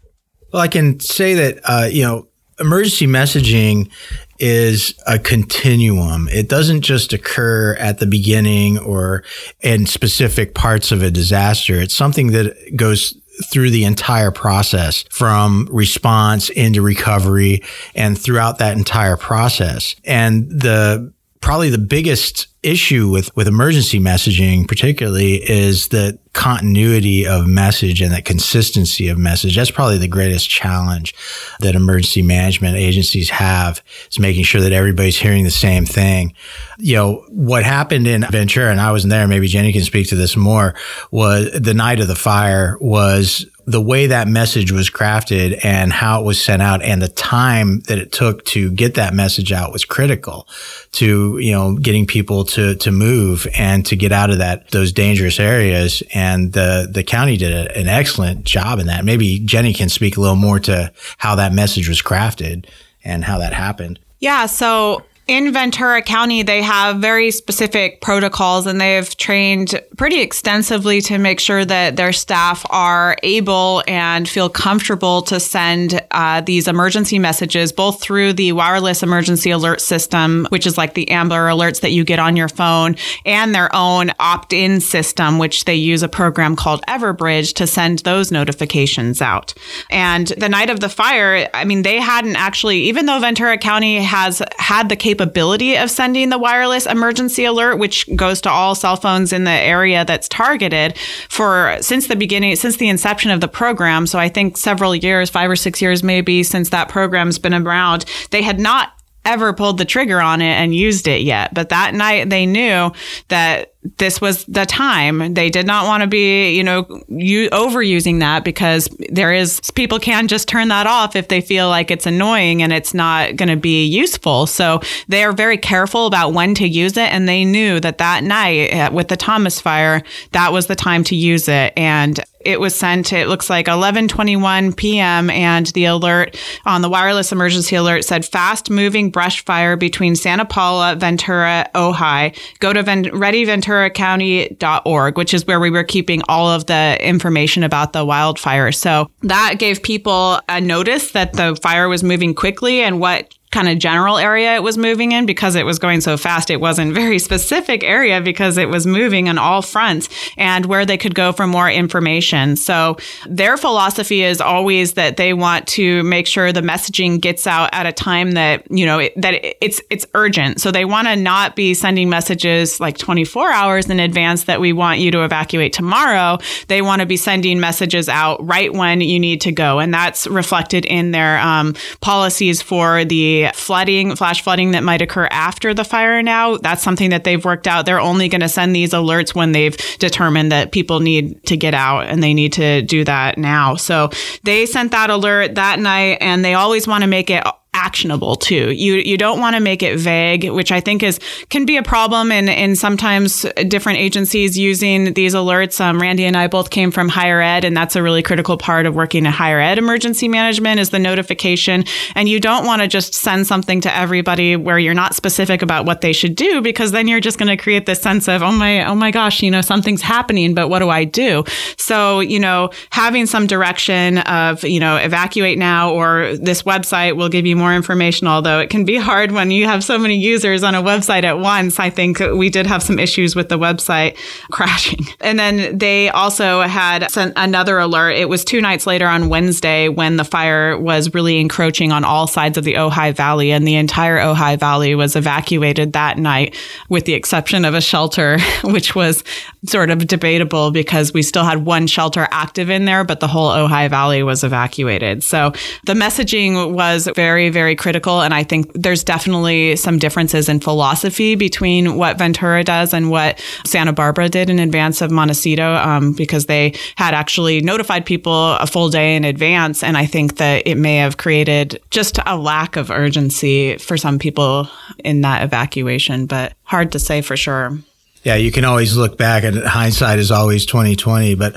well 0.51 0.61
I 0.61 0.67
can 0.67 0.99
say 0.99 1.33
that 1.35 1.59
uh, 1.65 1.87
you 1.91 2.03
know 2.03 2.27
emergency 2.59 3.05
messaging 3.05 3.91
is 4.39 4.93
a 5.07 5.17
continuum. 5.17 6.27
It 6.29 6.47
doesn't 6.47 6.81
just 6.81 7.13
occur 7.13 7.75
at 7.75 7.99
the 7.99 8.05
beginning 8.05 8.77
or 8.77 9.23
in 9.61 9.85
specific 9.85 10.53
parts 10.53 10.91
of 10.91 11.01
a 11.01 11.09
disaster. 11.09 11.75
It's 11.75 11.95
something 11.95 12.27
that 12.27 12.55
goes 12.75 13.15
through 13.45 13.69
the 13.69 13.83
entire 13.83 14.31
process 14.31 15.03
from 15.09 15.67
response 15.71 16.49
into 16.49 16.81
recovery 16.81 17.63
and 17.95 18.19
throughout 18.19 18.57
that 18.59 18.77
entire 18.77 19.17
process. 19.17 19.95
And 20.03 20.49
the 20.49 21.13
probably 21.41 21.69
the 21.69 21.77
biggest 21.77 22.47
issue 22.63 23.09
with, 23.09 23.33
with 23.35 23.47
emergency 23.47 23.99
messaging, 23.99 24.67
particularly, 24.67 25.35
is 25.35 25.89
the 25.89 26.17
continuity 26.33 27.25
of 27.25 27.47
message 27.47 28.01
and 28.01 28.11
that 28.11 28.25
consistency 28.25 29.07
of 29.07 29.17
message. 29.17 29.55
That's 29.55 29.71
probably 29.71 29.97
the 29.97 30.07
greatest 30.07 30.49
challenge 30.49 31.15
that 31.59 31.75
emergency 31.75 32.21
management 32.21 32.75
agencies 32.75 33.29
have 33.29 33.81
is 34.11 34.19
making 34.19 34.43
sure 34.43 34.61
that 34.61 34.73
everybody's 34.73 35.17
hearing 35.17 35.43
the 35.43 35.51
same 35.51 35.85
thing. 35.85 36.33
You 36.77 36.95
know, 36.95 37.25
what 37.29 37.63
happened 37.63 38.07
in 38.07 38.25
Ventura, 38.29 38.71
and 38.71 38.81
I 38.81 38.91
wasn't 38.91 39.11
there, 39.11 39.27
maybe 39.27 39.47
Jenny 39.47 39.71
can 39.71 39.83
speak 39.83 40.09
to 40.09 40.15
this 40.15 40.35
more, 40.35 40.75
was 41.11 41.51
the 41.51 41.73
night 41.73 41.99
of 41.99 42.07
the 42.07 42.15
fire 42.15 42.77
was 42.79 43.45
the 43.67 43.81
way 43.81 44.07
that 44.07 44.29
message 44.29 44.71
was 44.71 44.89
crafted 44.89 45.59
and 45.61 45.91
how 45.91 46.21
it 46.21 46.23
was 46.25 46.41
sent 46.41 46.61
out 46.61 46.81
and 46.81 47.01
the 47.01 47.09
time 47.09 47.81
that 47.81 47.97
it 47.97 48.13
took 48.13 48.45
to 48.45 48.71
get 48.71 48.93
that 48.93 49.13
message 49.13 49.51
out 49.51 49.73
was 49.73 49.83
critical 49.83 50.47
to, 50.93 51.37
you 51.39 51.51
know, 51.51 51.75
getting 51.75 52.07
people 52.07 52.45
to, 52.45 52.75
to 52.75 52.93
move 52.93 53.45
and 53.57 53.85
to 53.85 53.97
get 53.97 54.13
out 54.13 54.29
of 54.29 54.37
that, 54.37 54.71
those 54.71 54.93
dangerous 54.93 55.37
areas. 55.37 56.01
And 56.13 56.53
the, 56.53 56.89
the 56.89 57.03
county 57.03 57.35
did 57.35 57.51
a, 57.51 57.77
an 57.77 57.89
excellent 57.89 58.45
job 58.45 58.79
in 58.79 58.87
that. 58.87 59.03
Maybe 59.03 59.39
Jenny 59.39 59.73
can 59.73 59.89
speak 59.89 60.15
a 60.15 60.21
little 60.21 60.37
more 60.37 60.61
to 60.61 60.93
how 61.17 61.35
that 61.35 61.51
message 61.51 61.89
was 61.89 62.01
crafted 62.01 62.67
and 63.03 63.25
how 63.25 63.37
that 63.39 63.51
happened. 63.51 63.99
Yeah. 64.19 64.45
So 64.45 65.03
in 65.27 65.51
Ventura 65.51 66.01
County, 66.01 66.41
they 66.41 66.61
have 66.61 66.97
very 66.97 67.31
specific 67.31 67.99
protocols 67.99 68.65
and 68.65 68.79
they've 68.79 69.15
trained 69.17 69.81
pretty 69.97 70.21
extensively 70.21 71.01
to 71.01 71.17
make 71.17 71.41
sure 71.41 71.65
that 71.65 71.97
their 71.97 72.13
staff 72.13 72.65
are 72.69 73.17
able 73.23 73.83
and 73.87 74.27
feel 74.29 74.47
comfortable 74.47 75.21
to 75.23 75.39
send 75.39 76.01
uh, 76.11 76.39
these 76.41 76.67
emergency 76.67 77.19
messages 77.19 77.73
both 77.73 78.01
through 78.01 78.31
the 78.33 78.53
wireless 78.53 79.03
emergency 79.03 79.51
alert 79.51 79.81
system, 79.81 80.47
which 80.49 80.65
is 80.65 80.77
like 80.77 80.93
the 80.93 81.09
Amber 81.11 81.49
alerts 81.49 81.81
that 81.81 81.91
you 81.91 82.05
get 82.05 82.19
on 82.19 82.37
your 82.37 82.47
phone, 82.47 82.95
and 83.25 83.53
their 83.53 83.73
own 83.75 84.11
opt 84.19 84.53
in 84.53 84.79
system, 84.79 85.39
which 85.39 85.65
they 85.65 85.75
use 85.75 86.03
a 86.03 86.09
program 86.09 86.55
called 86.55 86.81
Everbridge 86.87 87.53
to 87.55 87.67
send 87.67 87.99
those 87.99 88.31
notifications 88.31 89.21
out. 89.21 89.53
And 89.89 90.27
the 90.27 90.47
night 90.47 90.69
of 90.69 90.79
the 90.79 90.89
fire, 90.89 91.49
I 91.53 91.65
mean, 91.65 91.81
they 91.81 91.99
hadn't 91.99 92.37
actually, 92.37 92.83
even 92.83 93.07
though 93.07 93.19
Ventura 93.19 93.57
County 93.57 93.97
has 93.97 94.41
had 94.57 94.87
the 94.87 94.95
capability 94.95 95.16
capability 95.17 95.75
of 95.75 95.89
sending 95.89 96.29
the 96.29 96.37
wireless 96.37 96.85
emergency 96.85 97.43
alert, 97.45 97.77
which 97.77 98.07
goes 98.15 98.39
to 98.41 98.49
all 98.49 98.75
cell 98.75 98.95
phones 98.95 99.33
in 99.33 99.45
the 99.45 99.51
area 99.51 100.05
that's 100.05 100.27
targeted 100.27 100.97
for 101.29 101.75
since 101.81 102.07
the 102.07 102.15
beginning, 102.15 102.55
since 102.55 102.77
the 102.77 102.87
inception 102.87 103.31
of 103.31 103.41
the 103.41 103.47
program. 103.47 104.05
So 104.05 104.19
I 104.19 104.29
think 104.29 104.57
several 104.57 104.95
years, 104.95 105.29
five 105.29 105.49
or 105.49 105.55
six 105.55 105.81
years 105.81 106.03
maybe 106.03 106.43
since 106.43 106.69
that 106.69 106.87
program's 106.89 107.39
been 107.39 107.53
around, 107.53 108.05
they 108.29 108.43
had 108.43 108.59
not 108.59 108.93
ever 109.27 109.53
pulled 109.53 109.77
the 109.77 109.85
trigger 109.85 110.21
on 110.21 110.41
it 110.41 110.53
and 110.53 110.73
used 110.73 111.07
it 111.07 111.21
yet. 111.21 111.53
But 111.53 111.69
that 111.69 111.93
night 111.93 112.29
they 112.29 112.45
knew 112.45 112.91
that 113.27 113.73
this 113.97 114.19
was 114.19 114.43
the 114.45 114.65
time. 114.65 115.33
They 115.33 115.49
did 115.49 115.65
not 115.65 115.85
want 115.85 116.01
to 116.01 116.07
be, 116.07 116.55
you 116.55 116.63
know, 116.63 117.03
you, 117.07 117.49
overusing 117.49 118.19
that 118.19 118.43
because 118.43 118.89
there 119.09 119.31
is 119.31 119.61
people 119.71 119.99
can 119.99 120.27
just 120.27 120.47
turn 120.47 120.67
that 120.69 120.87
off 120.87 121.15
if 121.15 121.27
they 121.27 121.41
feel 121.41 121.69
like 121.69 121.89
it's 121.89 122.05
annoying 122.05 122.61
and 122.61 122.73
it's 122.73 122.93
not 122.93 123.35
going 123.35 123.49
to 123.49 123.55
be 123.55 123.85
useful. 123.85 124.45
So 124.45 124.81
they 125.07 125.23
are 125.23 125.31
very 125.31 125.57
careful 125.57 126.05
about 126.05 126.33
when 126.33 126.53
to 126.55 126.67
use 126.67 126.97
it, 126.97 127.11
and 127.11 127.27
they 127.27 127.45
knew 127.45 127.79
that 127.79 127.97
that 127.99 128.23
night 128.23 128.73
eh, 128.73 128.89
with 128.89 129.07
the 129.07 129.17
Thomas 129.17 129.61
fire, 129.61 130.03
that 130.31 130.51
was 130.51 130.67
the 130.67 130.75
time 130.75 131.03
to 131.05 131.15
use 131.15 131.47
it. 131.47 131.73
And 131.77 132.19
it 132.47 132.59
was 132.61 132.73
sent 132.73 133.11
it 133.11 133.27
looks 133.27 133.49
like 133.49 133.65
11:21 133.65 134.73
p.m. 134.75 135.29
and 135.29 135.65
the 135.67 135.85
alert 135.85 136.37
on 136.65 136.81
the 136.81 136.89
wireless 136.89 137.31
emergency 137.33 137.75
alert 137.75 138.05
said 138.05 138.25
fast 138.25 138.69
moving 138.69 139.11
brush 139.11 139.43
fire 139.43 139.75
between 139.75 140.15
Santa 140.15 140.45
Paula, 140.45 140.95
Ventura, 140.95 141.69
Ojai. 141.75 142.33
Go 142.59 142.71
to 142.71 142.83
Ven- 142.83 143.03
readyventuracounty.org, 143.05 145.17
which 145.17 145.33
is 145.33 145.45
where 145.45 145.59
we 145.59 145.69
were 145.69 145.83
keeping 145.83 146.21
all 146.29 146.49
of 146.49 146.67
the 146.67 146.97
information 147.01 147.63
about 147.63 147.91
the 147.91 148.05
wildfire. 148.05 148.71
So 148.71 149.11
that 149.23 149.55
gave 149.59 149.83
people 149.83 150.39
a 150.47 150.61
notice 150.61 151.11
that 151.11 151.33
the 151.33 151.57
fire 151.61 151.89
was 151.89 152.01
moving 152.03 152.33
quickly 152.33 152.79
and 152.81 153.01
what 153.01 153.36
kind 153.57 153.69
of 153.69 153.79
general 153.79 154.19
area 154.19 154.53
it 154.53 154.61
was 154.61 154.77
moving 154.77 155.13
in 155.13 155.25
because 155.25 155.55
it 155.55 155.65
was 155.65 155.79
going 155.79 155.99
so 155.99 156.15
fast. 156.15 156.51
It 156.51 156.61
wasn't 156.61 156.93
very 156.93 157.17
specific 157.29 157.83
area 157.83 158.21
because 158.21 158.55
it 158.55 158.69
was 158.69 158.85
moving 158.85 159.27
on 159.29 159.39
all 159.39 159.63
fronts 159.63 160.09
and 160.37 160.67
where 160.67 160.85
they 160.85 160.95
could 160.95 161.15
go 161.15 161.31
for 161.31 161.47
more 161.47 161.67
information. 161.67 162.55
So 162.55 162.97
their 163.27 163.57
philosophy 163.57 164.21
is 164.21 164.39
always 164.41 164.93
that 164.93 165.17
they 165.17 165.33
want 165.33 165.67
to 165.69 166.03
make 166.03 166.27
sure 166.27 166.53
the 166.53 166.61
messaging 166.61 167.19
gets 167.19 167.47
out 167.47 167.71
at 167.73 167.87
a 167.87 167.91
time 167.91 168.33
that, 168.33 168.69
you 168.69 168.85
know, 168.85 168.99
it, 168.99 169.19
that 169.19 169.33
it's, 169.65 169.81
it's 169.89 170.05
urgent. 170.13 170.61
So 170.61 170.69
they 170.69 170.85
want 170.85 171.07
to 171.07 171.15
not 171.15 171.55
be 171.55 171.73
sending 171.73 172.09
messages 172.09 172.79
like 172.79 172.99
24 172.99 173.51
hours 173.51 173.89
in 173.89 173.99
advance 173.99 174.43
that 174.43 174.61
we 174.61 174.71
want 174.71 174.99
you 174.99 175.09
to 175.09 175.23
evacuate 175.23 175.73
tomorrow. 175.73 176.37
They 176.67 176.83
want 176.83 176.99
to 176.99 177.07
be 177.07 177.17
sending 177.17 177.59
messages 177.59 178.07
out 178.07 178.37
right 178.45 178.71
when 178.71 179.01
you 179.01 179.19
need 179.19 179.41
to 179.41 179.51
go. 179.51 179.79
And 179.79 179.91
that's 179.91 180.27
reflected 180.27 180.85
in 180.85 181.09
their 181.09 181.39
um, 181.39 181.73
policies 182.01 182.61
for 182.61 183.03
the 183.03 183.46
flooding, 183.55 184.15
flash 184.15 184.41
flooding 184.41 184.71
that 184.71 184.83
might 184.83 185.01
occur 185.01 185.27
after 185.31 185.73
the 185.73 185.83
fire 185.83 186.21
now, 186.21 186.57
that's 186.57 186.83
something 186.83 187.09
that 187.11 187.23
they've 187.23 187.43
worked 187.43 187.67
out. 187.67 187.85
They're 187.85 187.99
only 187.99 188.29
going 188.29 188.41
to 188.41 188.49
send 188.49 188.75
these 188.75 188.91
alerts 188.91 189.35
when 189.35 189.51
they've 189.51 189.75
determined 189.99 190.51
that 190.51 190.71
people 190.71 190.99
need 190.99 191.43
to 191.45 191.57
get 191.57 191.73
out 191.73 192.07
and 192.07 192.21
they 192.21 192.33
need 192.33 192.53
to 192.53 192.81
do 192.81 193.03
that 193.03 193.37
now. 193.37 193.75
So 193.75 194.09
they 194.43 194.65
sent 194.65 194.91
that 194.91 195.09
alert 195.09 195.55
that 195.55 195.79
night 195.79 196.17
and 196.21 196.43
they 196.43 196.53
always 196.53 196.87
want 196.87 197.03
to 197.03 197.07
make 197.07 197.29
it 197.29 197.43
actionable 197.73 198.35
too. 198.35 198.71
You 198.71 198.95
you 198.95 199.17
don't 199.17 199.39
want 199.39 199.55
to 199.55 199.61
make 199.61 199.83
it 199.83 199.99
vague, 199.99 200.49
which 200.49 200.71
I 200.71 200.81
think 200.81 201.03
is 201.03 201.19
can 201.49 201.65
be 201.65 201.77
a 201.77 201.83
problem 201.83 202.31
in 202.31 202.49
in 202.49 202.75
sometimes 202.75 203.45
different 203.67 203.99
agencies 203.99 204.57
using 204.57 205.13
these 205.13 205.35
alerts. 205.35 205.79
Um, 205.79 206.01
Randy 206.01 206.25
and 206.25 206.35
I 206.35 206.47
both 206.47 206.69
came 206.69 206.91
from 206.91 207.07
higher 207.07 207.39
ed, 207.39 207.63
and 207.63 207.77
that's 207.77 207.95
a 207.95 208.01
really 208.01 208.23
critical 208.23 208.57
part 208.57 208.85
of 208.85 208.95
working 208.95 209.25
in 209.25 209.31
higher 209.31 209.59
ed 209.59 209.77
emergency 209.77 210.27
management 210.27 210.79
is 210.79 210.89
the 210.89 210.99
notification. 210.99 211.83
And 212.15 212.27
you 212.27 212.39
don't 212.39 212.65
want 212.65 212.81
to 212.81 212.87
just 212.87 213.13
send 213.13 213.45
something 213.45 213.79
to 213.81 213.95
everybody 213.95 214.55
where 214.55 214.79
you're 214.79 214.93
not 214.93 215.13
specific 215.13 215.61
about 215.61 215.85
what 215.85 216.01
they 216.01 216.13
should 216.13 216.35
do, 216.35 216.61
because 216.61 216.91
then 216.91 217.07
you're 217.07 217.19
just 217.19 217.37
going 217.37 217.55
to 217.55 217.61
create 217.61 217.85
this 217.85 218.01
sense 218.01 218.27
of 218.27 218.41
oh 218.41 218.51
my 218.51 218.85
oh 218.85 218.95
my 218.95 219.11
gosh, 219.11 219.43
you 219.43 219.51
know 219.51 219.61
something's 219.61 220.01
happening, 220.01 220.55
but 220.55 220.69
what 220.69 220.79
do 220.79 220.89
I 220.89 221.03
do? 221.03 221.43
So 221.77 222.21
you 222.21 222.39
know 222.39 222.71
having 222.89 223.27
some 223.27 223.45
direction 223.45 224.17
of 224.19 224.63
you 224.63 224.79
know 224.79 224.97
evacuate 224.97 225.57
now 225.57 225.91
or 225.91 226.35
this 226.37 226.63
website 226.63 227.15
will 227.15 227.29
give 227.29 227.45
you 227.45 227.55
more 227.55 227.66
more 227.67 227.75
information, 227.75 228.27
although 228.27 228.59
it 228.59 228.69
can 228.69 228.85
be 228.85 228.95
hard 228.95 229.33
when 229.33 229.51
you 229.51 229.65
have 229.65 229.83
so 229.83 229.97
many 229.97 230.15
users 230.15 230.63
on 230.63 230.73
a 230.73 230.81
website 230.81 231.23
at 231.23 231.37
once. 231.39 231.81
I 231.81 231.89
think 231.89 232.19
we 232.19 232.49
did 232.49 232.65
have 232.65 232.81
some 232.81 232.97
issues 232.97 233.35
with 233.35 233.49
the 233.49 233.59
website 233.59 234.17
crashing. 234.51 235.05
And 235.19 235.37
then 235.37 235.77
they 235.77 236.09
also 236.09 236.61
had 236.61 237.11
sent 237.11 237.33
another 237.35 237.77
alert. 237.77 238.11
It 238.11 238.29
was 238.29 238.45
two 238.45 238.61
nights 238.61 238.87
later 238.87 239.05
on 239.05 239.27
Wednesday 239.27 239.89
when 239.89 240.15
the 240.15 240.23
fire 240.23 240.79
was 240.79 241.13
really 241.13 241.41
encroaching 241.41 241.91
on 241.91 242.05
all 242.05 242.25
sides 242.25 242.57
of 242.57 242.63
the 242.63 242.75
Ojai 242.75 243.13
Valley, 243.13 243.51
and 243.51 243.67
the 243.67 243.75
entire 243.75 244.17
Ojai 244.17 244.57
Valley 244.57 244.95
was 244.95 245.17
evacuated 245.17 245.91
that 245.91 246.17
night, 246.17 246.55
with 246.87 247.03
the 247.03 247.13
exception 247.13 247.65
of 247.65 247.73
a 247.73 247.81
shelter, 247.81 248.37
which 248.63 248.95
was 248.95 249.25
sort 249.65 249.89
of 249.89 250.07
debatable 250.07 250.71
because 250.71 251.13
we 251.13 251.21
still 251.21 251.43
had 251.43 251.65
one 251.65 251.87
shelter 251.87 252.29
active 252.31 252.69
in 252.69 252.85
there, 252.85 253.03
but 253.03 253.19
the 253.19 253.27
whole 253.27 253.49
Ojai 253.49 253.89
Valley 253.89 254.23
was 254.23 254.45
evacuated. 254.45 255.21
So 255.21 255.51
the 255.85 255.93
messaging 255.93 256.73
was 256.73 257.09
very, 257.13 257.46
very 257.49 257.75
critical. 257.75 258.21
And 258.21 258.33
I 258.33 258.43
think 258.43 258.71
there's 258.73 259.03
definitely 259.03 259.75
some 259.75 259.97
differences 259.97 260.49
in 260.49 260.59
philosophy 260.59 261.35
between 261.35 261.95
what 261.95 262.17
Ventura 262.17 262.63
does 262.63 262.93
and 262.93 263.09
what 263.09 263.41
Santa 263.65 263.93
Barbara 263.93 264.29
did 264.29 264.49
in 264.49 264.59
advance 264.59 265.01
of 265.01 265.11
Montecito, 265.11 265.75
um, 265.75 266.13
because 266.13 266.45
they 266.45 266.73
had 266.95 267.13
actually 267.13 267.61
notified 267.61 268.05
people 268.05 268.53
a 268.53 268.67
full 268.67 268.89
day 268.89 269.15
in 269.15 269.23
advance. 269.23 269.83
And 269.83 269.97
I 269.97 270.05
think 270.05 270.37
that 270.37 270.65
it 270.65 270.75
may 270.75 270.97
have 270.97 271.17
created 271.17 271.81
just 271.89 272.19
a 272.25 272.37
lack 272.37 272.75
of 272.75 272.91
urgency 272.91 273.77
for 273.77 273.97
some 273.97 274.19
people 274.19 274.69
in 275.03 275.21
that 275.21 275.43
evacuation, 275.43 276.25
but 276.25 276.53
hard 276.63 276.91
to 276.91 276.99
say 276.99 277.21
for 277.21 277.37
sure. 277.37 277.77
Yeah, 278.23 278.35
you 278.35 278.51
can 278.51 278.65
always 278.65 278.97
look 278.97 279.17
back 279.17 279.45
and 279.45 279.63
hindsight 279.63 280.19
is 280.19 280.31
always 280.31 280.65
2020, 280.65 281.35
but 281.35 281.55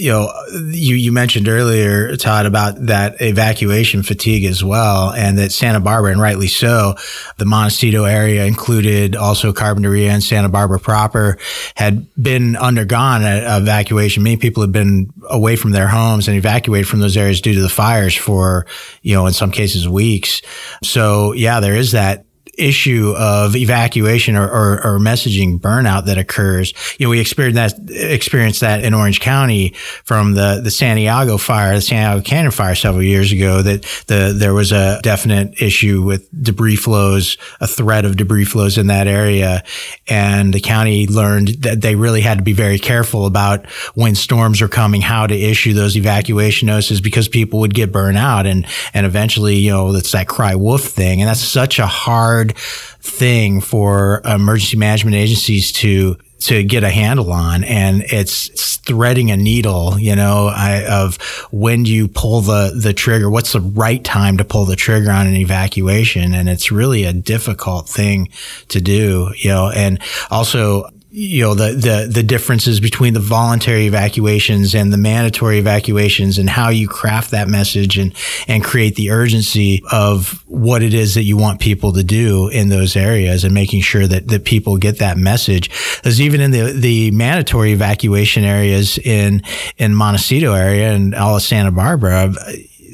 you 0.00 0.10
know, 0.10 0.32
you, 0.70 0.96
you 0.96 1.12
mentioned 1.12 1.46
earlier, 1.46 2.16
Todd, 2.16 2.46
about 2.46 2.86
that 2.86 3.20
evacuation 3.20 4.02
fatigue 4.02 4.44
as 4.44 4.64
well, 4.64 5.12
and 5.12 5.38
that 5.38 5.52
Santa 5.52 5.78
Barbara, 5.78 6.12
and 6.12 6.20
rightly 6.20 6.48
so, 6.48 6.94
the 7.36 7.44
Montecito 7.44 8.04
area 8.04 8.46
included 8.46 9.14
also 9.14 9.52
Carpinteria 9.52 10.08
and 10.08 10.22
Santa 10.22 10.48
Barbara 10.48 10.80
proper 10.80 11.38
had 11.76 12.06
been 12.20 12.56
undergone 12.56 13.22
an 13.22 13.62
evacuation. 13.62 14.22
Many 14.22 14.38
people 14.38 14.62
had 14.62 14.72
been 14.72 15.12
away 15.28 15.56
from 15.56 15.72
their 15.72 15.88
homes 15.88 16.28
and 16.28 16.36
evacuated 16.36 16.88
from 16.88 17.00
those 17.00 17.16
areas 17.16 17.42
due 17.42 17.54
to 17.54 17.60
the 17.60 17.68
fires 17.68 18.14
for, 18.14 18.66
you 19.02 19.14
know, 19.14 19.26
in 19.26 19.34
some 19.34 19.50
cases 19.50 19.86
weeks. 19.86 20.40
So 20.82 21.32
yeah, 21.34 21.60
there 21.60 21.76
is 21.76 21.92
that 21.92 22.24
issue 22.60 23.14
of 23.16 23.56
evacuation 23.56 24.36
or, 24.36 24.46
or, 24.46 24.74
or, 24.84 24.98
messaging 24.98 25.58
burnout 25.58 26.04
that 26.04 26.18
occurs. 26.18 26.74
You 26.98 27.06
know, 27.06 27.10
we 27.10 27.20
experienced 27.20 27.56
that 27.56 27.90
experienced 27.90 28.60
that 28.60 28.84
in 28.84 28.92
Orange 28.92 29.20
County 29.20 29.70
from 30.04 30.34
the 30.34 30.60
the 30.62 30.70
Santiago 30.70 31.38
fire, 31.38 31.74
the 31.74 31.80
Santiago 31.80 32.22
Canyon 32.22 32.50
fire 32.50 32.74
several 32.74 33.02
years 33.02 33.32
ago. 33.32 33.62
That 33.62 33.82
the 34.06 34.34
there 34.36 34.52
was 34.52 34.72
a 34.72 35.00
definite 35.02 35.60
issue 35.60 36.02
with 36.02 36.28
debris 36.42 36.76
flows, 36.76 37.38
a 37.60 37.66
threat 37.66 38.04
of 38.04 38.16
debris 38.16 38.44
flows 38.44 38.76
in 38.76 38.88
that 38.88 39.06
area, 39.06 39.64
and 40.08 40.52
the 40.52 40.60
county 40.60 41.06
learned 41.06 41.48
that 41.62 41.80
they 41.80 41.94
really 41.94 42.20
had 42.20 42.38
to 42.38 42.44
be 42.44 42.52
very 42.52 42.78
careful 42.78 43.26
about 43.26 43.66
when 43.94 44.14
storms 44.14 44.60
are 44.60 44.68
coming, 44.68 45.00
how 45.00 45.26
to 45.26 45.34
issue 45.34 45.72
those 45.72 45.96
evacuation 45.96 46.66
notices 46.66 47.00
because 47.00 47.28
people 47.28 47.60
would 47.60 47.74
get 47.74 47.90
burned 47.90 48.18
out, 48.18 48.46
and 48.46 48.66
and 48.92 49.06
eventually, 49.06 49.56
you 49.56 49.70
know, 49.70 49.94
it's 49.94 50.12
that 50.12 50.28
cry 50.28 50.54
wolf 50.54 50.82
thing, 50.82 51.20
and 51.20 51.28
that's 51.28 51.40
such 51.40 51.78
a 51.78 51.86
hard 51.86 52.49
thing 52.52 53.60
for 53.60 54.20
emergency 54.24 54.76
management 54.76 55.16
agencies 55.16 55.72
to 55.72 56.16
to 56.40 56.62
get 56.64 56.82
a 56.82 56.88
handle 56.88 57.32
on. 57.32 57.64
And 57.64 58.02
it's, 58.04 58.48
it's 58.48 58.76
threading 58.78 59.30
a 59.30 59.36
needle 59.36 59.98
you 59.98 60.16
know 60.16 60.50
I, 60.52 60.84
of 60.86 61.16
when 61.50 61.82
do 61.82 61.92
you 61.92 62.08
pull 62.08 62.40
the 62.40 62.72
the 62.74 62.92
trigger? 62.92 63.30
What's 63.30 63.52
the 63.52 63.60
right 63.60 64.02
time 64.02 64.38
to 64.38 64.44
pull 64.44 64.64
the 64.64 64.76
trigger 64.76 65.10
on 65.10 65.26
an 65.26 65.36
evacuation? 65.36 66.34
And 66.34 66.48
it's 66.48 66.72
really 66.72 67.04
a 67.04 67.12
difficult 67.12 67.88
thing 67.88 68.30
to 68.68 68.80
do 68.80 69.32
you 69.36 69.50
know. 69.50 69.70
And 69.70 70.00
also 70.30 70.90
you 71.12 71.42
know 71.42 71.54
the, 71.54 71.72
the 71.72 72.10
the 72.12 72.22
differences 72.22 72.78
between 72.78 73.14
the 73.14 73.20
voluntary 73.20 73.86
evacuations 73.86 74.74
and 74.76 74.92
the 74.92 74.96
mandatory 74.96 75.58
evacuations 75.58 76.38
and 76.38 76.48
how 76.48 76.68
you 76.68 76.86
craft 76.86 77.32
that 77.32 77.48
message 77.48 77.98
and 77.98 78.14
and 78.46 78.62
create 78.62 78.94
the 78.94 79.10
urgency 79.10 79.82
of 79.90 80.44
what 80.46 80.82
it 80.82 80.94
is 80.94 81.14
that 81.14 81.24
you 81.24 81.36
want 81.36 81.60
people 81.60 81.92
to 81.92 82.04
do 82.04 82.48
in 82.48 82.68
those 82.68 82.94
areas 82.94 83.42
and 83.42 83.52
making 83.52 83.82
sure 83.82 84.06
that 84.06 84.28
that 84.28 84.44
people 84.44 84.76
get 84.76 84.98
that 84.98 85.16
message. 85.16 85.68
Because 85.96 86.20
even 86.20 86.40
in 86.40 86.52
the 86.52 86.72
the 86.72 87.10
mandatory 87.10 87.72
evacuation 87.72 88.44
areas 88.44 88.96
in 88.98 89.42
in 89.78 89.94
Montecito 89.94 90.52
area 90.52 90.92
and 90.92 91.14
all 91.16 91.36
of 91.36 91.42
Santa 91.42 91.72
Barbara 91.72 92.32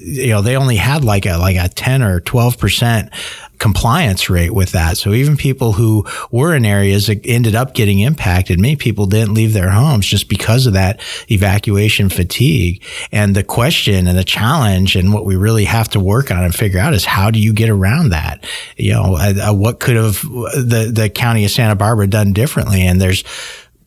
you 0.07 0.29
know 0.29 0.41
they 0.41 0.57
only 0.57 0.77
had 0.77 1.05
like 1.05 1.27
a 1.27 1.37
like 1.37 1.57
a 1.57 1.69
10 1.69 2.03
or 2.03 2.21
12 2.21 2.59
percent 2.59 3.11
compliance 3.59 4.29
rate 4.29 4.55
with 4.55 4.73
that. 4.73 4.97
So 4.97 5.13
even 5.13 5.37
people 5.37 5.73
who 5.73 6.05
were 6.31 6.55
in 6.55 6.65
areas 6.65 7.07
that 7.07 7.21
ended 7.25 7.55
up 7.55 7.75
getting 7.75 8.01
impacted, 8.01 8.61
many 8.61 8.77
people 8.77 9.07
didn't 9.07 9.35
leave 9.35 9.53
their 9.53 9.71
homes 9.71 10.07
just 10.07 10.29
because 10.29 10.67
of 10.67 10.75
that 10.75 11.01
evacuation 11.31 12.09
fatigue. 12.09 12.83
And 13.13 13.35
the 13.35 13.45
question 13.45 14.07
and 14.07 14.19
the 14.19 14.25
challenge 14.25 14.97
and 14.97 15.13
what 15.13 15.25
we 15.25 15.37
really 15.37 15.65
have 15.65 15.89
to 15.91 16.01
work 16.01 16.31
on 16.31 16.45
and 16.45 16.55
figure 16.55 16.81
out 16.81 16.95
is 16.95 17.05
how 17.05 17.31
do 17.31 17.39
you 17.39 17.53
get 17.53 17.69
around 17.69 18.11
that? 18.11 18.45
You 18.77 18.93
know, 18.93 19.17
uh, 19.17 19.51
uh, 19.51 19.55
what 19.55 19.81
could 19.81 19.97
have 19.97 20.23
the, 20.23 20.91
the 20.95 21.09
county 21.09 21.45
of 21.45 21.51
Santa 21.51 21.77
Barbara 21.77 22.07
done 22.07 22.33
differently? 22.33 22.83
And 22.83 23.01
there's, 23.01 23.25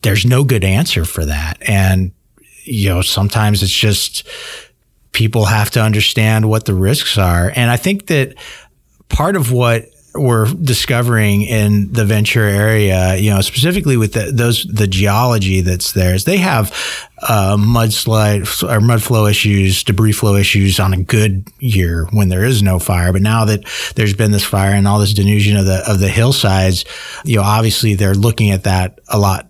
there's 0.02 0.24
no 0.24 0.44
good 0.44 0.64
answer 0.64 1.04
for 1.04 1.24
that. 1.24 1.58
And, 1.68 2.12
you 2.64 2.88
know, 2.88 3.02
sometimes 3.02 3.62
it's 3.62 3.72
just, 3.72 4.26
people 5.12 5.46
have 5.46 5.70
to 5.70 5.82
understand 5.82 6.48
what 6.48 6.64
the 6.64 6.74
risks 6.74 7.18
are. 7.18 7.52
And 7.54 7.70
I 7.70 7.76
think 7.76 8.06
that 8.06 8.34
part 9.10 9.36
of 9.36 9.52
what 9.52 9.90
we're 10.14 10.52
discovering 10.54 11.42
in 11.42 11.92
the 11.92 12.04
Ventura 12.04 12.52
area, 12.52 13.16
you 13.16 13.30
know, 13.30 13.40
specifically 13.40 13.96
with 13.96 14.14
the, 14.14 14.32
those 14.32 14.64
the 14.64 14.86
geology 14.86 15.60
that's 15.60 15.92
there, 15.92 16.14
is 16.14 16.24
they 16.24 16.38
have 16.38 16.72
uh, 17.22 17.56
mudslide 17.56 18.68
or 18.68 18.80
mud 18.80 19.02
flow 19.02 19.26
issues, 19.26 19.84
debris 19.84 20.12
flow 20.12 20.34
issues 20.34 20.80
on 20.80 20.92
a 20.92 21.02
good 21.02 21.46
year 21.60 22.06
when 22.12 22.28
there 22.28 22.44
is 22.44 22.62
no 22.62 22.78
fire. 22.78 23.12
But 23.12 23.22
now 23.22 23.44
that 23.44 23.64
there's 23.94 24.14
been 24.14 24.32
this 24.32 24.44
fire 24.44 24.72
and 24.72 24.88
all 24.88 24.98
this 24.98 25.14
denusion 25.14 25.58
of 25.58 25.66
the 25.66 25.82
of 25.88 26.00
the 26.00 26.08
hillsides, 26.08 26.84
you 27.24 27.36
know, 27.36 27.42
obviously 27.42 27.94
they're 27.94 28.14
looking 28.14 28.50
at 28.50 28.64
that 28.64 28.98
a 29.08 29.18
lot 29.18 29.49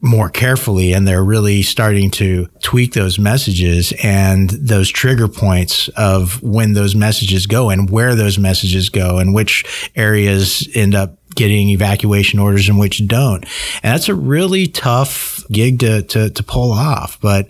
more 0.00 0.28
carefully 0.28 0.92
and 0.92 1.06
they're 1.06 1.24
really 1.24 1.62
starting 1.62 2.10
to 2.10 2.46
tweak 2.60 2.92
those 2.92 3.18
messages 3.18 3.92
and 4.02 4.50
those 4.50 4.90
trigger 4.90 5.28
points 5.28 5.88
of 5.96 6.42
when 6.42 6.74
those 6.74 6.94
messages 6.94 7.46
go 7.46 7.70
and 7.70 7.90
where 7.90 8.14
those 8.14 8.38
messages 8.38 8.88
go 8.88 9.18
and 9.18 9.34
which 9.34 9.90
areas 9.96 10.68
end 10.74 10.94
up 10.94 11.18
getting 11.36 11.68
evacuation 11.68 12.40
orders 12.40 12.68
and 12.68 12.78
which 12.78 13.06
don't. 13.06 13.44
And 13.82 13.94
that's 13.94 14.08
a 14.08 14.14
really 14.14 14.66
tough 14.66 15.44
gig 15.52 15.78
to, 15.80 16.02
to, 16.02 16.30
to 16.30 16.42
pull 16.42 16.72
off. 16.72 17.20
But 17.20 17.48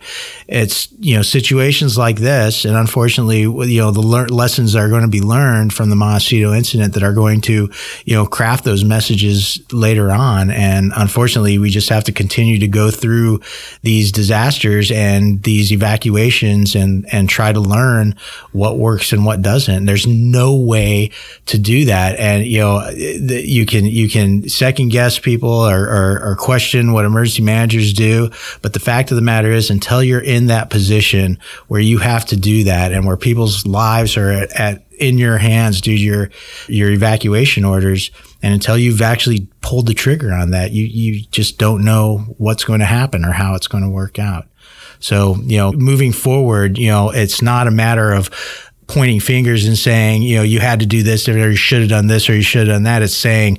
it's, 0.48 0.88
you 0.98 1.16
know, 1.16 1.22
situations 1.22 1.96
like 1.96 2.16
this. 2.16 2.64
And 2.64 2.76
unfortunately, 2.76 3.42
you 3.42 3.80
know, 3.80 3.90
the 3.92 4.00
le- 4.00 4.26
lessons 4.26 4.76
are 4.76 4.88
going 4.88 5.02
to 5.02 5.08
be 5.08 5.20
learned 5.20 5.72
from 5.72 5.88
the 5.88 5.96
Montecito 5.96 6.52
incident 6.52 6.94
that 6.94 7.02
are 7.02 7.14
going 7.14 7.40
to, 7.42 7.70
you 8.04 8.14
know, 8.14 8.26
craft 8.26 8.64
those 8.64 8.84
messages 8.84 9.62
later 9.72 10.10
on. 10.10 10.50
And 10.50 10.92
unfortunately, 10.94 11.58
we 11.58 11.70
just 11.70 11.88
have 11.88 12.04
to 12.04 12.12
continue 12.12 12.58
to 12.58 12.68
go 12.68 12.90
through 12.90 13.40
these 13.82 14.10
disasters 14.12 14.90
and 14.90 15.42
these 15.44 15.72
evacuations 15.72 16.74
and, 16.74 17.06
and 17.12 17.28
try 17.28 17.52
to 17.52 17.60
learn 17.60 18.16
what 18.52 18.78
works 18.78 19.12
and 19.12 19.24
what 19.24 19.42
doesn't. 19.42 19.86
There's 19.86 20.06
no 20.06 20.56
way 20.56 21.12
to 21.46 21.56
do 21.56 21.84
that. 21.84 22.18
And, 22.18 22.44
you 22.44 22.58
know, 22.58 22.88
you 22.90 23.64
can 23.64 23.75
can 23.76 23.86
you 23.86 24.08
can 24.08 24.48
second 24.48 24.88
guess 24.88 25.18
people 25.18 25.50
or, 25.50 25.84
or, 25.84 26.22
or 26.22 26.36
question 26.36 26.92
what 26.92 27.04
emergency 27.04 27.42
managers 27.42 27.92
do, 27.92 28.30
but 28.62 28.72
the 28.72 28.80
fact 28.80 29.10
of 29.10 29.16
the 29.16 29.22
matter 29.22 29.50
is, 29.50 29.70
until 29.70 30.02
you're 30.02 30.20
in 30.20 30.46
that 30.46 30.70
position 30.70 31.38
where 31.68 31.80
you 31.80 31.98
have 31.98 32.24
to 32.26 32.36
do 32.36 32.64
that 32.64 32.92
and 32.92 33.06
where 33.06 33.16
people's 33.16 33.66
lives 33.66 34.16
are 34.16 34.30
at, 34.30 34.52
at 34.52 34.82
in 34.98 35.18
your 35.18 35.36
hands 35.38 35.80
due 35.80 35.96
to 35.96 36.02
your 36.02 36.30
your 36.68 36.90
evacuation 36.90 37.64
orders, 37.64 38.10
and 38.42 38.54
until 38.54 38.78
you've 38.78 39.02
actually 39.02 39.46
pulled 39.60 39.86
the 39.86 39.94
trigger 39.94 40.32
on 40.32 40.50
that, 40.50 40.72
you 40.72 40.84
you 40.84 41.22
just 41.30 41.58
don't 41.58 41.84
know 41.84 42.18
what's 42.38 42.64
going 42.64 42.80
to 42.80 42.86
happen 42.86 43.24
or 43.24 43.32
how 43.32 43.54
it's 43.54 43.68
going 43.68 43.84
to 43.84 43.90
work 43.90 44.18
out. 44.18 44.46
So, 44.98 45.36
you 45.42 45.58
know, 45.58 45.72
moving 45.72 46.12
forward, 46.12 46.78
you 46.78 46.88
know, 46.88 47.10
it's 47.10 47.42
not 47.42 47.66
a 47.66 47.70
matter 47.70 48.12
of 48.12 48.30
pointing 48.86 49.20
fingers 49.20 49.66
and 49.66 49.76
saying, 49.76 50.22
you 50.22 50.36
know, 50.36 50.42
you 50.42 50.60
had 50.60 50.80
to 50.80 50.86
do 50.86 51.02
this 51.02 51.28
or 51.28 51.36
you 51.50 51.56
should 51.56 51.80
have 51.80 51.90
done 51.90 52.06
this 52.06 52.28
or 52.30 52.34
you 52.34 52.42
should 52.42 52.66
have 52.66 52.74
done 52.76 52.84
that. 52.84 53.02
It's 53.02 53.16
saying, 53.16 53.58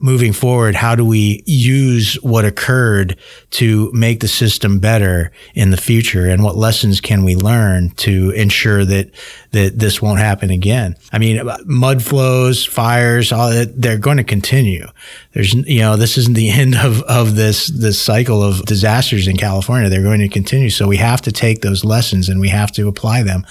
moving 0.00 0.32
forward, 0.32 0.74
how 0.74 0.94
do 0.94 1.04
we 1.04 1.42
use 1.44 2.14
what 2.22 2.44
occurred 2.44 3.16
to 3.50 3.90
make 3.92 4.20
the 4.20 4.28
system 4.28 4.78
better 4.78 5.32
in 5.54 5.70
the 5.70 5.76
future? 5.76 6.26
And 6.26 6.44
what 6.44 6.56
lessons 6.56 7.00
can 7.00 7.24
we 7.24 7.34
learn 7.34 7.90
to 7.96 8.30
ensure 8.30 8.84
that, 8.84 9.10
that 9.50 9.78
this 9.78 10.00
won't 10.00 10.20
happen 10.20 10.50
again? 10.50 10.94
I 11.12 11.18
mean, 11.18 11.40
mud 11.64 12.02
flows, 12.02 12.64
fires, 12.64 13.32
all 13.32 13.50
that, 13.50 13.80
they're 13.80 13.98
going 13.98 14.18
to 14.18 14.24
continue. 14.24 14.86
There's, 15.32 15.54
you 15.54 15.80
know, 15.80 15.96
this 15.96 16.16
isn't 16.16 16.36
the 16.36 16.50
end 16.58 16.76
of, 16.76 17.02
of 17.02 17.34
this, 17.34 17.66
this 17.66 18.00
cycle 18.00 18.42
of 18.42 18.64
disasters 18.66 19.26
in 19.26 19.36
California. 19.36 19.88
They're 19.88 20.02
going 20.02 20.20
to 20.20 20.28
continue. 20.28 20.70
So 20.70 20.86
we 20.86 20.98
have 20.98 21.22
to 21.22 21.32
take 21.32 21.62
those 21.62 21.84
lessons 21.84 22.28
and 22.28 22.40
we 22.40 22.48
have 22.48 22.70
to 22.72 22.86
apply 22.88 23.24
them 23.24 23.44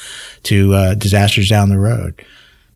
to 0.44 0.74
uh, 0.74 0.94
disasters 0.94 1.50
down 1.50 1.70
the 1.70 1.80
road. 1.80 2.24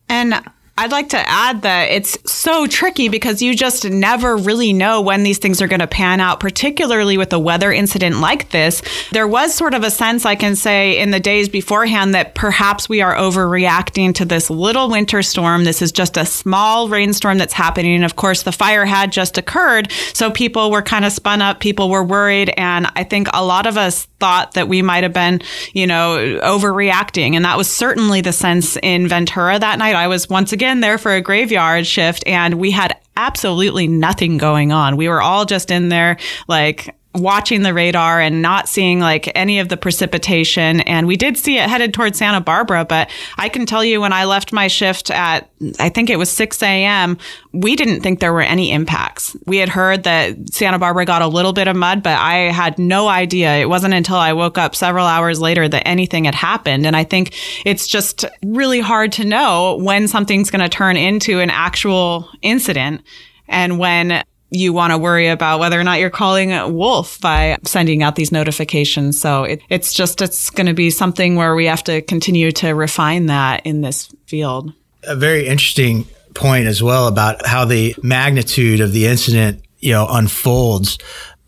And 0.09 0.43
I'd 0.81 0.91
like 0.91 1.09
to 1.09 1.29
add 1.29 1.61
that 1.61 1.91
it's 1.91 2.17
so 2.25 2.65
tricky 2.65 3.07
because 3.07 3.39
you 3.39 3.53
just 3.53 3.87
never 3.87 4.35
really 4.35 4.73
know 4.73 4.99
when 4.99 5.21
these 5.21 5.37
things 5.37 5.61
are 5.61 5.67
going 5.67 5.79
to 5.79 5.85
pan 5.85 6.19
out, 6.19 6.39
particularly 6.39 7.19
with 7.19 7.31
a 7.33 7.37
weather 7.37 7.71
incident 7.71 8.19
like 8.19 8.49
this. 8.49 8.81
There 9.11 9.27
was 9.27 9.53
sort 9.53 9.75
of 9.75 9.83
a 9.83 9.91
sense, 9.91 10.25
I 10.25 10.33
can 10.33 10.55
say, 10.55 10.97
in 10.97 11.11
the 11.11 11.19
days 11.19 11.49
beforehand 11.49 12.15
that 12.15 12.33
perhaps 12.33 12.89
we 12.89 12.99
are 12.99 13.15
overreacting 13.15 14.15
to 14.15 14.25
this 14.25 14.49
little 14.49 14.89
winter 14.89 15.21
storm. 15.21 15.65
This 15.65 15.83
is 15.83 15.91
just 15.91 16.17
a 16.17 16.25
small 16.25 16.89
rainstorm 16.89 17.37
that's 17.37 17.53
happening. 17.53 17.93
And 17.93 18.03
of 18.03 18.15
course, 18.15 18.41
the 18.41 18.51
fire 18.51 18.85
had 18.85 19.11
just 19.11 19.37
occurred. 19.37 19.91
So 20.13 20.31
people 20.31 20.71
were 20.71 20.81
kind 20.81 21.05
of 21.05 21.11
spun 21.11 21.43
up, 21.43 21.59
people 21.59 21.91
were 21.91 22.03
worried. 22.03 22.51
And 22.57 22.87
I 22.95 23.03
think 23.03 23.27
a 23.35 23.45
lot 23.45 23.67
of 23.67 23.77
us 23.77 24.07
thought 24.19 24.53
that 24.53 24.67
we 24.67 24.81
might 24.81 25.03
have 25.03 25.13
been, 25.13 25.41
you 25.73 25.85
know, 25.85 26.39
overreacting. 26.41 27.35
And 27.35 27.45
that 27.45 27.57
was 27.57 27.69
certainly 27.69 28.21
the 28.21 28.33
sense 28.33 28.77
in 28.81 29.07
Ventura 29.07 29.59
that 29.59 29.77
night. 29.77 29.95
I 29.95 30.07
was 30.07 30.27
once 30.27 30.51
again 30.51 30.70
there 30.79 30.97
for 30.97 31.13
a 31.13 31.21
graveyard 31.21 31.85
shift 31.85 32.23
and 32.25 32.55
we 32.55 32.71
had 32.71 32.97
absolutely 33.17 33.87
nothing 33.87 34.37
going 34.37 34.71
on. 34.71 34.97
We 34.97 35.09
were 35.09 35.21
all 35.21 35.45
just 35.45 35.69
in 35.69 35.89
there 35.89 36.17
like 36.47 36.95
watching 37.13 37.61
the 37.61 37.73
radar 37.73 38.21
and 38.21 38.41
not 38.41 38.69
seeing 38.69 38.99
like 38.99 39.29
any 39.35 39.59
of 39.59 39.67
the 39.69 39.75
precipitation. 39.75 40.79
And 40.81 41.07
we 41.07 41.17
did 41.17 41.37
see 41.37 41.57
it 41.57 41.69
headed 41.69 41.93
towards 41.93 42.17
Santa 42.17 42.39
Barbara, 42.39 42.85
but 42.85 43.09
I 43.37 43.49
can 43.49 43.65
tell 43.65 43.83
you 43.83 43.99
when 43.99 44.13
I 44.13 44.25
left 44.25 44.53
my 44.53 44.67
shift 44.67 45.11
at, 45.11 45.49
I 45.77 45.89
think 45.89 46.09
it 46.09 46.17
was 46.17 46.29
6 46.29 46.63
a.m., 46.63 47.17
we 47.51 47.75
didn't 47.75 48.01
think 48.01 48.19
there 48.19 48.31
were 48.31 48.41
any 48.41 48.71
impacts. 48.71 49.35
We 49.45 49.57
had 49.57 49.67
heard 49.67 50.03
that 50.03 50.53
Santa 50.53 50.79
Barbara 50.79 51.03
got 51.03 51.21
a 51.21 51.27
little 51.27 51.51
bit 51.51 51.67
of 51.67 51.75
mud, 51.75 52.01
but 52.01 52.17
I 52.17 52.51
had 52.51 52.79
no 52.79 53.09
idea. 53.09 53.57
It 53.57 53.67
wasn't 53.67 53.93
until 53.93 54.15
I 54.15 54.31
woke 54.31 54.57
up 54.57 54.73
several 54.73 55.05
hours 55.05 55.41
later 55.41 55.67
that 55.67 55.85
anything 55.85 56.25
had 56.25 56.35
happened. 56.35 56.85
And 56.85 56.95
I 56.95 57.03
think 57.03 57.35
it's 57.65 57.87
just 57.87 58.23
really 58.45 58.79
hard 58.79 59.11
to 59.13 59.25
know 59.25 59.77
when 59.81 60.07
something's 60.07 60.49
going 60.49 60.63
to 60.63 60.69
turn 60.69 60.95
into 60.95 61.41
an 61.41 61.49
actual 61.49 62.29
incident 62.41 63.01
and 63.49 63.77
when 63.77 64.23
you 64.51 64.73
want 64.73 64.91
to 64.91 64.97
worry 64.97 65.29
about 65.29 65.59
whether 65.59 65.79
or 65.79 65.83
not 65.83 65.99
you're 65.99 66.09
calling 66.09 66.51
a 66.51 66.67
wolf 66.67 67.19
by 67.21 67.57
sending 67.63 68.03
out 68.03 68.15
these 68.15 68.31
notifications. 68.31 69.19
So 69.19 69.45
it, 69.45 69.61
it's 69.69 69.93
just, 69.93 70.21
it's 70.21 70.49
going 70.49 70.67
to 70.67 70.73
be 70.73 70.89
something 70.89 71.35
where 71.35 71.55
we 71.55 71.65
have 71.65 71.83
to 71.85 72.01
continue 72.01 72.51
to 72.53 72.71
refine 72.71 73.27
that 73.27 73.65
in 73.65 73.81
this 73.81 74.13
field. 74.27 74.73
A 75.03 75.15
very 75.15 75.47
interesting 75.47 76.05
point 76.35 76.67
as 76.67 76.83
well 76.83 77.07
about 77.07 77.45
how 77.45 77.65
the 77.65 77.95
magnitude 78.03 78.81
of 78.81 78.91
the 78.91 79.07
incident, 79.07 79.63
you 79.79 79.93
know, 79.93 80.05
unfolds 80.09 80.97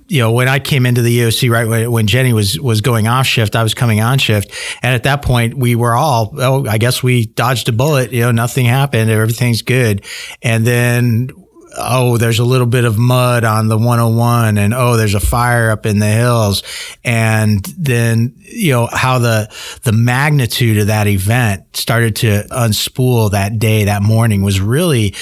you 0.08 0.20
know, 0.20 0.32
when 0.32 0.48
I 0.48 0.60
came 0.60 0.86
into 0.86 1.02
the 1.02 1.20
EOC, 1.20 1.50
right 1.50 1.68
when, 1.68 1.92
when 1.92 2.08
Jenny 2.08 2.34
was 2.34 2.60
was 2.60 2.82
going 2.82 3.08
off 3.08 3.26
shift, 3.26 3.56
I 3.56 3.64
was 3.64 3.74
coming 3.74 4.00
on 4.00 4.20
shift, 4.20 4.52
and 4.84 4.94
at 4.94 5.04
that 5.04 5.24
point, 5.24 5.56
we 5.56 5.76
were 5.76 5.96
all, 5.96 6.36
oh, 6.38 6.68
I 6.68 6.78
guess 6.78 7.02
we 7.02 7.26
dodged 7.26 7.70
a 7.70 7.72
bullet. 7.72 8.12
You 8.12 8.22
know, 8.22 8.32
nothing 8.32 8.66
happened, 8.66 9.10
everything's 9.10 9.62
good, 9.62 10.06
and 10.42 10.68
then. 10.68 11.32
Oh, 11.76 12.18
there's 12.18 12.40
a 12.40 12.46
little 12.46 12.68
bit 12.68 12.86
of 12.86 12.98
mud 12.98 13.44
on 13.44 13.68
the 13.68 13.78
101 13.78 14.58
and 14.58 14.74
oh, 14.74 14.98
there's 14.98 15.16
a 15.16 15.20
fire 15.20 15.72
up 15.72 15.86
in 15.86 16.00
the 16.00 16.08
hills. 16.08 16.64
And 17.04 17.64
then, 17.78 18.36
you 18.38 18.72
know, 18.72 18.88
how 18.92 19.20
the, 19.20 19.54
the 19.84 19.92
magnitude 19.92 20.78
of 20.78 20.88
that 20.88 21.08
event 21.08 21.76
started 21.76 22.18
to 22.18 22.44
unspool 22.52 23.32
that 23.32 23.60
day, 23.60 23.86
that 23.86 24.04
morning 24.04 24.44
was 24.44 24.60
really 24.60 25.16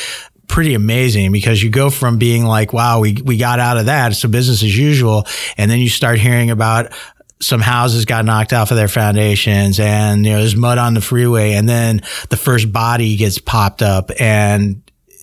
pretty 0.48 0.74
amazing 0.74 1.32
because 1.32 1.64
you 1.64 1.70
go 1.70 1.90
from 1.90 2.18
being 2.18 2.46
like, 2.46 2.74
wow, 2.74 3.00
we, 3.00 3.14
we 3.24 3.38
got 3.38 3.60
out 3.60 3.78
of 3.78 3.86
that. 3.86 4.12
It's 4.12 4.24
a 4.26 4.28
business 4.28 4.64
as 4.64 4.78
usual. 4.78 5.26
And 5.58 5.72
then 5.72 5.80
you 5.80 5.88
start 5.88 6.20
hearing 6.20 6.52
about 6.52 6.92
some 7.40 7.62
houses 7.62 8.06
got 8.06 8.26
knocked 8.26 8.54
off 8.54 8.72
of 8.72 8.78
their 8.78 8.88
foundations 8.88 9.80
and, 9.80 10.26
you 10.26 10.32
know, 10.32 10.40
there's 10.40 10.56
mud 10.56 10.78
on 10.78 10.94
the 10.94 11.02
freeway. 11.02 11.54
And 11.54 11.68
then 11.68 12.02
the 12.30 12.38
first 12.38 12.72
body 12.72 13.16
gets 13.18 13.40
popped 13.40 13.82
up 13.82 14.12
and 14.20 14.82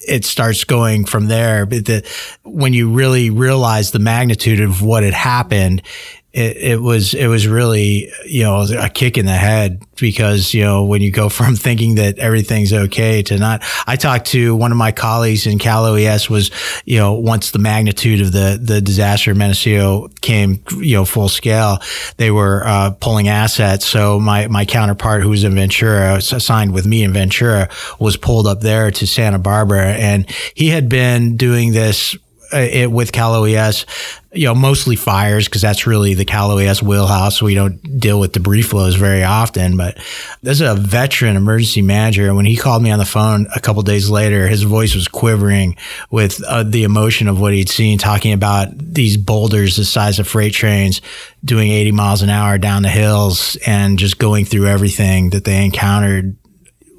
it 0.09 0.24
starts 0.24 0.64
going 0.64 1.04
from 1.04 1.26
there. 1.26 1.66
But 1.66 1.84
the, 1.84 2.09
when 2.44 2.72
you 2.72 2.92
really 2.92 3.30
realize 3.30 3.90
the 3.90 3.98
magnitude 3.98 4.61
of 4.61 4.82
what 4.82 5.02
had 5.02 5.14
happened, 5.14 5.82
it, 6.33 6.57
it 6.57 6.81
was 6.81 7.14
it 7.14 7.26
was 7.26 7.49
really 7.49 8.12
you 8.26 8.43
know 8.43 8.66
a 8.79 8.89
kick 8.89 9.16
in 9.16 9.26
the 9.26 9.33
head 9.33 9.83
because 9.97 10.53
you 10.53 10.62
know 10.62 10.85
when 10.85 11.01
you 11.01 11.11
go 11.11 11.29
from 11.39 11.57
thinking 11.57 11.97
that 11.97 12.18
everything's 12.18 12.72
okay 12.72 13.22
to 13.22 13.39
not. 13.39 13.62
I 13.87 13.97
talked 13.97 14.26
to 14.29 14.55
one 14.55 14.70
of 14.70 14.79
my 14.79 14.93
colleagues 14.93 15.47
in 15.47 15.59
Cal 15.59 15.87
OES 15.87 16.29
was 16.29 16.51
you 16.85 16.99
know 16.99 17.14
once 17.14 17.51
the 17.51 17.59
magnitude 17.59 18.20
of 18.20 18.33
the 18.33 18.59
the 18.61 18.81
disaster 18.81 19.31
in 19.31 19.39
Mendocino 19.39 20.09
came 20.20 20.62
you 20.79 20.97
know 20.97 21.05
full 21.05 21.29
scale 21.29 21.79
they 22.16 22.31
were 22.31 22.62
uh, 22.66 22.91
pulling 22.91 23.29
assets. 23.29 23.87
So 23.87 24.20
my 24.20 24.49
my 24.49 24.64
counterpart 24.64 25.22
who 25.22 25.31
was 25.31 25.45
in 25.45 25.55
Ventura 25.55 26.16
assigned 26.16 26.72
with 26.72 26.87
me 26.87 27.03
in 27.03 27.12
Ventura 27.12 27.68
was 27.99 28.16
pulled 28.16 28.47
up 28.47 28.61
there 28.61 28.91
to 28.91 29.07
Santa 29.07 29.39
Barbara. 29.39 29.87
And 29.87 30.29
he 30.55 30.68
had 30.68 30.89
been 30.89 31.37
doing 31.37 31.72
this 31.72 32.16
it, 32.53 32.90
with 32.90 33.12
Cal 33.12 33.34
OES, 33.34 33.86
you 34.32 34.46
know, 34.46 34.55
mostly 34.55 34.94
fires 34.96 35.46
because 35.46 35.62
that's 35.62 35.86
really 35.86 36.14
the 36.14 36.24
Cal 36.24 36.51
OES 36.51 36.82
wheelhouse. 36.82 37.40
We 37.40 37.55
don't 37.55 37.99
deal 37.99 38.20
with 38.20 38.32
debris 38.32 38.62
flows 38.62 38.94
very 38.94 39.24
often, 39.24 39.76
but 39.76 39.99
there's 40.42 40.61
a 40.61 40.74
veteran 40.74 41.36
emergency 41.36 41.82
manager. 41.82 42.26
And 42.26 42.36
when 42.36 42.44
he 42.44 42.57
called 42.57 42.82
me 42.82 42.90
on 42.90 42.99
the 42.99 43.05
phone 43.05 43.46
a 43.55 43.61
couple 43.61 43.82
days 43.82 44.11
later, 44.11 44.46
his 44.46 44.62
voice 44.62 44.94
was 44.94 45.09
quivering 45.09 45.76
with 46.11 46.42
uh, 46.44 46.62
the 46.62 46.84
emotion 46.84 47.28
of 47.28 47.40
what 47.40 47.55
he'd 47.55 47.68
seen, 47.68 47.99
talking 47.99 48.32
about 48.32 48.68
these 48.76 49.16
boulders 49.16 49.76
the 49.76 49.84
size 49.84 50.18
of 50.18 50.28
freight 50.28 50.53
trains 50.53 51.01
doing 51.44 51.70
80 51.70 51.92
miles 51.92 52.22
an 52.22 52.30
hour 52.30 52.59
down 52.59 52.82
the 52.82 52.88
hills 52.88 53.57
and 53.66 53.99
just 53.99 54.18
going 54.18 54.44
through 54.44 54.66
everything 54.66 55.30
that 55.30 55.44
they 55.44 55.64
encountered 55.64 56.36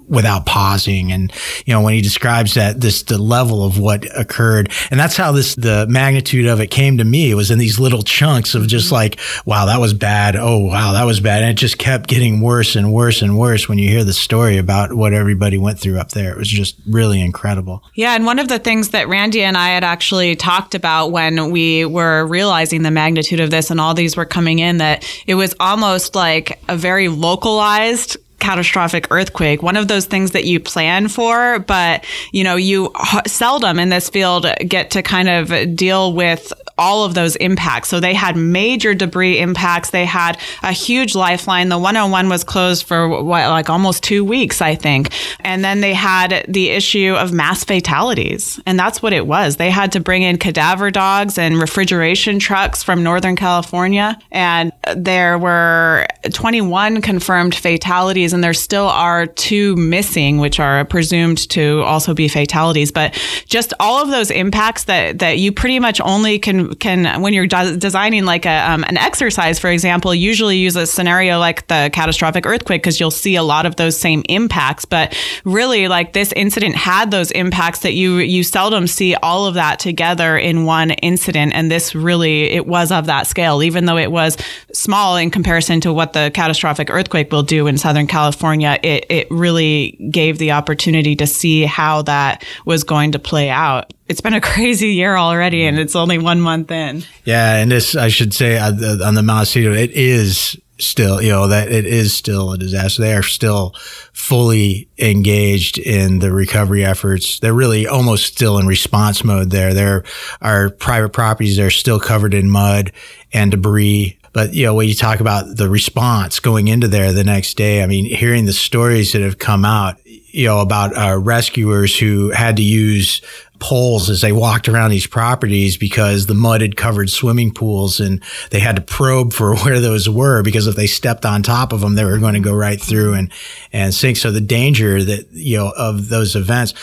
without 0.10 0.45
pausing. 0.45 1.12
And, 1.12 1.32
you 1.66 1.74
know, 1.74 1.82
when 1.82 1.93
he 1.93 2.01
describes 2.01 2.55
that, 2.55 2.82
this, 2.82 3.03
the 3.03 3.18
level 3.18 3.64
of 3.64 3.80
what 3.80 4.05
occurred. 4.18 4.72
And 4.91 4.99
that's 4.99 5.16
how 5.16 5.32
this, 5.32 5.55
the 5.55 5.86
magnitude 5.88 6.47
of 6.47 6.60
it 6.60 6.68
came 6.68 6.97
to 6.97 7.03
me. 7.03 7.32
It 7.32 7.36
was 7.36 7.51
in 7.51 7.60
these 7.60 7.80
little 7.80 8.01
chunks 8.01 8.55
of 8.55 8.68
just 8.68 8.91
like, 8.91 9.20
wow, 9.45 9.66
that 9.68 9.80
was 9.80 9.93
bad. 9.93 10.36
Oh, 10.36 10.57
wow, 10.57 10.93
that 10.93 11.05
was 11.05 11.20
bad. 11.20 11.43
And 11.43 11.51
it 11.51 11.55
just 11.55 11.78
kept 11.78 12.07
getting 12.10 12.41
worse 12.41 12.76
and 12.76 12.91
worse 12.91 13.22
and 13.22 13.38
worse 13.38 13.70
when 13.70 13.78
you 13.78 13.88
hear 13.88 14.03
the 14.03 14.14
story 14.14 14.57
about 14.57 14.93
what 14.93 15.14
everybody 15.14 15.57
went 15.57 15.80
through 15.80 15.99
up 15.99 16.10
there. 16.10 16.32
It 16.32 16.38
was 16.38 16.49
just 16.49 16.76
really 16.88 17.22
incredible. 17.22 17.84
Yeah. 17.93 18.16
And 18.16 18.26
one 18.26 18.39
of 18.39 18.47
the 18.47 18.60
things 18.60 18.89
that 18.89 19.07
Randy 19.07 19.43
and 19.43 19.57
I 19.57 19.70
had 19.70 19.84
actually 19.84 20.36
talked 20.36 20.74
about 20.74 21.12
when 21.12 21.51
we 21.51 21.86
were 21.86 22.26
realizing 22.26 22.84
the 22.84 22.91
magnitude 22.91 23.39
of 23.39 23.51
this 23.51 23.70
and 23.70 23.80
all 23.80 23.93
these 23.93 24.18
were 24.18 24.26
coming 24.26 24.60
in, 24.60 24.78
that 24.78 25.05
it 25.28 25.36
was 25.36 25.55
almost 25.60 26.16
like 26.16 26.60
a 26.68 26.76
very 26.76 27.07
localized 27.07 28.18
catastrophic 28.40 29.08
earthquake, 29.12 29.62
one 29.62 29.78
of 29.78 29.88
those 29.88 30.06
things 30.06 30.32
that 30.32 30.46
you 30.46 30.60
plan 30.60 31.08
for, 31.08 31.60
but 31.60 32.06
you 32.32 32.44
know, 32.44 32.56
you 32.56 32.92
seldom 33.28 33.80
in 33.80 33.90
this 33.90 34.10
field 34.10 34.46
get 34.68 34.92
to 34.92 35.04
kind 35.04 35.30
of 35.30 35.76
deal 35.76 36.14
with 36.14 36.54
all 36.80 37.04
of 37.04 37.14
those 37.14 37.36
impacts. 37.36 37.90
So 37.90 38.00
they 38.00 38.14
had 38.14 38.36
major 38.36 38.94
debris 38.96 39.40
impacts. 39.40 39.92
They 39.92 40.06
had 40.06 40.40
a 40.64 40.72
huge 40.72 41.14
lifeline. 41.14 41.70
The 41.70 41.78
101 41.78 42.30
was 42.30 42.44
closed 42.44 42.86
for 42.86 43.08
what, 43.08 43.50
like 43.50 43.70
almost 43.70 44.02
two 44.02 44.24
weeks, 44.24 44.62
I 44.62 44.76
think. 44.76 45.12
And 45.42 45.64
then 45.64 45.82
they 45.82 45.94
had 45.94 46.46
the 46.48 46.70
issue 46.70 47.16
of 47.18 47.34
mass 47.34 47.64
fatalities. 47.64 48.60
And 48.66 48.80
that's 48.80 49.02
what 49.02 49.14
it 49.14 49.28
was. 49.28 49.58
They 49.58 49.70
had 49.70 49.92
to 49.92 50.00
bring 50.00 50.24
in 50.24 50.38
cadaver 50.38 50.90
dogs 50.90 51.38
and 51.38 51.60
refrigeration 51.60 52.40
trucks 52.40 52.82
from 52.82 53.04
Northern 53.04 53.36
California. 53.36 54.18
And 54.32 54.72
there 54.96 55.38
were 55.38 56.08
21 56.32 57.02
confirmed 57.02 57.56
fatalities, 57.56 58.34
and 58.34 58.44
there 58.44 58.54
still 58.54 58.88
are 58.88 59.26
two 59.26 59.76
missing, 59.76 60.38
which 60.38 60.60
are 60.60 60.86
presumed 60.86 61.50
to 61.50 61.82
also 61.82 62.14
be 62.14 62.28
fatalities. 62.28 62.92
But 62.92 63.14
just 63.46 63.74
all 63.80 64.02
of 64.02 64.10
those 64.10 64.32
impacts 64.32 64.86
that, 64.86 65.20
that 65.20 65.40
you 65.40 65.52
pretty 65.52 65.80
much 65.80 66.00
only 66.02 66.40
can 66.40 66.69
can 66.80 67.22
when 67.22 67.34
you're 67.34 67.48
de- 67.48 67.78
designing 67.78 68.26
like 68.26 68.46
a 68.46 68.72
um, 68.72 68.84
an 68.86 68.98
exercise, 68.98 69.60
for 69.60 69.70
example, 69.70 70.14
usually 70.14 70.58
use 70.58 70.76
a 70.76 70.86
scenario 70.86 71.40
like 71.40 71.68
the 71.68 71.90
catastrophic 71.94 72.46
earthquake 72.46 72.82
because 72.82 73.00
you'll 73.00 73.12
see 73.12 73.36
a 73.36 73.44
lot 73.44 73.66
of 73.66 73.76
those 73.76 73.98
same 73.98 74.24
impacts. 74.30 74.86
But 74.86 75.18
really, 75.46 75.88
like 75.88 76.14
this 76.14 76.32
incident 76.34 76.76
had 76.76 77.12
those 77.12 77.32
impacts 77.32 77.80
that 77.80 77.94
you 77.94 78.18
you 78.18 78.44
seldom 78.44 78.88
see 78.88 79.16
all 79.16 79.46
of 79.46 79.56
that 79.56 79.80
together 79.80 80.38
in 80.38 80.66
one 80.66 80.92
incident, 80.92 81.54
and 81.54 81.72
this 81.72 81.96
really 81.96 82.44
it 82.44 82.68
was 82.68 82.92
of 82.92 83.06
that 83.08 83.28
scale, 83.28 83.64
even 83.64 83.86
though 83.86 83.98
it 83.98 84.12
was 84.12 84.38
small 84.74 85.18
in 85.18 85.32
comparison 85.32 85.82
to 85.82 85.94
what 85.94 86.14
the 86.14 86.32
catastrophic 86.34 86.90
earthquake 86.90 87.32
will 87.32 87.44
do 87.44 87.68
in 87.68 87.78
Southern 87.78 88.08
California. 88.08 88.78
It 88.84 89.06
it 89.10 89.28
really 89.32 89.98
gave 90.12 90.38
the 90.38 90.52
opportunity 90.52 91.16
to 91.16 91.28
see 91.28 91.66
how 91.66 92.02
that 92.04 92.44
was 92.66 92.84
going 92.84 93.12
to 93.14 93.20
play 93.20 93.50
out 93.50 93.94
it's 94.10 94.22
been 94.22 94.34
a 94.34 94.41
crazy 94.55 94.89
year 94.89 95.16
already 95.16 95.66
and 95.66 95.76
mm-hmm. 95.76 95.84
it's 95.84 95.95
only 95.95 96.18
one 96.18 96.41
month 96.41 96.70
in. 96.72 97.03
Yeah. 97.24 97.55
And 97.55 97.72
this, 97.72 97.95
I 97.95 98.10
should 98.10 98.34
say 98.34 98.57
on 98.57 98.78
the, 98.78 99.01
on 99.05 99.14
the 99.14 99.24
Montecito, 99.24 99.72
it 99.72 99.91
is 99.91 100.60
still, 100.80 101.22
you 101.22 101.30
know, 101.30 101.47
that 101.47 101.72
it 101.72 101.86
is 101.86 102.14
still 102.14 102.53
a 102.53 102.57
disaster. 102.57 103.01
They 103.01 103.14
are 103.14 103.24
still 103.24 103.76
fully 104.14 104.89
engaged 104.97 105.78
in 105.78 106.20
the 106.20 106.32
recovery 106.32 106.84
efforts. 106.86 107.39
They're 107.39 107.53
really 107.53 107.88
almost 107.88 108.26
still 108.26 108.57
in 108.57 108.68
response 108.68 109.24
mode 109.24 109.51
there. 109.51 109.74
There 109.74 110.03
are 110.41 110.70
private 110.70 111.10
properties 111.10 111.57
that 111.57 111.66
are 111.66 111.70
still 111.70 111.99
covered 111.99 112.34
in 112.34 112.49
mud 112.49 112.91
and 113.34 113.51
debris. 113.51 114.19
But, 114.34 114.54
you 114.54 114.66
know, 114.66 114.74
when 114.74 114.88
you 114.88 114.96
talk 114.96 115.20
about 115.20 115.58
the 115.58 115.70
response 115.70 116.40
going 116.40 116.68
into 116.68 116.88
there 116.88 117.12
the 117.12 117.24
next 117.24 117.58
day, 117.58 117.84
I 117.84 117.88
mean, 117.88 118.06
hearing 118.06 118.46
the 118.46 118.54
stories 118.54 119.14
that 119.14 119.22
have 119.22 119.40
come 119.40 119.66
out, 119.66 119.98
you 120.06 120.46
know, 120.46 120.60
about 120.60 120.96
uh, 120.96 121.18
rescuers 121.18 121.98
who 121.98 122.30
had 122.30 122.58
to 122.58 122.64
use 122.64 123.22
poles 123.60 124.10
as 124.10 124.22
they 124.22 124.32
walked 124.32 124.70
around 124.70 124.90
these 124.90 125.06
properties 125.06 125.78
because 125.78 126.26
the 126.26 126.34
mud 126.34 126.62
had 126.62 126.78
covered 126.78 127.10
swimming 127.10 127.54
pools 127.54 128.00
and 128.00 128.24
they 128.52 128.60
had 128.60 128.76
to 128.76 128.82
probe 128.82 129.34
for 129.34 129.56
where 129.64 129.80
those 129.80 130.10
were 130.10 130.42
because 130.42 130.68
if 130.68 130.76
they 130.76 130.88
stepped 130.88 131.26
on 131.26 131.44
top 131.44 131.74
of 131.74 131.82
them, 131.82 131.96
they 131.96 132.06
were 132.06 132.20
going 132.20 132.34
to 132.36 132.40
go 132.40 132.54
right 132.54 132.82
through 132.82 133.14
and, 133.14 133.32
and 133.74 133.94
sink. 133.94 134.18
So 134.18 134.32
the 134.32 134.42
danger 134.42 135.04
that, 135.04 135.28
you 135.32 135.58
know, 135.58 135.74
of 135.76 136.10
those 136.10 136.36
events, 136.36 136.74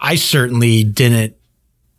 I 0.00 0.16
certainly 0.16 0.84
didn't 0.84 1.36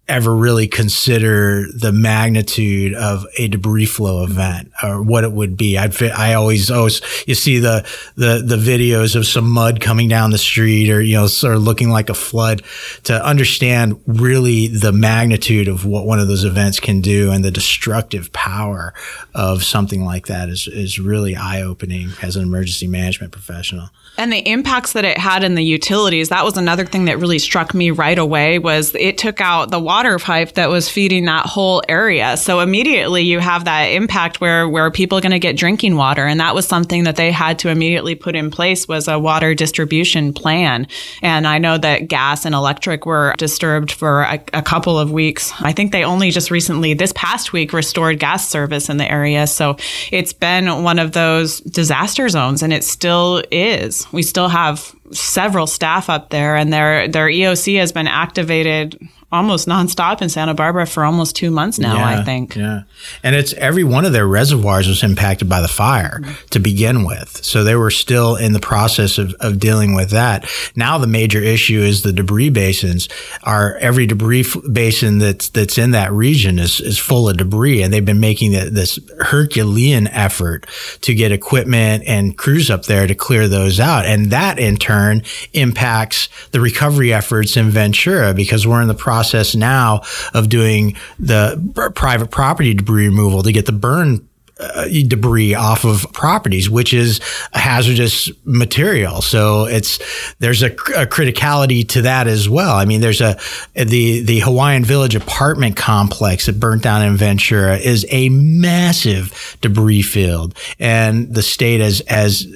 ever 0.07 0.33
really 0.33 0.67
consider 0.67 1.65
the 1.73 1.91
magnitude 1.91 2.93
of 2.93 3.25
a 3.37 3.47
debris 3.49 3.85
flow 3.85 4.23
event 4.23 4.71
or 4.81 5.01
what 5.01 5.25
it 5.25 5.31
would 5.33 5.57
be. 5.57 5.77
I'd, 5.77 6.01
I 6.01 6.33
always, 6.35 6.71
always, 6.71 7.01
you 7.27 7.35
see 7.35 7.59
the, 7.59 7.85
the, 8.15 8.41
the 8.45 8.55
videos 8.55 9.15
of 9.15 9.25
some 9.25 9.49
mud 9.49 9.81
coming 9.81 10.07
down 10.07 10.31
the 10.31 10.37
street 10.37 10.89
or, 10.89 11.01
you 11.01 11.15
know, 11.15 11.27
sort 11.27 11.55
of 11.55 11.63
looking 11.63 11.89
like 11.89 12.09
a 12.09 12.13
flood 12.13 12.61
to 13.03 13.25
understand 13.25 14.01
really 14.07 14.67
the 14.67 14.93
magnitude 14.93 15.67
of 15.67 15.85
what 15.85 16.05
one 16.05 16.19
of 16.19 16.27
those 16.27 16.45
events 16.45 16.79
can 16.79 17.01
do 17.01 17.31
and 17.31 17.43
the 17.43 17.51
destructive 17.51 18.31
power 18.31 18.93
of 19.35 19.63
something 19.63 20.05
like 20.05 20.27
that 20.27 20.47
is, 20.47 20.67
is 20.67 20.99
really 20.99 21.35
eye 21.35 21.61
opening 21.61 22.11
as 22.21 22.37
an 22.37 22.43
emergency 22.43 22.87
management 22.87 23.33
professional. 23.33 23.89
And 24.17 24.33
the 24.33 24.39
impacts 24.39 24.93
that 24.93 25.05
it 25.05 25.17
had 25.17 25.43
in 25.43 25.53
the 25.53 25.63
utilities, 25.63 26.29
that 26.29 26.43
was 26.43 26.57
another 26.57 26.85
thing 26.85 27.05
that 27.05 27.19
really 27.19 27.37
struck 27.37 27.75
me 27.75 27.91
right 27.91 28.17
away 28.17 28.57
was 28.57 28.95
it 28.95 29.19
took 29.19 29.39
out 29.39 29.69
the 29.69 29.79
water 29.79 30.17
pipe 30.17 30.53
that 30.53 30.69
was 30.69 30.89
feeding 30.89 31.25
that 31.25 31.45
whole 31.45 31.83
area. 31.87 32.35
So 32.37 32.59
immediately 32.59 33.21
you 33.21 33.39
have 33.39 33.65
that 33.65 33.85
impact 33.85 34.41
where 34.41 34.67
where 34.67 34.89
people 34.89 35.19
are 35.19 35.21
going 35.21 35.31
to 35.31 35.39
get 35.39 35.55
drinking 35.55 35.97
water, 35.97 36.25
and 36.25 36.39
that 36.39 36.55
was 36.55 36.67
something 36.67 37.03
that 37.03 37.15
they 37.15 37.31
had 37.31 37.59
to 37.59 37.69
immediately 37.69 38.15
put 38.15 38.35
in 38.35 38.49
place 38.49 38.87
was 38.87 39.07
a 39.07 39.19
water 39.19 39.53
distribution 39.53 40.33
plan. 40.33 40.87
And 41.21 41.45
I 41.45 41.59
know 41.59 41.77
that 41.77 42.07
gas 42.07 42.43
and 42.45 42.55
electric 42.55 43.05
were 43.05 43.35
disturbed 43.37 43.91
for 43.91 44.23
a, 44.23 44.41
a 44.53 44.61
couple 44.63 44.97
of 44.97 45.11
weeks. 45.11 45.53
I 45.59 45.73
think 45.73 45.91
they 45.91 46.03
only 46.03 46.31
just 46.31 46.49
recently 46.49 46.95
this 46.95 47.13
past 47.13 47.53
week 47.53 47.71
restored 47.71 48.19
gas 48.19 48.49
service 48.49 48.89
in 48.89 48.97
the 48.97 49.09
area. 49.09 49.45
So 49.45 49.77
it's 50.11 50.33
been 50.33 50.83
one 50.83 50.97
of 50.97 51.11
those 51.11 51.59
disaster 51.61 52.29
zones, 52.29 52.63
and 52.63 52.73
it 52.73 52.83
still 52.83 53.43
is. 53.51 54.06
We 54.11 54.23
still 54.23 54.49
have 54.49 54.95
several 55.11 55.67
staff 55.67 56.09
up 56.09 56.29
there, 56.29 56.55
and 56.55 56.71
their 56.71 57.07
their 57.07 57.27
EOC 57.27 57.79
has 57.79 57.91
been 57.91 58.07
activated 58.07 58.99
almost 59.29 59.67
nonstop 59.67 60.21
in 60.21 60.29
Santa 60.29 60.53
Barbara 60.53 60.87
for 60.87 61.03
almost 61.03 61.35
two 61.35 61.51
months 61.51 61.77
now, 61.77 61.97
yeah, 61.97 62.19
I 62.19 62.23
think. 62.23 62.55
Yeah. 62.55 62.83
And 63.23 63.35
it's 63.35 63.51
every 63.53 63.83
one 63.83 64.05
of 64.05 64.13
their 64.13 64.25
reservoirs 64.25 64.87
was 64.87 65.03
impacted 65.03 65.49
by 65.49 65.59
the 65.59 65.67
fire 65.67 66.21
mm-hmm. 66.21 66.45
to 66.51 66.59
begin 66.59 67.03
with. 67.03 67.43
So 67.43 67.63
they 67.65 67.75
were 67.75 67.91
still 67.91 68.37
in 68.37 68.53
the 68.53 68.61
process 68.61 69.17
of, 69.17 69.33
of 69.41 69.59
dealing 69.59 69.95
with 69.95 70.11
that. 70.11 70.49
Now 70.77 70.97
the 70.97 71.07
major 71.07 71.39
issue 71.39 71.81
is 71.81 72.03
the 72.03 72.13
debris 72.13 72.51
basins. 72.51 73.09
Are 73.43 73.75
every 73.77 74.07
debris 74.07 74.41
f- 74.41 74.57
basin 74.71 75.17
that's 75.17 75.49
that's 75.49 75.77
in 75.77 75.91
that 75.91 76.13
region 76.13 76.57
is, 76.57 76.79
is 76.79 76.97
full 76.97 77.27
of 77.27 77.35
debris. 77.35 77.81
And 77.81 77.93
they've 77.93 78.05
been 78.05 78.21
making 78.21 78.53
the, 78.53 78.69
this 78.69 78.97
Herculean 79.19 80.07
effort 80.07 80.67
to 81.01 81.13
get 81.13 81.33
equipment 81.33 82.05
and 82.07 82.37
crews 82.37 82.71
up 82.71 82.85
there 82.85 83.05
to 83.05 83.15
clear 83.15 83.49
those 83.49 83.77
out. 83.81 84.05
And 84.05 84.27
that 84.27 84.57
in 84.57 84.77
turn 84.77 85.23
impacts 85.51 86.29
the 86.51 86.61
recovery 86.61 87.11
efforts 87.11 87.57
in 87.57 87.69
Ventura 87.71 88.33
because 88.33 88.65
we're 88.65 88.81
in 88.81 88.87
the 88.87 88.93
process 88.93 89.16
process 89.17 89.55
now 89.55 90.01
of 90.35 90.47
doing 90.47 90.95
the 91.17 91.91
private 91.95 92.29
property 92.29 92.75
debris 92.75 93.07
removal 93.07 93.41
to 93.41 93.51
get 93.51 93.65
the 93.65 93.71
burn 93.71 94.27
uh, 94.59 94.87
debris 95.07 95.53
off 95.53 95.85
of 95.85 96.05
properties, 96.13 96.69
which 96.69 96.93
is 96.93 97.19
hazardous 97.53 98.31
material. 98.43 99.21
So 99.21 99.65
it's 99.65 99.99
there's 100.39 100.63
a, 100.63 100.67
a, 100.67 101.05
criticality 101.05 101.87
to 101.89 102.03
that 102.03 102.27
as 102.27 102.49
well. 102.49 102.75
I 102.75 102.85
mean, 102.85 103.01
there's 103.01 103.21
a 103.21 103.37
the 103.75 104.21
the 104.21 104.39
Hawaiian 104.39 104.83
Village 104.83 105.15
apartment 105.15 105.75
complex 105.75 106.47
that 106.47 106.59
burnt 106.59 106.83
down 106.83 107.03
in 107.03 107.17
Ventura 107.17 107.77
is 107.77 108.05
a 108.09 108.29
massive 108.29 109.57
debris 109.61 110.01
field, 110.01 110.55
and 110.79 111.33
the 111.33 111.43
state 111.43 111.81
as 111.81 112.01
as 112.01 112.47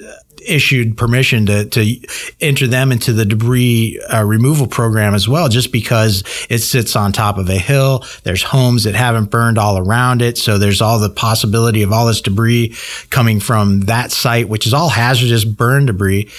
issued 0.46 0.96
permission 0.96 1.46
to, 1.46 1.64
to 1.66 2.00
enter 2.40 2.66
them 2.66 2.92
into 2.92 3.12
the 3.12 3.24
debris 3.24 4.00
uh, 4.12 4.24
removal 4.24 4.66
program 4.66 5.14
as 5.14 5.28
well, 5.28 5.48
just 5.48 5.72
because 5.72 6.24
it 6.48 6.58
sits 6.58 6.96
on 6.96 7.12
top 7.12 7.38
of 7.38 7.48
a 7.48 7.58
hill. 7.58 8.04
There's 8.24 8.42
homes 8.42 8.84
that 8.84 8.94
haven't 8.94 9.30
burned 9.30 9.58
all 9.58 9.78
around 9.78 10.22
it. 10.22 10.38
So 10.38 10.58
there's 10.58 10.80
all 10.80 10.98
the 10.98 11.10
possibility 11.10 11.82
of 11.82 11.92
all 11.92 12.06
this 12.06 12.20
debris 12.20 12.74
coming 13.10 13.40
from 13.40 13.82
that 13.82 14.12
site, 14.12 14.48
which 14.48 14.66
is 14.66 14.74
all 14.74 14.88
hazardous 14.88 15.44
burn 15.44 15.86
debris 15.86 16.30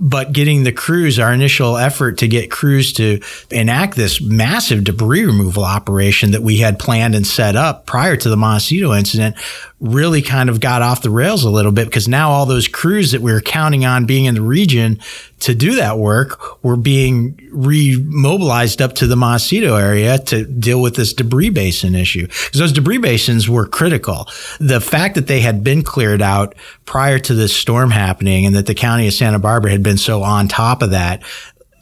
but 0.00 0.32
getting 0.32 0.64
the 0.64 0.72
crews, 0.72 1.18
our 1.18 1.32
initial 1.32 1.76
effort 1.76 2.18
to 2.18 2.28
get 2.28 2.50
crews 2.50 2.94
to 2.94 3.20
enact 3.50 3.96
this 3.96 4.20
massive 4.20 4.82
debris 4.84 5.26
removal 5.26 5.64
operation 5.64 6.30
that 6.30 6.42
we 6.42 6.58
had 6.58 6.78
planned 6.78 7.14
and 7.14 7.26
set 7.26 7.54
up 7.54 7.84
prior 7.84 8.16
to 8.16 8.30
the 8.30 8.36
Montecito 8.36 8.94
incident 8.94 9.36
really 9.80 10.20
kind 10.20 10.50
of 10.50 10.60
got 10.60 10.82
off 10.82 11.02
the 11.02 11.10
rails 11.10 11.44
a 11.44 11.50
little 11.50 11.72
bit 11.72 11.86
because 11.86 12.06
now 12.06 12.30
all 12.30 12.44
those 12.44 12.68
crews 12.68 13.12
that 13.12 13.22
we 13.22 13.32
were 13.32 13.40
counting 13.40 13.84
on 13.84 14.04
being 14.04 14.26
in 14.26 14.34
the 14.34 14.42
region 14.42 14.98
to 15.40 15.54
do 15.54 15.76
that 15.76 15.98
work 15.98 16.62
were 16.62 16.76
being 16.76 17.34
remobilized 17.50 18.82
up 18.82 18.94
to 18.94 19.06
the 19.06 19.16
Montecito 19.16 19.76
area 19.76 20.18
to 20.18 20.44
deal 20.44 20.82
with 20.82 20.96
this 20.96 21.14
debris 21.14 21.48
basin 21.48 21.94
issue. 21.94 22.26
Because 22.26 22.58
those 22.58 22.72
debris 22.72 22.98
basins 22.98 23.48
were 23.48 23.66
critical. 23.66 24.28
The 24.58 24.82
fact 24.82 25.14
that 25.14 25.26
they 25.26 25.40
had 25.40 25.64
been 25.64 25.82
cleared 25.82 26.20
out 26.20 26.54
prior 26.84 27.18
to 27.20 27.34
this 27.34 27.56
storm 27.56 27.90
happening 27.90 28.44
and 28.44 28.54
that 28.54 28.66
the 28.66 28.74
county 28.74 29.08
of 29.08 29.14
Santa 29.14 29.38
Barbara 29.38 29.70
had 29.70 29.82
been 29.82 29.89
so 29.98 30.22
on 30.22 30.48
top 30.48 30.82
of 30.82 30.90
that 30.90 31.22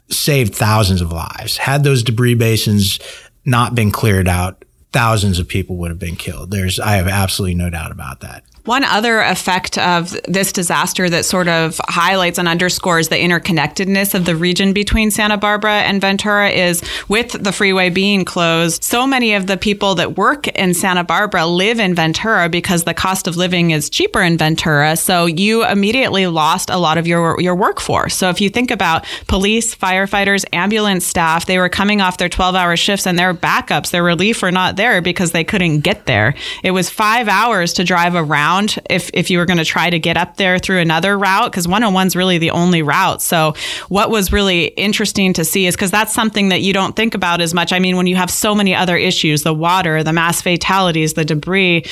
saved 0.09 0.55
thousands 0.55 1.01
of 1.01 1.11
lives. 1.11 1.57
Had 1.57 1.83
those 1.83 2.03
debris 2.03 2.35
basins 2.35 2.99
not 3.45 3.75
been 3.75 3.91
cleared 3.91 4.27
out, 4.27 4.65
thousands 4.91 5.37
of 5.39 5.47
people 5.47 5.77
would 5.77 5.91
have 5.91 5.99
been 5.99 6.15
killed. 6.15 6.51
There's, 6.51 6.79
I 6.79 6.93
have 6.93 7.07
absolutely 7.07 7.55
no 7.55 7.69
doubt 7.69 7.91
about 7.91 8.21
that. 8.21 8.43
One 8.65 8.83
other 8.83 9.21
effect 9.21 9.77
of 9.77 10.15
this 10.27 10.51
disaster 10.51 11.09
that 11.09 11.25
sort 11.25 11.47
of 11.47 11.79
highlights 11.85 12.37
and 12.37 12.47
underscores 12.47 13.07
the 13.07 13.15
interconnectedness 13.15 14.13
of 14.13 14.25
the 14.25 14.35
region 14.35 14.73
between 14.73 15.11
Santa 15.11 15.37
Barbara 15.37 15.81
and 15.81 16.01
Ventura 16.01 16.49
is 16.49 16.83
with 17.07 17.31
the 17.31 17.51
freeway 17.51 17.89
being 17.89 18.25
closed, 18.25 18.83
so 18.83 19.07
many 19.07 19.33
of 19.33 19.47
the 19.47 19.55
people 19.55 19.95
that 19.95 20.17
work 20.17 20.47
in 20.49 20.73
Santa 20.73 21.03
Barbara 21.03 21.45
live 21.45 21.79
in 21.79 21.95
Ventura 21.95 22.49
because 22.49 22.83
the 22.83 22.93
cost 22.93 23.27
of 23.27 23.37
living 23.37 23.71
is 23.71 23.89
cheaper 23.89 24.21
in 24.21 24.37
Ventura. 24.37 24.97
So 24.97 25.25
you 25.25 25.65
immediately 25.65 26.27
lost 26.27 26.69
a 26.69 26.77
lot 26.77 26.97
of 26.97 27.07
your 27.07 27.39
your 27.39 27.55
workforce. 27.55 28.15
So 28.15 28.29
if 28.29 28.41
you 28.41 28.49
think 28.49 28.71
about 28.71 29.05
police, 29.27 29.73
firefighters, 29.73 30.43
ambulance 30.53 31.05
staff, 31.05 31.45
they 31.45 31.57
were 31.57 31.69
coming 31.69 32.01
off 32.01 32.17
their 32.17 32.29
12-hour 32.29 32.75
shifts 32.75 33.07
and 33.07 33.17
their 33.17 33.33
backups, 33.33 33.91
their 33.91 34.03
relief 34.03 34.41
were 34.41 34.51
not 34.51 34.75
there 34.75 35.01
because 35.01 35.31
they 35.31 35.43
couldn't 35.43 35.79
get 35.79 36.05
there. 36.07 36.35
It 36.63 36.71
was 36.71 36.89
5 36.89 37.27
hours 37.29 37.73
to 37.73 37.83
drive 37.83 38.15
around 38.15 38.48
around 38.49 38.79
if, 38.89 39.09
if 39.13 39.29
you 39.29 39.37
were 39.37 39.45
going 39.45 39.57
to 39.57 39.65
try 39.65 39.89
to 39.89 39.99
get 39.99 40.17
up 40.17 40.37
there 40.37 40.59
through 40.59 40.79
another 40.79 41.17
route, 41.17 41.51
because 41.51 41.67
101 41.67 42.07
is 42.07 42.15
really 42.15 42.37
the 42.37 42.51
only 42.51 42.81
route. 42.81 43.21
So, 43.21 43.53
what 43.89 44.09
was 44.09 44.31
really 44.31 44.65
interesting 44.65 45.33
to 45.33 45.45
see 45.45 45.65
is 45.65 45.75
because 45.75 45.91
that's 45.91 46.13
something 46.13 46.49
that 46.49 46.61
you 46.61 46.73
don't 46.73 46.95
think 46.95 47.15
about 47.15 47.41
as 47.41 47.53
much. 47.53 47.73
I 47.73 47.79
mean, 47.79 47.95
when 47.95 48.07
you 48.07 48.15
have 48.15 48.31
so 48.31 48.55
many 48.55 48.75
other 48.75 48.97
issues 48.97 49.43
the 49.43 49.53
water, 49.53 50.03
the 50.03 50.13
mass 50.13 50.41
fatalities, 50.41 51.13
the 51.13 51.25
debris, 51.25 51.85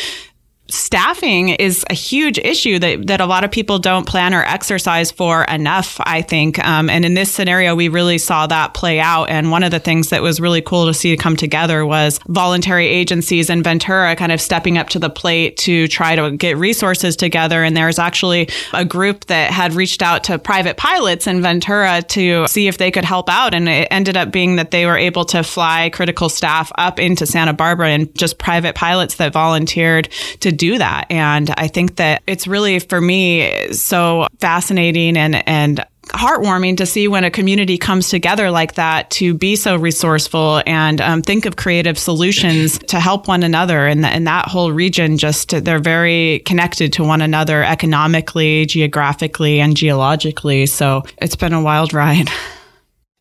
staffing 0.70 1.50
is 1.50 1.86
a 1.90 1.94
huge 1.94 2.38
issue 2.40 2.80
that, 2.80 3.08
that 3.08 3.22
a 3.22 3.26
lot 3.26 3.44
of 3.44 3.52
people 3.52 3.80
don't 3.80 4.06
plan 4.06 4.34
or 4.34 4.44
exercise 4.44 5.12
for 5.12 5.44
enough, 5.46 6.00
I 6.04 6.22
think. 6.22 6.60
Um, 6.60 6.90
and 6.90 7.06
in 7.06 7.14
this 7.14 7.32
scenario, 7.32 7.76
we 7.76 7.88
really 7.88 8.18
saw 8.18 8.48
that 8.48 8.74
play 8.74 9.00
out. 9.00 9.30
And 9.30 9.52
one 9.52 9.64
of 9.64 9.72
the 9.72 9.80
things 9.80 10.10
that 10.10 10.22
was 10.22 10.40
really 10.40 10.62
cool 10.62 10.88
to 10.88 10.94
see 10.94 11.16
come 11.18 11.36
together 11.36 11.86
was 11.86 12.20
voluntary 12.28 12.88
agencies 12.88 13.50
in 13.50 13.64
Ventura 13.64 14.16
kind 14.16 14.32
of 14.32 14.42
stepping 14.42 14.78
up 14.78 14.90
to 14.90 15.00
the 15.00 15.10
plate 15.10 15.58
to 15.58 15.88
try 15.88 16.16
to 16.16 16.32
get 16.32 16.58
resources 16.58 17.16
together. 17.16 17.64
And 17.64 17.76
there's 17.76 18.00
actually 18.00 18.50
a 18.74 18.84
group 18.84 19.26
that 19.26 19.52
had 19.52 19.74
reached 19.74 20.02
out 20.02 20.24
to 20.26 20.38
private 20.38 20.78
pilots 20.78 21.28
in 21.28 21.42
Ventura 21.42 22.02
to 22.02 22.48
see 22.48 22.68
if 22.68 22.78
they 22.78 22.92
could 22.92 23.06
help 23.06 23.30
out. 23.30 23.54
And 23.54 23.70
it 23.70 23.88
ended 23.92 24.18
up 24.18 24.32
being 24.32 24.58
that 24.58 24.72
they 24.72 24.86
were 24.86 24.98
able 24.98 25.26
to 25.26 25.44
fly 25.44 25.90
critical 25.92 26.30
staff 26.30 26.72
up 26.78 27.00
into 27.00 27.26
Santa 27.26 27.54
Barbara 27.54 27.90
and 27.90 28.14
just 28.16 28.38
private 28.38 28.76
pilots 28.76 29.16
that 29.16 29.34
volunteered 29.34 30.10
to 30.42 30.52
do 30.58 30.78
that. 30.78 31.08
And 31.10 31.50
I 31.58 31.68
think 31.68 31.98
that 31.98 32.24
it's 32.28 32.48
really 32.48 32.80
for 32.80 33.00
me 33.00 33.72
so 33.74 34.28
fascinating 34.40 35.18
and 35.18 35.48
and 35.48 35.86
heartwarming 36.10 36.78
to 36.78 36.86
see 36.86 37.08
when 37.08 37.24
a 37.24 37.32
community 37.32 37.78
comes 37.78 38.10
together 38.10 38.50
like 38.50 38.76
that 38.76 39.10
to 39.10 39.34
be 39.34 39.56
so 39.56 39.76
resourceful 39.76 40.62
and 40.66 41.02
um, 41.02 41.22
think 41.22 41.46
of 41.46 41.56
creative 41.56 41.98
solutions 41.98 42.80
to 42.80 43.00
help 43.00 43.28
one 43.28 43.44
another. 43.44 43.86
And, 43.86 44.04
th- 44.04 44.14
and 44.14 44.28
that 44.28 44.48
whole 44.48 44.72
region, 44.72 45.18
just 45.18 45.50
they're 45.50 45.80
very 45.80 46.40
connected 46.46 46.94
to 46.94 47.04
one 47.04 47.22
another 47.22 47.64
economically, 47.64 48.66
geographically, 48.66 49.60
and 49.60 49.76
geologically. 49.76 50.66
So 50.66 51.04
it's 51.18 51.36
been 51.36 51.54
a 51.54 51.62
wild 51.62 51.94
ride. 51.94 52.30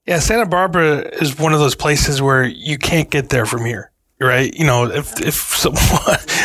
Yeah, 0.06 0.20
Santa 0.20 0.46
Barbara 0.46 0.98
is 1.20 1.36
one 1.36 1.52
of 1.52 1.58
those 1.58 1.74
places 1.74 2.22
where 2.22 2.44
you 2.44 2.78
can't 2.78 3.10
get 3.10 3.28
there 3.30 3.44
from 3.44 3.64
here 3.64 3.90
right? 4.20 4.52
You 4.54 4.64
know, 4.64 4.84
if 4.86 5.20
if 5.20 5.34
some, 5.56 5.74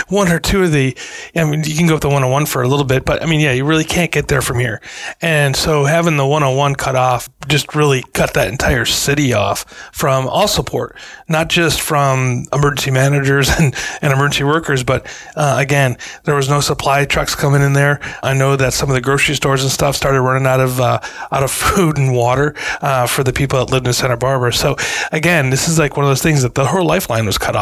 one 0.10 0.32
or 0.32 0.40
two 0.40 0.64
of 0.64 0.72
the, 0.72 0.96
I 1.36 1.44
mean, 1.46 1.64
you 1.64 1.76
can 1.76 1.88
go 1.88 1.94
with 1.94 2.02
the 2.02 2.10
101 2.10 2.46
for 2.46 2.62
a 2.62 2.68
little 2.68 2.86
bit, 2.86 3.06
but 3.06 3.24
I 3.24 3.26
mean, 3.26 3.40
yeah, 3.40 3.54
you 3.54 3.66
really 3.66 3.84
can't 3.84 4.12
get 4.12 4.28
there 4.28 4.42
from 4.42 4.60
here. 4.60 4.82
And 5.22 5.56
so 5.56 5.86
having 5.86 6.18
the 6.18 6.26
101 6.26 6.76
cut 6.76 6.96
off 6.96 7.30
just 7.48 7.74
really 7.76 8.04
cut 8.14 8.34
that 8.34 8.50
entire 8.50 8.86
city 8.86 9.34
off 9.34 9.64
from 9.94 10.28
all 10.28 10.48
support, 10.48 10.98
not 11.30 11.50
just 11.50 11.82
from 11.82 12.46
emergency 12.52 12.92
managers 12.92 13.50
and, 13.60 13.74
and 14.02 14.12
emergency 14.12 14.44
workers, 14.44 14.84
but 14.84 15.08
uh, 15.36 15.56
again, 15.58 15.98
there 16.26 16.36
was 16.36 16.50
no 16.50 16.60
supply 16.60 17.06
trucks 17.06 17.36
coming 17.36 17.62
in 17.62 17.74
there. 17.74 18.00
I 18.22 18.34
know 18.34 18.56
that 18.56 18.74
some 18.74 18.90
of 18.90 18.96
the 18.96 19.02
grocery 19.02 19.36
stores 19.36 19.64
and 19.64 19.72
stuff 19.72 19.96
started 19.96 20.22
running 20.22 20.48
out 20.48 20.60
of 20.60 20.80
uh, 20.82 21.00
out 21.32 21.44
of 21.44 21.52
food 21.62 21.98
and 21.98 22.14
water 22.14 22.56
uh, 22.82 23.08
for 23.08 23.24
the 23.24 23.34
people 23.34 23.60
that 23.60 23.72
lived 23.72 23.88
in 23.88 23.94
Santa 23.94 24.18
Barbara. 24.18 24.52
So 24.52 24.76
again, 25.12 25.50
this 25.50 25.70
is 25.70 25.80
like 25.80 25.96
one 25.96 26.06
of 26.06 26.10
those 26.10 26.22
things 26.22 26.42
that 26.42 26.56
the 26.56 26.66
whole 26.66 26.86
lifeline 26.86 27.26
was 27.26 27.38
cut 27.38 27.56
off 27.56 27.61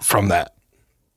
from 0.00 0.28
that. 0.28 0.54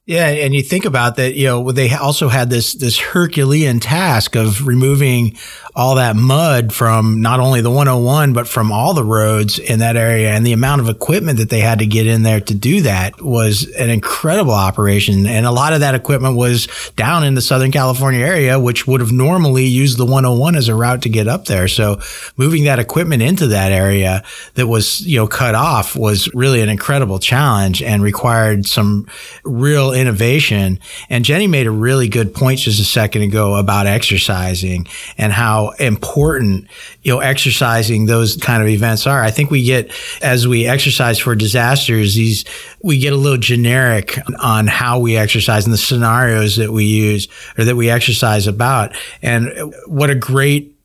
Yeah, 0.07 0.27
and 0.27 0.55
you 0.55 0.63
think 0.63 0.85
about 0.85 1.17
that, 1.17 1.35
you 1.35 1.47
know, 1.47 1.73
they 1.73 1.93
also 1.93 2.29
had 2.29 2.49
this 2.49 2.71
this 2.75 2.97
Herculean 2.97 3.81
task 3.81 4.37
of 4.37 4.65
removing 4.65 5.35
all 5.75 5.95
that 5.95 6.15
mud 6.15 6.73
from 6.73 7.21
not 7.21 7.39
only 7.39 7.61
the 7.61 7.69
101 7.69 8.33
but 8.33 8.47
from 8.47 8.71
all 8.71 8.95
the 8.95 9.03
roads 9.03 9.59
in 9.59 9.77
that 9.77 9.95
area 9.95 10.31
and 10.31 10.43
the 10.43 10.53
amount 10.53 10.81
of 10.81 10.89
equipment 10.89 11.37
that 11.37 11.51
they 11.51 11.59
had 11.59 11.77
to 11.77 11.85
get 11.85 12.07
in 12.07 12.23
there 12.23 12.39
to 12.39 12.55
do 12.55 12.81
that 12.81 13.21
was 13.21 13.69
an 13.75 13.91
incredible 13.91 14.53
operation 14.53 15.27
and 15.27 15.45
a 15.45 15.51
lot 15.51 15.73
of 15.73 15.81
that 15.81 15.93
equipment 15.93 16.35
was 16.35 16.67
down 16.95 17.23
in 17.23 17.35
the 17.35 17.41
Southern 17.41 17.71
California 17.71 18.25
area 18.25 18.59
which 18.59 18.87
would 18.87 19.01
have 19.01 19.11
normally 19.11 19.65
used 19.65 19.99
the 19.99 20.05
101 20.05 20.55
as 20.55 20.67
a 20.67 20.73
route 20.73 21.03
to 21.03 21.09
get 21.09 21.27
up 21.27 21.45
there. 21.45 21.67
So 21.67 21.99
moving 22.37 22.63
that 22.63 22.79
equipment 22.79 23.21
into 23.21 23.47
that 23.47 23.71
area 23.71 24.23
that 24.55 24.65
was, 24.65 25.01
you 25.01 25.17
know, 25.17 25.27
cut 25.27 25.53
off 25.53 25.95
was 25.95 26.33
really 26.33 26.61
an 26.61 26.69
incredible 26.69 27.19
challenge 27.19 27.83
and 27.83 28.01
required 28.01 28.65
some 28.65 29.05
real 29.43 29.91
innovation. 29.97 30.79
And 31.09 31.25
Jenny 31.25 31.47
made 31.47 31.67
a 31.67 31.71
really 31.71 32.07
good 32.07 32.33
point 32.33 32.59
just 32.59 32.79
a 32.79 32.85
second 32.85 33.23
ago 33.23 33.55
about 33.55 33.87
exercising 33.87 34.87
and 35.17 35.33
how 35.33 35.71
important, 35.79 36.67
you 37.01 37.13
know, 37.13 37.19
exercising 37.19 38.05
those 38.05 38.37
kind 38.37 38.61
of 38.61 38.69
events 38.69 39.07
are. 39.07 39.21
I 39.21 39.31
think 39.31 39.51
we 39.51 39.63
get, 39.63 39.91
as 40.21 40.47
we 40.47 40.67
exercise 40.67 41.19
for 41.19 41.35
disasters, 41.35 42.15
these, 42.15 42.45
we 42.83 42.99
get 42.99 43.13
a 43.13 43.17
little 43.17 43.37
generic 43.37 44.17
on 44.39 44.67
how 44.67 44.99
we 44.99 45.17
exercise 45.17 45.65
and 45.65 45.73
the 45.73 45.77
scenarios 45.77 46.57
that 46.57 46.71
we 46.71 46.85
use 46.85 47.27
or 47.57 47.65
that 47.65 47.75
we 47.75 47.89
exercise 47.89 48.47
about. 48.47 48.95
And 49.21 49.73
what 49.87 50.09
a 50.09 50.15
great 50.15 50.76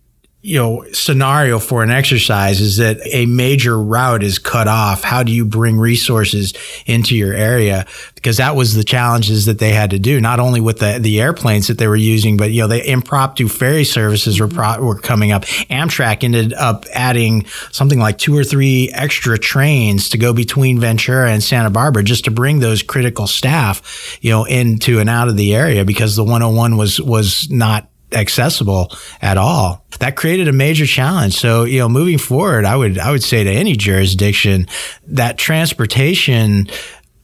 you 0.45 0.59
know, 0.59 0.85
scenario 0.93 1.61
for 1.61 1.85
an 1.85 1.91
exercise 1.91 2.61
is 2.61 2.79
that 2.79 2.99
a 3.05 3.27
major 3.27 3.81
route 3.81 4.25
is 4.25 4.41
cut 4.41 4.67
off. 4.67 5.05
How 5.05 5.23
do 5.23 5.31
you 5.31 5.45
bring 5.45 5.79
resources 5.79 6.53
into 6.85 7.17
your 7.17 7.33
area? 7.33 7.87
Because 8.17 8.39
that 8.39 8.57
was 8.57 8.75
the 8.75 8.83
challenges 8.83 9.47
that 9.47 9.61
they 9.61 9.71
had 9.71 9.91
to 9.91 10.01
do, 10.01 10.21
not 10.21 10.41
only 10.41 10.61
with 10.61 10.81
the, 10.81 10.99
the 11.01 11.21
airplanes 11.21 11.69
that 11.69 11.79
they 11.79 11.87
were 11.87 11.95
using, 11.95 12.37
but, 12.37 12.51
you 12.51 12.63
know, 12.63 12.67
the 12.67 12.91
impromptu 12.91 13.47
ferry 13.47 13.85
services 13.85 14.41
were, 14.41 14.49
mm-hmm. 14.49 14.57
pro- 14.57 14.85
were 14.85 14.99
coming 14.99 15.31
up. 15.31 15.45
Amtrak 15.71 16.25
ended 16.25 16.53
up 16.55 16.87
adding 16.93 17.47
something 17.71 18.01
like 18.01 18.19
two 18.19 18.37
or 18.37 18.43
three 18.43 18.91
extra 18.93 19.39
trains 19.39 20.09
to 20.09 20.19
go 20.19 20.33
between 20.33 20.81
Ventura 20.81 21.31
and 21.31 21.41
Santa 21.41 21.71
Barbara 21.71 22.03
just 22.03 22.25
to 22.25 22.33
bring 22.33 22.59
those 22.59 22.83
critical 22.83 23.29
staff, 23.29 24.19
you 24.21 24.31
know, 24.31 24.45
into 24.45 24.99
and 24.99 25.09
out 25.09 25.29
of 25.29 25.37
the 25.37 25.55
area 25.55 25.85
because 25.85 26.17
the 26.17 26.25
101 26.25 26.77
was, 26.77 27.01
was 27.01 27.49
not 27.49 27.89
accessible 28.15 28.93
at 29.21 29.37
all. 29.37 29.85
That 30.01 30.17
created 30.17 30.49
a 30.49 30.53
major 30.53 30.87
challenge. 30.87 31.35
So, 31.35 31.65
you 31.65 31.79
know, 31.79 31.89
moving 31.89 32.19
forward, 32.19 32.65
I 32.65 32.77
would 32.77 32.99
I 32.99 33.11
would 33.11 33.23
say 33.23 33.45
to 33.45 33.51
any 33.51 33.77
jurisdiction 33.77 34.67
that 35.07 35.39
transportation 35.39 36.69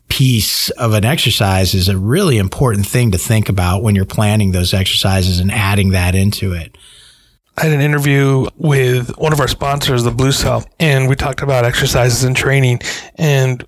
piece 0.08 0.70
of 0.70 0.94
an 0.94 1.04
exercise 1.04 1.74
is 1.74 1.88
a 1.88 1.96
really 1.96 2.38
important 2.38 2.86
thing 2.86 3.10
to 3.10 3.18
think 3.18 3.48
about 3.48 3.82
when 3.82 3.94
you're 3.94 4.04
planning 4.04 4.52
those 4.52 4.72
exercises 4.72 5.38
and 5.38 5.52
adding 5.52 5.90
that 5.90 6.14
into 6.14 6.52
it. 6.52 6.76
I 7.58 7.64
had 7.64 7.72
an 7.72 7.80
interview 7.80 8.46
with 8.56 9.18
one 9.18 9.32
of 9.32 9.40
our 9.40 9.48
sponsors, 9.48 10.04
the 10.04 10.12
Blue 10.12 10.30
Cell, 10.32 10.64
and 10.78 11.08
we 11.08 11.16
talked 11.16 11.42
about 11.42 11.64
exercises 11.64 12.22
and 12.22 12.36
training. 12.36 12.80
And 13.16 13.66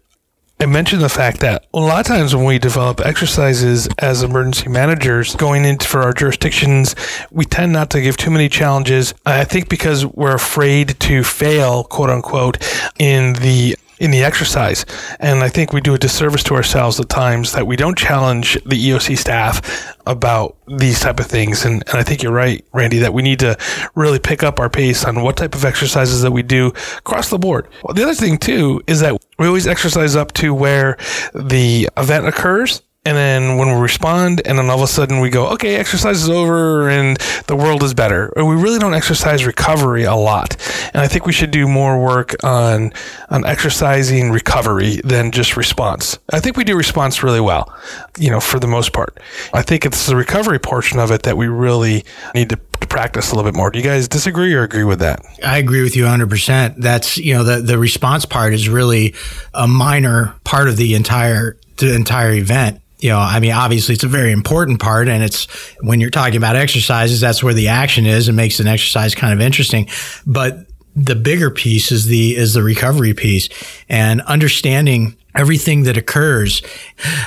I 0.62 0.66
mentioned 0.66 1.00
the 1.00 1.08
fact 1.08 1.40
that 1.40 1.64
a 1.72 1.80
lot 1.80 2.00
of 2.00 2.06
times 2.06 2.36
when 2.36 2.44
we 2.44 2.58
develop 2.58 3.00
exercises 3.00 3.88
as 3.98 4.22
emergency 4.22 4.68
managers 4.68 5.34
going 5.36 5.64
into 5.64 5.88
for 5.88 6.02
our 6.02 6.12
jurisdictions, 6.12 6.94
we 7.30 7.46
tend 7.46 7.72
not 7.72 7.88
to 7.92 8.00
give 8.02 8.18
too 8.18 8.30
many 8.30 8.50
challenges. 8.50 9.14
I 9.24 9.44
think 9.44 9.70
because 9.70 10.04
we're 10.04 10.34
afraid 10.34 11.00
to 11.00 11.24
fail, 11.24 11.84
quote 11.84 12.10
unquote, 12.10 12.58
in 12.98 13.32
the 13.34 13.76
in 14.00 14.10
the 14.10 14.24
exercise. 14.24 14.84
And 15.20 15.44
I 15.44 15.48
think 15.48 15.72
we 15.72 15.80
do 15.80 15.94
a 15.94 15.98
disservice 15.98 16.42
to 16.44 16.54
ourselves 16.54 16.98
at 16.98 17.08
times 17.08 17.52
that 17.52 17.66
we 17.66 17.76
don't 17.76 17.96
challenge 17.96 18.54
the 18.64 18.76
EOC 18.76 19.16
staff 19.16 19.94
about 20.06 20.56
these 20.66 20.98
type 20.98 21.20
of 21.20 21.26
things. 21.26 21.64
And, 21.64 21.84
and 21.88 21.98
I 21.98 22.02
think 22.02 22.22
you're 22.22 22.32
right, 22.32 22.64
Randy, 22.72 22.98
that 22.98 23.12
we 23.12 23.22
need 23.22 23.38
to 23.40 23.56
really 23.94 24.18
pick 24.18 24.42
up 24.42 24.58
our 24.58 24.70
pace 24.70 25.04
on 25.04 25.22
what 25.22 25.36
type 25.36 25.54
of 25.54 25.64
exercises 25.64 26.22
that 26.22 26.32
we 26.32 26.42
do 26.42 26.68
across 26.98 27.28
the 27.28 27.38
board. 27.38 27.68
Well, 27.84 27.94
the 27.94 28.02
other 28.02 28.14
thing 28.14 28.38
too 28.38 28.82
is 28.86 29.00
that 29.00 29.22
we 29.38 29.46
always 29.46 29.66
exercise 29.66 30.16
up 30.16 30.32
to 30.34 30.54
where 30.54 30.96
the 31.34 31.88
event 31.96 32.26
occurs 32.26 32.82
and 33.10 33.18
then 33.18 33.56
when 33.56 33.74
we 33.74 33.74
respond, 33.74 34.40
and 34.44 34.56
then 34.56 34.70
all 34.70 34.76
of 34.76 34.84
a 34.84 34.86
sudden 34.86 35.18
we 35.18 35.30
go, 35.30 35.48
okay, 35.48 35.74
exercise 35.74 36.22
is 36.22 36.28
over 36.28 36.88
and 36.88 37.16
the 37.48 37.56
world 37.56 37.82
is 37.82 37.92
better. 37.92 38.32
We 38.36 38.54
really 38.54 38.78
don't 38.78 38.94
exercise 38.94 39.44
recovery 39.44 40.04
a 40.04 40.14
lot. 40.14 40.56
And 40.94 41.02
I 41.02 41.08
think 41.08 41.26
we 41.26 41.32
should 41.32 41.50
do 41.50 41.66
more 41.66 42.00
work 42.00 42.36
on, 42.44 42.92
on 43.28 43.44
exercising 43.44 44.30
recovery 44.30 45.00
than 45.02 45.32
just 45.32 45.56
response. 45.56 46.20
I 46.32 46.38
think 46.38 46.56
we 46.56 46.62
do 46.62 46.76
response 46.76 47.24
really 47.24 47.40
well, 47.40 47.76
you 48.16 48.30
know, 48.30 48.38
for 48.38 48.60
the 48.60 48.68
most 48.68 48.92
part. 48.92 49.18
I 49.52 49.62
think 49.62 49.84
it's 49.84 50.06
the 50.06 50.14
recovery 50.14 50.60
portion 50.60 51.00
of 51.00 51.10
it 51.10 51.24
that 51.24 51.36
we 51.36 51.48
really 51.48 52.04
need 52.32 52.50
to 52.50 52.58
practice 52.58 53.32
a 53.32 53.34
little 53.34 53.50
bit 53.50 53.56
more. 53.56 53.72
Do 53.72 53.80
you 53.80 53.84
guys 53.84 54.06
disagree 54.06 54.54
or 54.54 54.62
agree 54.62 54.84
with 54.84 55.00
that? 55.00 55.20
I 55.44 55.58
agree 55.58 55.82
with 55.82 55.96
you 55.96 56.04
100%. 56.04 56.76
That's, 56.76 57.18
you 57.18 57.34
know, 57.34 57.42
the, 57.42 57.60
the 57.60 57.76
response 57.76 58.24
part 58.24 58.54
is 58.54 58.68
really 58.68 59.16
a 59.52 59.66
minor 59.66 60.36
part 60.44 60.68
of 60.68 60.76
the 60.76 60.94
entire 60.94 61.56
the 61.80 61.94
entire 61.94 62.32
event 62.32 62.80
you 63.02 63.10
know, 63.10 63.18
I 63.18 63.40
mean, 63.40 63.52
obviously 63.52 63.94
it's 63.94 64.04
a 64.04 64.08
very 64.08 64.32
important 64.32 64.80
part 64.80 65.08
and 65.08 65.22
it's 65.22 65.46
when 65.80 66.00
you're 66.00 66.10
talking 66.10 66.36
about 66.36 66.56
exercises, 66.56 67.20
that's 67.20 67.42
where 67.42 67.54
the 67.54 67.68
action 67.68 68.06
is 68.06 68.28
and 68.28 68.36
makes 68.36 68.60
an 68.60 68.66
exercise 68.66 69.14
kind 69.14 69.32
of 69.32 69.40
interesting. 69.40 69.88
But 70.26 70.66
the 70.94 71.14
bigger 71.14 71.50
piece 71.50 71.92
is 71.92 72.06
the, 72.06 72.36
is 72.36 72.54
the 72.54 72.62
recovery 72.62 73.14
piece 73.14 73.48
and 73.88 74.20
understanding 74.22 75.16
everything 75.34 75.84
that 75.84 75.96
occurs. 75.96 76.62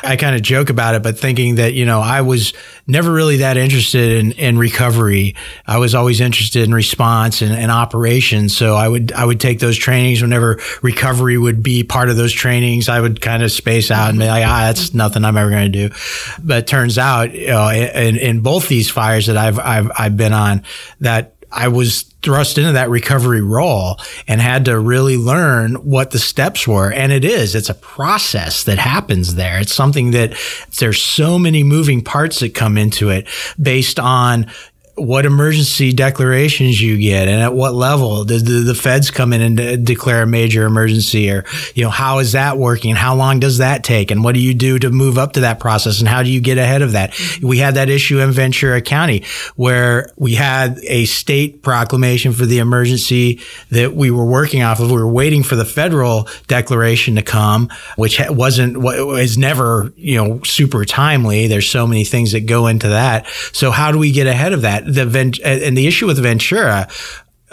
I 0.04 0.16
kind 0.16 0.36
of 0.36 0.42
joke 0.42 0.70
about 0.70 0.96
it, 0.96 1.04
but 1.04 1.18
thinking 1.18 1.56
that, 1.56 1.74
you 1.74 1.86
know, 1.86 2.02
I 2.02 2.22
was 2.22 2.54
never 2.86 3.12
really 3.12 3.38
that 3.38 3.58
interested 3.58 4.20
in, 4.20 4.32
in 4.34 4.58
recovery. 4.58 5.36
I 5.66 5.78
was 5.78 5.96
always 5.96 6.20
interested 6.20 6.64
in 6.64 6.74
response 6.74 7.42
and, 7.42 7.54
and 7.54 7.72
operations. 7.72 8.56
So 8.56 8.76
I 8.76 8.88
would, 8.88 9.12
I 9.14 9.26
would 9.26 9.40
take 9.40 9.60
those 9.60 9.78
trainings 9.78 10.22
whenever 10.22 10.60
recovery 10.82 11.38
would 11.38 11.64
be 11.64 11.84
part 11.84 12.10
of 12.10 12.18
those 12.18 12.34
trainings. 12.34 12.90
I 12.90 13.00
would 13.00 13.22
kind 13.22 13.44
of 13.44 13.52
space 13.52 13.92
out 13.92 14.10
and 14.10 14.20
be 14.20 14.28
like, 14.28 14.46
ah, 14.46 14.66
that's 14.68 14.94
nothing 14.94 15.24
I'm 15.24 15.38
ever 15.38 15.50
going 15.50 15.72
to 15.72 15.90
do. 15.90 15.96
But 16.44 16.68
turns 16.68 16.98
out, 16.98 17.34
you 17.34 17.48
know, 17.48 17.70
in, 17.70 18.18
in 18.18 18.42
both 18.42 18.68
these 18.68 18.90
fires 18.90 19.28
that 19.28 19.38
I've, 19.38 19.60
I've, 19.60 19.92
I've 19.98 20.18
been 20.18 20.34
on 20.34 20.64
that 21.00 21.33
I 21.54 21.68
was 21.68 22.04
thrust 22.24 22.58
into 22.58 22.72
that 22.72 22.90
recovery 22.90 23.42
role 23.42 24.00
and 24.28 24.42
had 24.42 24.66
to 24.66 24.80
really 24.80 25.18
learn 25.18 25.76
what 25.76 26.12
the 26.12 26.20
steps 26.20 26.68
were. 26.68 26.92
And 26.92 27.12
it 27.12 27.26
is, 27.26 27.54
it's 27.54 27.70
a 27.70 27.76
process 27.76 28.64
that 28.64 28.78
happens 28.78 29.36
there. 29.36 29.60
It's 29.60 29.74
something 29.74 30.12
that 30.12 30.34
there's 30.80 31.02
so 31.02 31.38
many 31.38 31.64
moving 31.64 32.02
parts 32.02 32.40
that 32.40 32.56
come 32.56 32.78
into 32.78 33.10
it 33.10 33.28
based 33.62 34.00
on 34.00 34.48
what 34.96 35.26
emergency 35.26 35.92
declarations 35.92 36.80
you 36.80 37.00
get 37.00 37.28
and 37.28 37.42
at 37.42 37.54
what 37.54 37.74
level 37.74 38.26
did 38.26 38.46
the, 38.46 38.60
the 38.60 38.76
feds 38.76 39.10
come 39.10 39.34
in 39.34 39.42
and 39.42 39.58
de- 39.58 39.78
declare 39.78 40.22
a 40.22 40.28
major 40.28 40.66
emergency 40.66 41.32
or 41.32 41.44
you 41.74 41.84
know 41.84 41.90
how 41.90 42.20
is 42.20 42.34
that 42.34 42.60
working 42.60 42.94
how 42.94 43.16
long 43.16 43.40
does 43.40 43.58
that 43.58 43.84
take 43.84 44.12
and 44.12 44.24
what 44.24 44.36
do 44.36 44.40
you 44.40 44.54
do 44.54 44.78
to 44.78 44.92
move 44.92 45.18
up 45.18 45.34
to 45.34 45.40
that 45.40 45.60
process 45.60 46.00
and 46.00 46.08
how 46.08 46.22
do 46.22 46.30
you 46.30 46.40
get 46.40 46.60
ahead 46.60 46.84
of 46.84 46.92
that? 46.92 47.20
We 47.42 47.58
had 47.58 47.76
that 47.76 47.90
issue 47.90 48.20
in 48.20 48.32
ventura 48.32 48.82
county 48.82 49.24
where 49.56 50.12
we 50.16 50.36
had 50.36 50.78
a 50.88 51.06
state 51.06 51.64
proclamation 51.64 52.32
for 52.32 52.46
the 52.46 52.60
emergency 52.60 53.42
that 53.72 53.96
we 53.96 54.12
were 54.12 54.26
working 54.26 54.62
off 54.62 54.80
of. 54.80 54.92
We 54.92 54.98
were 54.98 55.08
waiting 55.08 55.42
for 55.42 55.56
the 55.56 55.66
federal 55.66 56.28
declaration 56.48 57.16
to 57.16 57.24
come 57.24 57.70
which 57.96 58.22
wasn't 58.30 58.78
was 58.78 59.38
never 59.38 59.92
you 59.96 60.18
know 60.18 60.42
super 60.44 60.86
timely. 60.86 61.48
There's 61.48 61.68
so 61.68 61.88
many 61.88 62.04
things 62.04 62.34
that 62.34 62.42
go 62.42 62.68
into 62.68 62.90
that. 62.90 63.28
So 63.54 63.72
how 63.72 63.92
do 63.92 63.98
we 63.98 64.12
get 64.12 64.28
ahead 64.28 64.54
of 64.54 64.62
that 64.62 64.83
the 64.86 65.40
and 65.44 65.78
the 65.78 65.88
issue 65.88 66.08
with 66.08 66.20
Ventura 66.20 66.88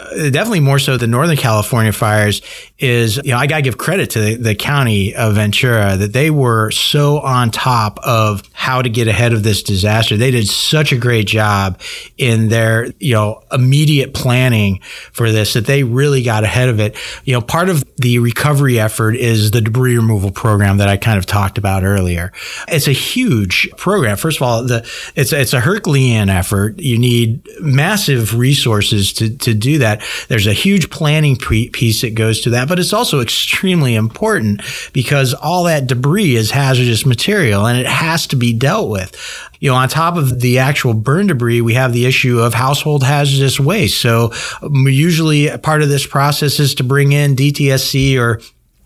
Uh, 0.01 0.29
definitely 0.29 0.59
more 0.59 0.79
so 0.79 0.97
than 0.97 1.11
Northern 1.11 1.37
California 1.37 1.91
fires 1.91 2.41
is, 2.79 3.17
you 3.17 3.31
know, 3.31 3.37
I 3.37 3.45
got 3.45 3.57
to 3.57 3.61
give 3.61 3.77
credit 3.77 4.09
to 4.11 4.19
the, 4.19 4.35
the, 4.35 4.55
county 4.55 5.15
of 5.15 5.35
Ventura 5.35 5.95
that 5.97 6.13
they 6.13 6.29
were 6.29 6.71
so 6.71 7.19
on 7.19 7.51
top 7.51 7.99
of 7.99 8.43
how 8.53 8.81
to 8.81 8.89
get 8.89 9.07
ahead 9.07 9.33
of 9.33 9.43
this 9.43 9.63
disaster. 9.63 10.17
They 10.17 10.31
did 10.31 10.47
such 10.47 10.91
a 10.91 10.97
great 10.97 11.27
job 11.27 11.79
in 12.17 12.49
their, 12.49 12.87
you 12.99 13.13
know, 13.13 13.43
immediate 13.51 14.13
planning 14.13 14.81
for 15.11 15.31
this 15.31 15.53
that 15.53 15.65
they 15.65 15.83
really 15.83 16.23
got 16.23 16.43
ahead 16.43 16.69
of 16.69 16.79
it. 16.79 16.95
You 17.25 17.33
know, 17.33 17.41
part 17.41 17.69
of 17.69 17.83
the 17.97 18.19
recovery 18.19 18.79
effort 18.79 19.15
is 19.15 19.51
the 19.51 19.61
debris 19.61 19.95
removal 19.95 20.31
program 20.31 20.77
that 20.77 20.87
I 20.87 20.97
kind 20.97 21.17
of 21.17 21.25
talked 21.25 21.57
about 21.57 21.83
earlier. 21.83 22.31
It's 22.67 22.87
a 22.87 22.93
huge 22.93 23.69
program. 23.77 24.17
First 24.17 24.37
of 24.37 24.43
all, 24.43 24.63
the 24.63 24.87
it's 25.15 25.33
it's 25.33 25.53
a 25.53 25.59
Herculean 25.59 26.29
effort. 26.29 26.79
You 26.79 26.97
need 26.97 27.47
massive 27.61 28.37
resources 28.37 29.13
to 29.13 29.35
to 29.37 29.53
do 29.53 29.79
that 29.79 29.90
that. 29.99 30.27
There's 30.27 30.47
a 30.47 30.53
huge 30.53 30.89
planning 30.89 31.37
piece 31.37 32.01
that 32.01 32.15
goes 32.15 32.41
to 32.41 32.51
that, 32.51 32.67
but 32.67 32.79
it's 32.79 32.93
also 32.93 33.19
extremely 33.19 33.95
important 33.95 34.61
because 34.93 35.33
all 35.33 35.63
that 35.65 35.87
debris 35.87 36.35
is 36.35 36.51
hazardous 36.51 37.05
material 37.05 37.65
and 37.65 37.79
it 37.79 37.87
has 37.87 38.27
to 38.27 38.35
be 38.35 38.53
dealt 38.53 38.89
with. 38.89 39.15
You 39.59 39.69
know, 39.69 39.75
on 39.75 39.89
top 39.89 40.17
of 40.17 40.41
the 40.41 40.59
actual 40.59 40.93
burn 40.93 41.27
debris, 41.27 41.61
we 41.61 41.75
have 41.75 41.93
the 41.93 42.05
issue 42.05 42.39
of 42.39 42.53
household 42.53 43.03
hazardous 43.03 43.59
waste. 43.59 44.01
So 44.01 44.33
usually 44.63 45.55
part 45.59 45.81
of 45.81 45.89
this 45.89 46.05
process 46.05 46.59
is 46.59 46.75
to 46.75 46.83
bring 46.83 47.11
in 47.11 47.35
DTSC 47.35 48.17
or 48.19 48.41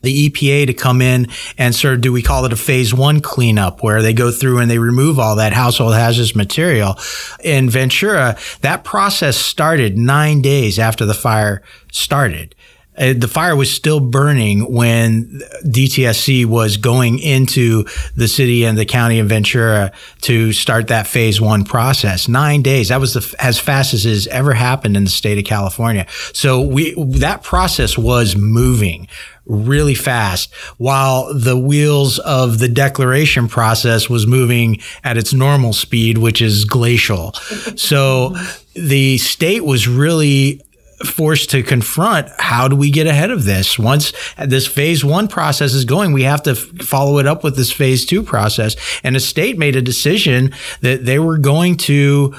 the 0.05 0.29
EPA 0.29 0.67
to 0.67 0.73
come 0.73 1.01
in 1.01 1.27
and 1.57 1.75
sort 1.75 1.95
of 1.95 2.01
do 2.01 2.13
we 2.13 2.21
call 2.21 2.45
it 2.45 2.53
a 2.53 2.55
phase 2.55 2.93
one 2.93 3.19
cleanup 3.19 3.83
where 3.83 4.01
they 4.01 4.13
go 4.13 4.31
through 4.31 4.59
and 4.59 4.71
they 4.71 4.79
remove 4.79 5.19
all 5.19 5.35
that 5.35 5.51
household 5.51 5.93
hazardous 5.93 6.35
material. 6.35 6.97
In 7.43 7.69
Ventura, 7.69 8.37
that 8.61 8.83
process 8.83 9.35
started 9.35 9.97
nine 9.97 10.41
days 10.41 10.79
after 10.79 11.05
the 11.05 11.13
fire 11.13 11.61
started. 11.91 12.55
Uh, 12.97 13.13
the 13.15 13.27
fire 13.27 13.55
was 13.55 13.71
still 13.71 13.99
burning 13.99 14.71
when 14.71 15.41
DTSC 15.65 16.45
was 16.45 16.77
going 16.77 17.19
into 17.19 17.85
the 18.15 18.27
city 18.27 18.65
and 18.65 18.77
the 18.77 18.85
county 18.85 19.19
of 19.19 19.27
Ventura 19.27 19.91
to 20.21 20.53
start 20.53 20.87
that 20.87 21.07
phase 21.07 21.41
one 21.41 21.65
process. 21.65 22.27
Nine 22.27 22.61
days. 22.61 22.89
That 22.89 23.01
was 23.01 23.13
the, 23.13 23.35
as 23.39 23.59
fast 23.59 23.93
as 23.93 24.03
has 24.03 24.27
ever 24.27 24.53
happened 24.53 24.95
in 24.95 25.03
the 25.03 25.09
state 25.09 25.37
of 25.37 25.43
California. 25.43 26.07
So 26.33 26.61
we, 26.61 26.93
that 27.17 27.43
process 27.43 27.97
was 27.97 28.35
moving 28.35 29.07
really 29.45 29.95
fast 29.95 30.53
while 30.77 31.33
the 31.33 31.57
wheels 31.57 32.19
of 32.19 32.59
the 32.59 32.67
declaration 32.67 33.47
process 33.47 34.09
was 34.09 34.25
moving 34.25 34.79
at 35.03 35.17
its 35.17 35.33
normal 35.33 35.73
speed, 35.73 36.17
which 36.17 36.41
is 36.41 36.65
glacial. 36.65 37.33
So 37.75 38.35
the 38.73 39.17
state 39.17 39.63
was 39.63 39.87
really 39.87 40.61
forced 41.03 41.49
to 41.51 41.61
confront 41.61 42.29
how 42.39 42.67
do 42.67 42.75
we 42.75 42.89
get 42.89 43.05
ahead 43.05 43.29
of 43.29 43.43
this 43.43 43.77
once 43.77 44.13
this 44.45 44.65
phase 44.65 45.03
one 45.03 45.27
process 45.27 45.73
is 45.73 45.83
going 45.83 46.13
we 46.13 46.23
have 46.23 46.41
to 46.43 46.51
f- 46.51 46.57
follow 46.81 47.17
it 47.17 47.27
up 47.27 47.43
with 47.43 47.57
this 47.57 47.71
phase 47.71 48.05
two 48.05 48.23
process 48.23 48.75
and 49.03 49.15
the 49.15 49.19
state 49.19 49.57
made 49.57 49.75
a 49.75 49.81
decision 49.81 50.53
that 50.81 51.05
they 51.05 51.19
were 51.19 51.37
going 51.37 51.75
to 51.75 52.33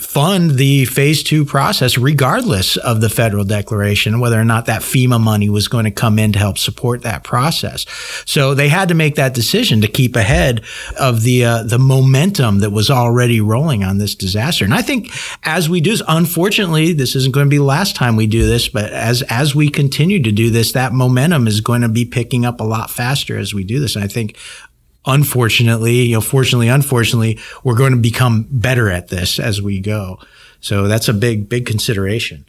fund 0.00 0.52
the 0.52 0.84
phase 0.86 1.22
two 1.22 1.44
process 1.44 1.98
regardless 1.98 2.76
of 2.76 3.00
the 3.00 3.08
federal 3.08 3.44
declaration, 3.44 4.20
whether 4.20 4.40
or 4.40 4.44
not 4.44 4.66
that 4.66 4.82
FEMA 4.82 5.20
money 5.20 5.48
was 5.48 5.68
going 5.68 5.84
to 5.84 5.90
come 5.90 6.18
in 6.18 6.32
to 6.32 6.38
help 6.38 6.58
support 6.58 7.02
that 7.02 7.24
process. 7.24 7.86
So 8.24 8.54
they 8.54 8.68
had 8.68 8.88
to 8.88 8.94
make 8.94 9.16
that 9.16 9.34
decision 9.34 9.80
to 9.82 9.88
keep 9.88 10.16
ahead 10.16 10.62
of 10.98 11.22
the 11.22 11.44
uh, 11.44 11.62
the 11.62 11.78
momentum 11.78 12.60
that 12.60 12.70
was 12.70 12.90
already 12.90 13.40
rolling 13.40 13.84
on 13.84 13.98
this 13.98 14.14
disaster. 14.14 14.64
And 14.64 14.74
I 14.74 14.82
think 14.82 15.10
as 15.44 15.68
we 15.68 15.80
do, 15.80 15.96
unfortunately, 16.08 16.92
this 16.92 17.16
isn't 17.16 17.34
going 17.34 17.46
to 17.46 17.50
be 17.50 17.58
the 17.58 17.64
last 17.64 17.96
time 17.96 18.16
we 18.16 18.26
do 18.26 18.46
this, 18.46 18.68
but 18.68 18.92
as 18.92 19.22
as 19.22 19.54
we 19.54 19.68
continue 19.68 20.22
to 20.22 20.32
do 20.32 20.50
this, 20.50 20.72
that 20.72 20.92
momentum 20.92 21.46
is 21.46 21.60
going 21.60 21.82
to 21.82 21.88
be 21.88 22.04
picking 22.04 22.44
up 22.44 22.60
a 22.60 22.64
lot 22.64 22.90
faster 22.90 23.38
as 23.38 23.52
we 23.52 23.64
do 23.64 23.80
this. 23.80 23.96
And 23.96 24.04
I 24.04 24.08
think 24.08 24.36
unfortunately, 25.06 26.02
you 26.02 26.14
know, 26.14 26.20
fortunately, 26.20 26.68
unfortunately, 26.68 27.38
we're 27.64 27.76
going 27.76 27.92
to 27.92 27.98
become 27.98 28.46
better 28.50 28.90
at 28.90 29.08
this 29.08 29.38
as 29.38 29.60
we 29.60 29.80
go. 29.80 30.18
So 30.60 30.88
that's 30.88 31.08
a 31.08 31.14
big, 31.14 31.48
big 31.48 31.66
consideration. 31.66 32.44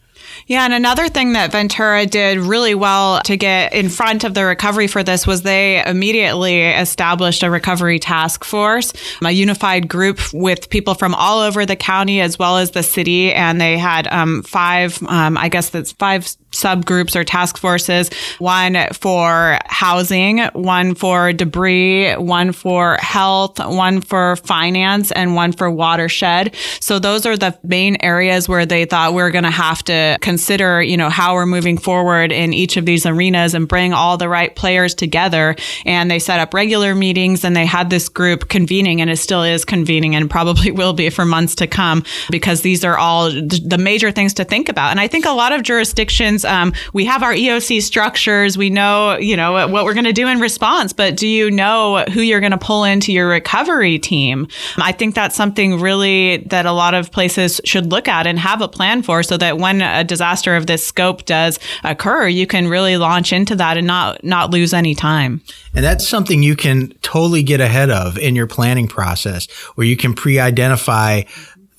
Yeah, 0.47 0.63
and 0.63 0.73
another 0.73 1.07
thing 1.07 1.33
that 1.33 1.51
Ventura 1.51 2.05
did 2.05 2.39
really 2.39 2.75
well 2.75 3.21
to 3.23 3.37
get 3.37 3.73
in 3.73 3.89
front 3.89 4.23
of 4.23 4.33
the 4.33 4.45
recovery 4.45 4.87
for 4.87 5.03
this 5.03 5.27
was 5.27 5.41
they 5.41 5.83
immediately 5.85 6.61
established 6.63 7.43
a 7.43 7.49
recovery 7.49 7.99
task 7.99 8.43
force, 8.43 8.93
a 9.23 9.31
unified 9.31 9.87
group 9.87 10.19
with 10.33 10.69
people 10.69 10.93
from 10.93 11.13
all 11.15 11.41
over 11.41 11.65
the 11.65 11.75
county 11.75 12.21
as 12.21 12.39
well 12.39 12.57
as 12.57 12.71
the 12.71 12.83
city. 12.83 13.33
And 13.33 13.59
they 13.59 13.77
had 13.77 14.07
um, 14.07 14.43
five, 14.43 15.01
um, 15.03 15.37
I 15.37 15.49
guess 15.49 15.69
that's 15.69 15.91
five 15.93 16.27
subgroups 16.51 17.15
or 17.15 17.23
task 17.23 17.57
forces 17.57 18.09
one 18.39 18.77
for 18.93 19.59
housing, 19.65 20.39
one 20.53 20.95
for 20.95 21.33
debris, 21.33 22.13
one 22.15 22.51
for 22.51 22.97
health, 22.99 23.59
one 23.59 24.01
for 24.01 24.35
finance, 24.37 25.11
and 25.11 25.35
one 25.35 25.51
for 25.51 25.69
watershed. 25.69 26.55
So 26.79 26.99
those 26.99 27.25
are 27.25 27.37
the 27.37 27.57
main 27.63 27.97
areas 28.01 28.49
where 28.49 28.65
they 28.65 28.85
thought 28.85 29.13
we 29.13 29.21
are 29.21 29.31
going 29.31 29.43
to 29.43 29.51
have 29.51 29.83
to 29.83 30.17
consider, 30.21 30.81
you 30.81 30.97
know, 30.97 31.09
how 31.09 31.33
we're 31.33 31.45
moving 31.45 31.77
forward 31.77 32.31
in 32.31 32.53
each 32.53 32.77
of 32.77 32.85
these 32.85 33.05
arenas 33.05 33.53
and 33.53 33.67
bring 33.67 33.93
all 33.93 34.17
the 34.17 34.29
right 34.29 34.55
players 34.55 34.93
together. 34.93 35.55
And 35.85 36.09
they 36.09 36.19
set 36.19 36.39
up 36.39 36.53
regular 36.53 36.95
meetings 36.95 37.43
and 37.43 37.55
they 37.55 37.65
had 37.65 37.89
this 37.89 38.09
group 38.09 38.49
convening 38.49 39.01
and 39.01 39.09
it 39.09 39.17
still 39.17 39.43
is 39.43 39.65
convening 39.65 40.15
and 40.15 40.29
probably 40.29 40.71
will 40.81 40.93
be 40.93 41.09
for 41.09 41.25
months 41.25 41.55
to 41.55 41.67
come 41.67 42.03
because 42.29 42.61
these 42.61 42.83
are 42.83 42.97
all 42.97 43.29
the 43.31 43.77
major 43.79 44.11
things 44.11 44.33
to 44.35 44.43
think 44.43 44.69
about. 44.69 44.91
And 44.91 44.99
I 44.99 45.07
think 45.07 45.25
a 45.25 45.31
lot 45.31 45.51
of 45.51 45.63
jurisdictions 45.63 46.40
um, 46.45 46.73
we 46.93 47.05
have 47.05 47.23
our 47.23 47.33
EOC 47.33 47.81
structures. 47.81 48.57
We 48.57 48.69
know, 48.69 49.17
you 49.17 49.35
know, 49.35 49.67
what 49.67 49.85
we're 49.85 49.93
going 49.93 50.05
to 50.05 50.13
do 50.13 50.27
in 50.27 50.39
response, 50.39 50.93
but 50.93 51.17
do 51.17 51.27
you 51.27 51.51
know 51.51 52.03
who 52.11 52.21
you're 52.21 52.39
going 52.39 52.51
to 52.51 52.57
pull 52.57 52.83
into 52.83 53.11
your 53.11 53.27
recovery 53.27 53.99
team? 53.99 54.47
I 54.77 54.91
think 54.91 55.15
that's 55.15 55.35
something 55.35 55.79
really 55.79 56.37
that 56.47 56.65
a 56.65 56.71
lot 56.71 56.93
of 56.93 57.11
places 57.11 57.61
should 57.65 57.91
look 57.91 58.07
at 58.07 58.27
and 58.27 58.39
have 58.39 58.61
a 58.61 58.67
plan 58.67 59.03
for 59.03 59.23
so 59.23 59.37
that 59.37 59.57
when 59.57 59.81
a 59.81 60.03
disaster 60.03 60.55
of 60.55 60.67
this 60.67 60.85
scope 60.85 61.25
does 61.25 61.59
occur, 61.83 62.27
you 62.27 62.47
can 62.47 62.67
really 62.67 62.97
launch 62.97 63.33
into 63.33 63.55
that 63.55 63.77
and 63.77 63.87
not, 63.87 64.23
not 64.23 64.51
lose 64.51 64.73
any 64.73 64.95
time. 64.95 65.41
And 65.73 65.83
that's 65.83 66.07
something 66.07 66.43
you 66.43 66.55
can 66.55 66.93
totally 67.01 67.43
get 67.43 67.61
ahead 67.61 67.89
of 67.89 68.17
in 68.17 68.35
your 68.35 68.47
planning 68.47 68.87
process 68.87 69.49
where 69.75 69.87
you 69.87 69.97
can 69.97 70.13
pre-identify 70.13 71.23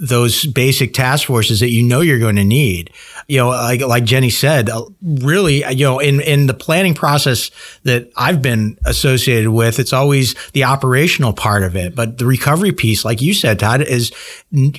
those 0.03 0.47
basic 0.47 0.93
task 0.93 1.29
forces 1.29 1.61
that 1.61 1.71
you 1.71 1.83
know 1.83 2.01
you're 2.01 2.19
going 2.19 2.37
to 2.37 2.45
need. 2.45 2.91
You 3.29 3.39
know, 3.39 3.49
like, 3.49 3.81
like 3.81 4.05
Jenny 4.05 4.31
said, 4.31 4.69
uh, 4.69 4.85
really, 5.03 5.65
you 5.73 5.85
know, 5.85 5.99
in, 5.99 6.21
in 6.21 6.47
the 6.47 6.55
planning 6.55 6.95
process 6.95 7.51
that 7.85 8.11
I've 8.17 8.43
been 8.43 8.79
associated 8.85 9.51
with, 9.51 9.79
it's 9.79 9.93
always 9.93 10.35
the 10.53 10.65
operational 10.65 11.33
part 11.33 11.63
of 11.63 11.77
it. 11.77 11.95
But 11.95 12.19
the 12.19 12.27
recovery 12.27 12.73
piece, 12.73 13.05
like 13.05 13.23
you 13.23 13.35
said, 13.35 13.59
Todd, 13.59 13.83
is 13.83 14.13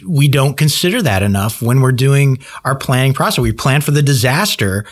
we 0.06 0.28
don't 0.28 0.58
consider 0.58 1.02
that 1.02 1.24
enough 1.24 1.62
when 1.62 1.82
we're 1.82 1.92
doing 1.92 2.40
our 2.64 2.76
planning 2.76 3.14
process. 3.14 3.40
We 3.40 3.54
plan 3.54 3.82
for 3.82 3.92
the 3.92 4.02
disaster, 4.02 4.86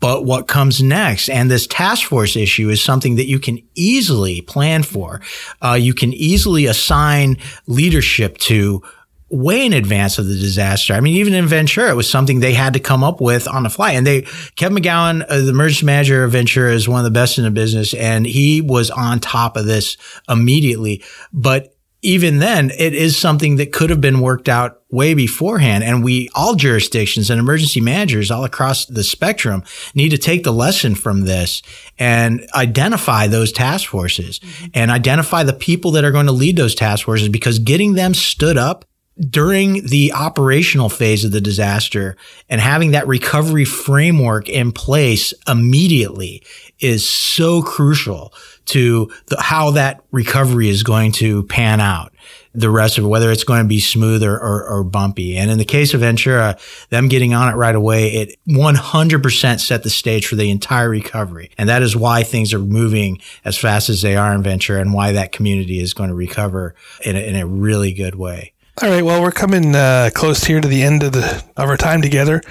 but 0.00 0.24
what 0.24 0.48
comes 0.48 0.82
next? 0.82 1.30
And 1.30 1.50
this 1.50 1.66
task 1.66 2.08
force 2.08 2.36
issue 2.36 2.68
is 2.68 2.82
something 2.82 3.16
that 3.16 3.26
you 3.26 3.38
can 3.38 3.58
easily 3.74 4.42
plan 4.42 4.82
for. 4.82 5.20
Uh, 5.62 5.78
you 5.80 5.94
can 5.94 6.12
easily 6.12 6.66
assign 6.66 7.38
leadership 7.66 8.36
to 8.38 8.82
way 9.30 9.66
in 9.66 9.72
advance 9.72 10.18
of 10.18 10.26
the 10.26 10.34
disaster. 10.34 10.94
I 10.94 11.00
mean, 11.00 11.14
even 11.14 11.34
in 11.34 11.46
Ventura, 11.46 11.90
it 11.90 11.96
was 11.96 12.08
something 12.08 12.40
they 12.40 12.54
had 12.54 12.74
to 12.74 12.80
come 12.80 13.02
up 13.02 13.20
with 13.20 13.48
on 13.48 13.62
the 13.62 13.70
fly. 13.70 13.92
And 13.92 14.06
they, 14.06 14.22
Kevin 14.56 14.78
McGowan, 14.78 15.24
uh, 15.28 15.40
the 15.40 15.48
emergency 15.48 15.86
manager 15.86 16.24
of 16.24 16.32
Ventura, 16.32 16.72
is 16.72 16.88
one 16.88 17.00
of 17.00 17.04
the 17.04 17.10
best 17.10 17.38
in 17.38 17.44
the 17.44 17.50
business, 17.50 17.94
and 17.94 18.26
he 18.26 18.60
was 18.60 18.90
on 18.90 19.20
top 19.20 19.56
of 19.56 19.66
this 19.66 19.96
immediately. 20.28 21.02
But 21.32 21.74
even 22.04 22.38
then, 22.38 22.70
it 22.78 22.92
is 22.92 23.16
something 23.16 23.56
that 23.56 23.72
could 23.72 23.88
have 23.88 24.00
been 24.00 24.20
worked 24.20 24.46
out 24.46 24.82
way 24.90 25.14
beforehand. 25.14 25.82
And 25.82 26.04
we, 26.04 26.28
all 26.34 26.54
jurisdictions 26.54 27.30
and 27.30 27.40
emergency 27.40 27.80
managers 27.80 28.30
all 28.30 28.44
across 28.44 28.84
the 28.84 29.02
spectrum 29.02 29.64
need 29.94 30.10
to 30.10 30.18
take 30.18 30.44
the 30.44 30.52
lesson 30.52 30.94
from 30.94 31.22
this 31.22 31.62
and 31.98 32.46
identify 32.54 33.26
those 33.26 33.52
task 33.52 33.88
forces 33.88 34.38
mm-hmm. 34.38 34.66
and 34.74 34.90
identify 34.90 35.42
the 35.42 35.54
people 35.54 35.92
that 35.92 36.04
are 36.04 36.12
going 36.12 36.26
to 36.26 36.32
lead 36.32 36.56
those 36.56 36.74
task 36.74 37.06
forces 37.06 37.30
because 37.30 37.58
getting 37.58 37.94
them 37.94 38.12
stood 38.12 38.58
up 38.58 38.84
during 39.30 39.86
the 39.86 40.12
operational 40.12 40.88
phase 40.88 41.24
of 41.24 41.30
the 41.30 41.40
disaster 41.40 42.16
and 42.48 42.60
having 42.60 42.92
that 42.92 43.06
recovery 43.06 43.64
framework 43.64 44.48
in 44.48 44.72
place 44.72 45.32
immediately 45.46 46.42
is 46.80 47.08
so 47.08 47.62
crucial 47.62 48.32
to 48.66 49.12
the, 49.26 49.40
how 49.40 49.70
that 49.72 50.02
recovery 50.10 50.68
is 50.68 50.82
going 50.82 51.12
to 51.12 51.44
pan 51.44 51.80
out. 51.80 52.12
The 52.54 52.70
rest 52.70 52.98
of 52.98 53.04
it, 53.04 53.08
whether 53.08 53.30
it's 53.30 53.44
going 53.44 53.62
to 53.62 53.68
be 53.68 53.80
smooth 53.80 54.22
or, 54.22 54.38
or, 54.38 54.64
or 54.64 54.84
bumpy. 54.84 55.36
And 55.36 55.50
in 55.50 55.58
the 55.58 55.64
case 55.64 55.92
of 55.92 56.00
Ventura, 56.00 56.56
them 56.88 57.08
getting 57.08 57.34
on 57.34 57.52
it 57.52 57.56
right 57.56 57.74
away, 57.74 58.12
it 58.14 58.38
100% 58.48 59.60
set 59.60 59.82
the 59.82 59.90
stage 59.90 60.26
for 60.26 60.36
the 60.36 60.50
entire 60.50 60.88
recovery. 60.88 61.50
And 61.58 61.68
that 61.68 61.82
is 61.82 61.96
why 61.96 62.22
things 62.22 62.54
are 62.54 62.60
moving 62.60 63.20
as 63.44 63.58
fast 63.58 63.88
as 63.88 64.02
they 64.02 64.16
are 64.16 64.32
in 64.32 64.42
Ventura 64.42 64.80
and 64.80 64.94
why 64.94 65.12
that 65.12 65.32
community 65.32 65.80
is 65.80 65.94
going 65.94 66.10
to 66.10 66.14
recover 66.14 66.74
in 67.04 67.16
a, 67.16 67.20
in 67.20 67.36
a 67.36 67.46
really 67.46 67.92
good 67.92 68.14
way. 68.14 68.53
All 68.82 68.90
right. 68.90 69.04
Well, 69.04 69.22
we're 69.22 69.30
coming 69.30 69.76
uh, 69.76 70.10
close 70.12 70.42
here 70.42 70.60
to 70.60 70.66
the 70.66 70.82
end 70.82 71.04
of 71.04 71.12
the 71.12 71.44
of 71.56 71.68
our 71.68 71.76
time 71.76 72.02
together. 72.02 72.42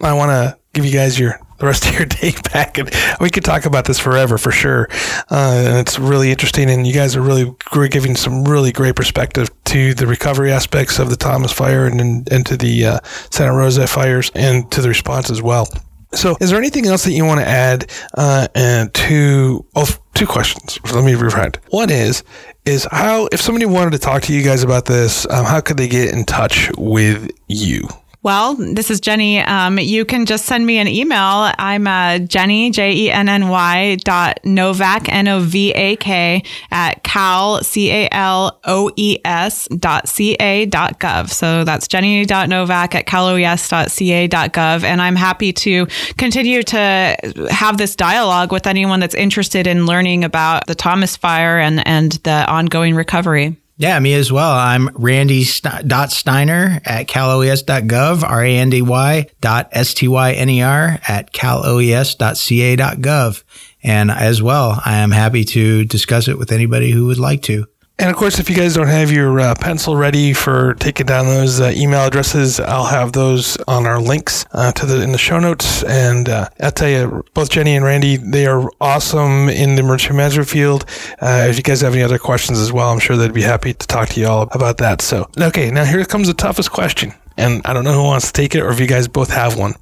I 0.00 0.12
want 0.12 0.30
to 0.30 0.56
give 0.72 0.84
you 0.84 0.92
guys 0.92 1.18
your 1.18 1.40
the 1.58 1.66
rest 1.66 1.86
of 1.86 1.94
your 1.94 2.06
day 2.06 2.32
back, 2.52 2.78
and 2.78 2.88
we 3.20 3.30
could 3.30 3.44
talk 3.44 3.64
about 3.64 3.86
this 3.86 3.98
forever 3.98 4.38
for 4.38 4.52
sure. 4.52 4.88
Uh, 5.28 5.64
and 5.66 5.78
it's 5.78 5.98
really 5.98 6.30
interesting, 6.30 6.70
and 6.70 6.86
you 6.86 6.92
guys 6.92 7.16
are 7.16 7.20
really 7.20 7.52
giving 7.90 8.14
some 8.14 8.44
really 8.44 8.70
great 8.70 8.94
perspective 8.94 9.48
to 9.64 9.92
the 9.94 10.06
recovery 10.06 10.52
aspects 10.52 11.00
of 11.00 11.10
the 11.10 11.16
Thomas 11.16 11.50
fire 11.50 11.84
and 11.86 12.00
and, 12.00 12.32
and 12.32 12.46
to 12.46 12.56
the 12.56 12.86
uh, 12.86 13.00
Santa 13.30 13.52
Rosa 13.52 13.88
fires 13.88 14.30
and 14.36 14.70
to 14.70 14.82
the 14.82 14.88
response 14.88 15.30
as 15.30 15.42
well. 15.42 15.66
So, 16.14 16.36
is 16.40 16.50
there 16.50 16.58
anything 16.58 16.86
else 16.86 17.04
that 17.04 17.12
you 17.12 17.24
want 17.24 17.40
to 17.40 17.46
add 17.46 17.90
uh, 18.16 18.48
and 18.54 18.92
to? 18.94 19.64
Oh, 19.74 19.88
two 20.14 20.26
questions. 20.26 20.78
Let 20.92 21.04
me 21.04 21.14
rewind. 21.14 21.58
One 21.70 21.90
is, 21.90 22.22
is 22.64 22.86
how 22.90 23.28
if 23.32 23.40
somebody 23.40 23.66
wanted 23.66 23.92
to 23.92 23.98
talk 23.98 24.22
to 24.22 24.34
you 24.34 24.42
guys 24.42 24.62
about 24.62 24.84
this, 24.84 25.26
um, 25.30 25.44
how 25.44 25.60
could 25.60 25.76
they 25.76 25.88
get 25.88 26.12
in 26.12 26.24
touch 26.24 26.70
with 26.76 27.30
you? 27.48 27.88
Well, 28.24 28.54
this 28.54 28.88
is 28.88 29.00
Jenny. 29.00 29.40
Um, 29.40 29.80
you 29.80 30.04
can 30.04 30.26
just 30.26 30.44
send 30.44 30.64
me 30.64 30.78
an 30.78 30.86
email. 30.86 31.50
I'm 31.58 31.88
uh, 31.88 32.20
Jenny, 32.20 32.70
J 32.70 32.92
E 32.92 33.10
N 33.10 33.28
N 33.28 33.48
Y 33.48 33.96
dot 34.04 34.38
Novak, 34.44 35.08
N 35.08 35.26
O 35.26 35.40
V 35.40 35.72
A 35.72 35.96
K, 35.96 36.44
at 36.70 37.02
cal, 37.02 37.64
C 37.64 37.90
A 37.90 38.08
L 38.12 38.60
O 38.62 38.92
E 38.94 39.18
S 39.24 39.66
dot 39.76 40.06
C 40.08 40.34
A 40.34 40.66
dot 40.66 41.00
gov. 41.00 41.30
So 41.30 41.64
that's 41.64 41.88
jenny.novak 41.88 42.94
at 42.94 43.06
caloes 43.06 43.68
dot 43.68 43.90
ca 43.90 44.28
dot 44.28 44.52
gov. 44.52 44.84
And 44.84 45.02
I'm 45.02 45.16
happy 45.16 45.52
to 45.54 45.86
continue 46.16 46.62
to 46.62 47.16
have 47.50 47.76
this 47.76 47.96
dialogue 47.96 48.52
with 48.52 48.68
anyone 48.68 49.00
that's 49.00 49.16
interested 49.16 49.66
in 49.66 49.84
learning 49.84 50.22
about 50.22 50.68
the 50.68 50.76
Thomas 50.76 51.16
Fire 51.16 51.58
and, 51.58 51.84
and 51.88 52.12
the 52.22 52.48
ongoing 52.48 52.94
recovery. 52.94 53.56
Yeah, 53.82 53.98
me 53.98 54.14
as 54.14 54.30
well. 54.30 54.52
I'm 54.52 54.90
Randy 54.94 55.42
dot 55.42 56.10
Styner 56.10 56.80
at 56.84 57.08
caloes.gov, 57.08 58.22
R 58.22 58.44
A 58.44 58.56
N 58.56 58.70
D 58.70 58.80
Y 58.80 59.26
dot 59.40 59.70
S 59.72 59.92
T 59.92 60.06
Y 60.06 60.32
N 60.34 60.48
E 60.50 60.62
R 60.62 61.00
at 61.08 61.32
caloes.ca.gov. 61.32 63.42
And 63.82 64.12
as 64.12 64.40
well, 64.40 64.80
I 64.84 64.98
am 64.98 65.10
happy 65.10 65.42
to 65.46 65.84
discuss 65.84 66.28
it 66.28 66.38
with 66.38 66.52
anybody 66.52 66.92
who 66.92 67.06
would 67.06 67.18
like 67.18 67.42
to. 67.42 67.66
And 68.02 68.10
of 68.10 68.16
course, 68.16 68.40
if 68.40 68.50
you 68.50 68.56
guys 68.56 68.74
don't 68.74 68.88
have 68.88 69.12
your 69.12 69.38
uh, 69.38 69.54
pencil 69.54 69.94
ready 69.94 70.32
for 70.32 70.74
taking 70.74 71.06
down 71.06 71.26
those 71.26 71.60
uh, 71.60 71.72
email 71.72 72.00
addresses, 72.00 72.58
I'll 72.58 72.86
have 72.86 73.12
those 73.12 73.56
on 73.68 73.86
our 73.86 74.00
links 74.00 74.44
uh, 74.50 74.72
to 74.72 74.86
the 74.86 75.02
in 75.02 75.12
the 75.12 75.18
show 75.18 75.38
notes. 75.38 75.84
And 75.84 76.28
uh, 76.28 76.48
I'll 76.60 76.72
tell 76.72 76.88
you, 76.88 77.24
both 77.32 77.50
Jenny 77.50 77.76
and 77.76 77.84
Randy, 77.84 78.16
they 78.16 78.46
are 78.46 78.68
awesome 78.80 79.48
in 79.48 79.76
the 79.76 79.82
emergency 79.82 80.16
management 80.16 80.48
field. 80.48 80.84
Uh, 81.20 81.46
if 81.48 81.56
you 81.56 81.62
guys 81.62 81.80
have 81.82 81.94
any 81.94 82.02
other 82.02 82.18
questions 82.18 82.58
as 82.58 82.72
well, 82.72 82.90
I'm 82.90 82.98
sure 82.98 83.16
they'd 83.16 83.32
be 83.32 83.40
happy 83.40 83.72
to 83.72 83.86
talk 83.86 84.08
to 84.08 84.20
you 84.20 84.26
all 84.26 84.48
about 84.50 84.78
that. 84.78 85.00
So, 85.00 85.30
okay, 85.38 85.70
now 85.70 85.84
here 85.84 86.04
comes 86.04 86.26
the 86.26 86.34
toughest 86.34 86.72
question, 86.72 87.14
and 87.36 87.62
I 87.64 87.72
don't 87.72 87.84
know 87.84 87.94
who 87.94 88.02
wants 88.02 88.26
to 88.26 88.32
take 88.32 88.56
it 88.56 88.62
or 88.62 88.70
if 88.72 88.80
you 88.80 88.88
guys 88.88 89.06
both 89.06 89.30
have 89.30 89.56
one. 89.56 89.74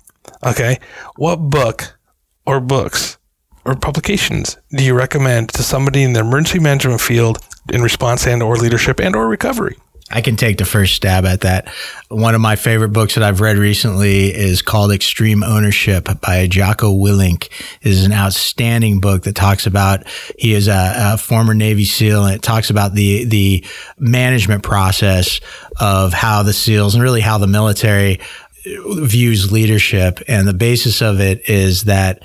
Okay, 0.44 0.78
what 1.16 1.36
book 1.36 1.96
or 2.44 2.60
books 2.60 3.16
or 3.64 3.74
publications 3.74 4.56
do 4.70 4.84
you 4.84 4.94
recommend 4.94 5.50
to 5.50 5.62
somebody 5.62 6.02
in 6.02 6.12
the 6.12 6.20
emergency 6.20 6.58
management 6.58 7.00
field 7.00 7.38
in 7.72 7.82
response 7.82 8.26
and 8.26 8.42
or 8.42 8.56
leadership 8.56 9.00
and 9.00 9.14
or 9.14 9.28
recovery? 9.28 9.76
I 10.12 10.22
can 10.22 10.34
take 10.34 10.58
the 10.58 10.64
first 10.64 10.96
stab 10.96 11.24
at 11.24 11.42
that. 11.42 11.68
One 12.08 12.34
of 12.34 12.40
my 12.40 12.56
favorite 12.56 12.88
books 12.88 13.14
that 13.14 13.22
I've 13.22 13.40
read 13.40 13.56
recently 13.56 14.34
is 14.34 14.60
called 14.60 14.90
Extreme 14.90 15.44
Ownership 15.44 16.08
by 16.20 16.48
Jocko 16.48 16.92
Willink. 16.92 17.44
It 17.80 17.92
is 17.92 18.04
an 18.04 18.12
outstanding 18.12 18.98
book 18.98 19.22
that 19.22 19.36
talks 19.36 19.66
about, 19.66 20.08
he 20.36 20.52
is 20.52 20.66
a, 20.66 20.94
a, 20.96 21.16
former 21.16 21.54
Navy 21.54 21.84
SEAL 21.84 22.24
and 22.24 22.34
it 22.34 22.42
talks 22.42 22.70
about 22.70 22.94
the, 22.94 23.24
the 23.24 23.64
management 23.98 24.64
process 24.64 25.40
of 25.78 26.12
how 26.12 26.42
the 26.42 26.52
SEALs 26.52 26.94
and 26.96 27.04
really 27.04 27.20
how 27.20 27.38
the 27.38 27.46
military 27.46 28.18
views 28.64 29.50
leadership 29.50 30.20
and 30.28 30.46
the 30.46 30.54
basis 30.54 31.00
of 31.00 31.20
it 31.20 31.48
is 31.48 31.84
that 31.84 32.22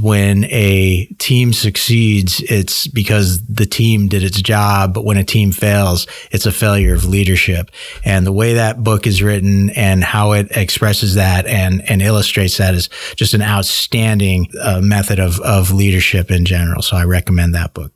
when 0.00 0.44
a 0.44 1.06
team 1.18 1.52
succeeds 1.52 2.40
it's 2.42 2.86
because 2.86 3.44
the 3.46 3.66
team 3.66 4.06
did 4.06 4.22
its 4.22 4.40
job 4.40 4.94
but 4.94 5.04
when 5.04 5.16
a 5.16 5.24
team 5.24 5.50
fails 5.50 6.06
it's 6.30 6.46
a 6.46 6.52
failure 6.52 6.94
of 6.94 7.04
leadership. 7.04 7.70
And 8.04 8.26
the 8.26 8.32
way 8.32 8.54
that 8.54 8.82
book 8.82 9.06
is 9.06 9.22
written 9.22 9.70
and 9.70 10.04
how 10.04 10.32
it 10.32 10.56
expresses 10.56 11.14
that 11.14 11.46
and 11.46 11.82
and 11.90 12.00
illustrates 12.00 12.58
that 12.58 12.74
is 12.74 12.88
just 13.16 13.34
an 13.34 13.42
outstanding 13.42 14.50
uh, 14.60 14.80
method 14.80 15.18
of 15.18 15.40
of 15.40 15.72
leadership 15.72 16.30
in 16.30 16.44
general. 16.44 16.82
So 16.82 16.96
i 16.96 17.04
recommend 17.04 17.54
that 17.54 17.74
book 17.74 17.92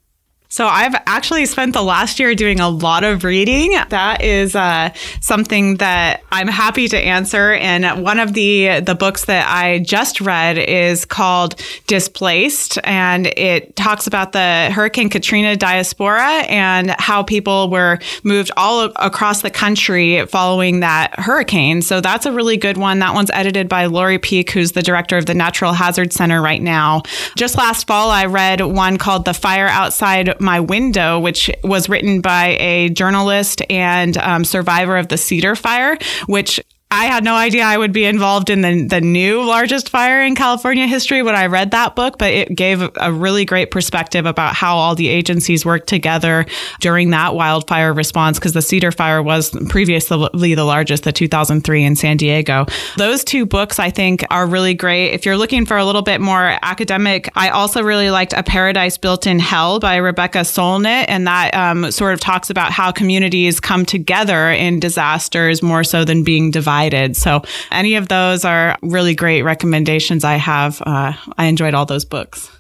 so 0.57 0.67
I've 0.67 0.95
actually 1.05 1.45
spent 1.45 1.75
the 1.75 1.83
last 1.83 2.19
year 2.19 2.35
doing 2.35 2.61
a 2.61 2.71
lot 2.71 3.05
of 3.05 3.25
reading. 3.25 3.73
That 3.91 4.25
is 4.25 4.57
uh, 4.57 4.91
something 5.21 5.77
that 5.77 6.23
I'm 6.33 6.49
happy 6.49 6.89
to 6.89 6.99
answer. 6.99 7.53
And 7.53 8.03
one 8.03 8.19
of 8.19 8.33
the 8.33 8.81
the 8.81 8.95
books 8.95 9.27
that 9.27 9.47
I 9.51 9.81
just 9.81 10.23
read 10.23 10.57
is 10.57 11.05
called 11.05 11.63
Displaced, 11.89 12.79
and 12.85 13.27
it 13.27 13.77
talks 13.77 14.07
about 14.07 14.33
the 14.33 14.71
Hurricane 14.73 15.11
Katrina 15.11 15.57
diaspora 15.57 16.25
and 16.49 16.95
how 16.99 17.23
people 17.23 17.69
were 17.69 17.99
moved 18.25 18.51
all 18.57 18.85
across 18.97 19.43
the 19.43 19.51
country 19.51 20.25
following 20.25 20.81
that 20.81 21.21
hurricane. 21.21 21.83
So 21.83 22.01
that's 22.01 22.25
a 22.25 22.33
really 22.33 22.57
good 22.57 22.79
one. 22.79 23.01
That 23.01 23.13
one's 23.13 23.31
edited 23.35 23.69
by 23.69 23.85
Lori 23.85 24.19
Peek, 24.19 24.53
who's 24.53 24.73
the 24.73 24.83
director 24.83 25.19
of 25.19 25.27
the 25.27 25.35
Natural 25.35 25.75
Hazard 25.75 26.15
Center 26.15 26.41
right 26.41 26.63
now. 26.63 27.03
Just 27.37 27.59
last 27.59 27.87
fall, 27.87 28.11
I 28.11 28.25
read 28.25 28.63
one 28.63 28.97
called 28.97 29.27
The 29.27 29.35
Fire 29.35 29.69
Outside 29.69 30.41
my 30.47 30.61
Window, 30.61 31.21
which 31.21 31.51
was 31.63 31.91
written 31.91 32.23
by 32.23 32.57
a 32.59 32.89
journalist 32.89 33.61
and 33.69 34.17
um, 34.17 34.45
survivor 34.47 34.97
of 34.97 35.09
the 35.09 35.19
Cedar 35.19 35.55
Fire, 35.55 35.99
which 36.27 36.59
I 36.89 37.07
had 37.07 37.25
no 37.25 37.35
idea 37.35 37.65
I 37.65 37.77
would 37.77 37.93
be 37.93 38.05
involved 38.05 38.49
in 38.49 38.61
the, 38.61 38.87
the 38.87 39.01
new 39.01 39.43
largest 39.43 39.89
fire 39.89 40.23
in 40.23 40.37
California 40.37 40.87
history 40.87 41.21
when 41.21 41.35
I 41.35 41.47
read 41.47 41.73
that 41.73 41.97
book, 41.97 42.17
but 42.17 42.33
it 42.33 42.55
gave 42.55 42.81
a 42.97 43.13
really 43.13 43.45
great 43.45 43.73
perspective 43.73 44.25
about 44.25 44.55
how 44.55 44.77
all 44.77 44.95
the 44.95 45.09
agencies 45.09 45.67
worked 45.67 45.89
together 45.89 46.47
during 46.79 47.11
that 47.11 47.35
wildfire 47.35 47.93
response 47.93 48.39
because 48.39 48.53
the 48.53 48.63
Cedar 48.63 48.93
Fire 48.93 49.21
was 49.21 49.51
previously 49.69 50.55
the 50.55 50.65
largest, 50.65 51.03
the 51.03 51.13
2003 51.13 51.83
in 51.83 51.97
San 51.97 52.19
Diego. 52.19 52.67
Those 52.97 53.25
two 53.25 53.47
books 53.47 53.81
I 53.81 53.91
think 53.91 54.25
are 54.31 54.47
really 54.47 54.75
great. 54.75 55.11
If 55.11 55.27
you're 55.27 55.37
looking 55.37 55.67
for 55.67 55.77
a 55.77 55.85
little 55.85 56.03
bit 56.03 56.21
more 56.21 56.57
academic, 56.63 57.29
I 57.35 57.49
also 57.49 57.83
really 57.83 58.11
liked 58.11 58.33
A 58.33 58.45
Paradise 58.45 58.97
Built 58.97 59.27
in 59.27 59.41
Hell 59.41 59.81
by 59.81 59.97
Rebecca 59.97 60.43
Solnit, 60.43 61.07
and 61.09 61.27
that 61.27 61.53
um, 61.53 61.91
sort 61.91 62.15
of 62.15 62.21
talks 62.21 62.49
about 62.49 62.71
how 62.71 62.93
communities 62.93 63.59
come 63.59 63.85
together 63.85 64.53
in 64.53 64.79
disasters 64.79 65.65
more 65.65 65.83
so 65.83 66.05
than 66.05 66.23
being 66.23 66.53
divided 66.53 66.76
divided. 66.77 67.17
So 67.17 67.43
any 67.71 67.97
of 67.97 68.09
those 68.09 68.45
are 68.45 68.77
really 68.83 69.15
great 69.15 69.43
recommendations 69.43 70.25
I 70.25 70.37
have. 70.37 70.83
Uh, 70.85 71.13
I 71.39 71.47
enjoyed 71.47 71.75
all 71.75 71.87
those 71.87 72.05
books. 72.05 72.51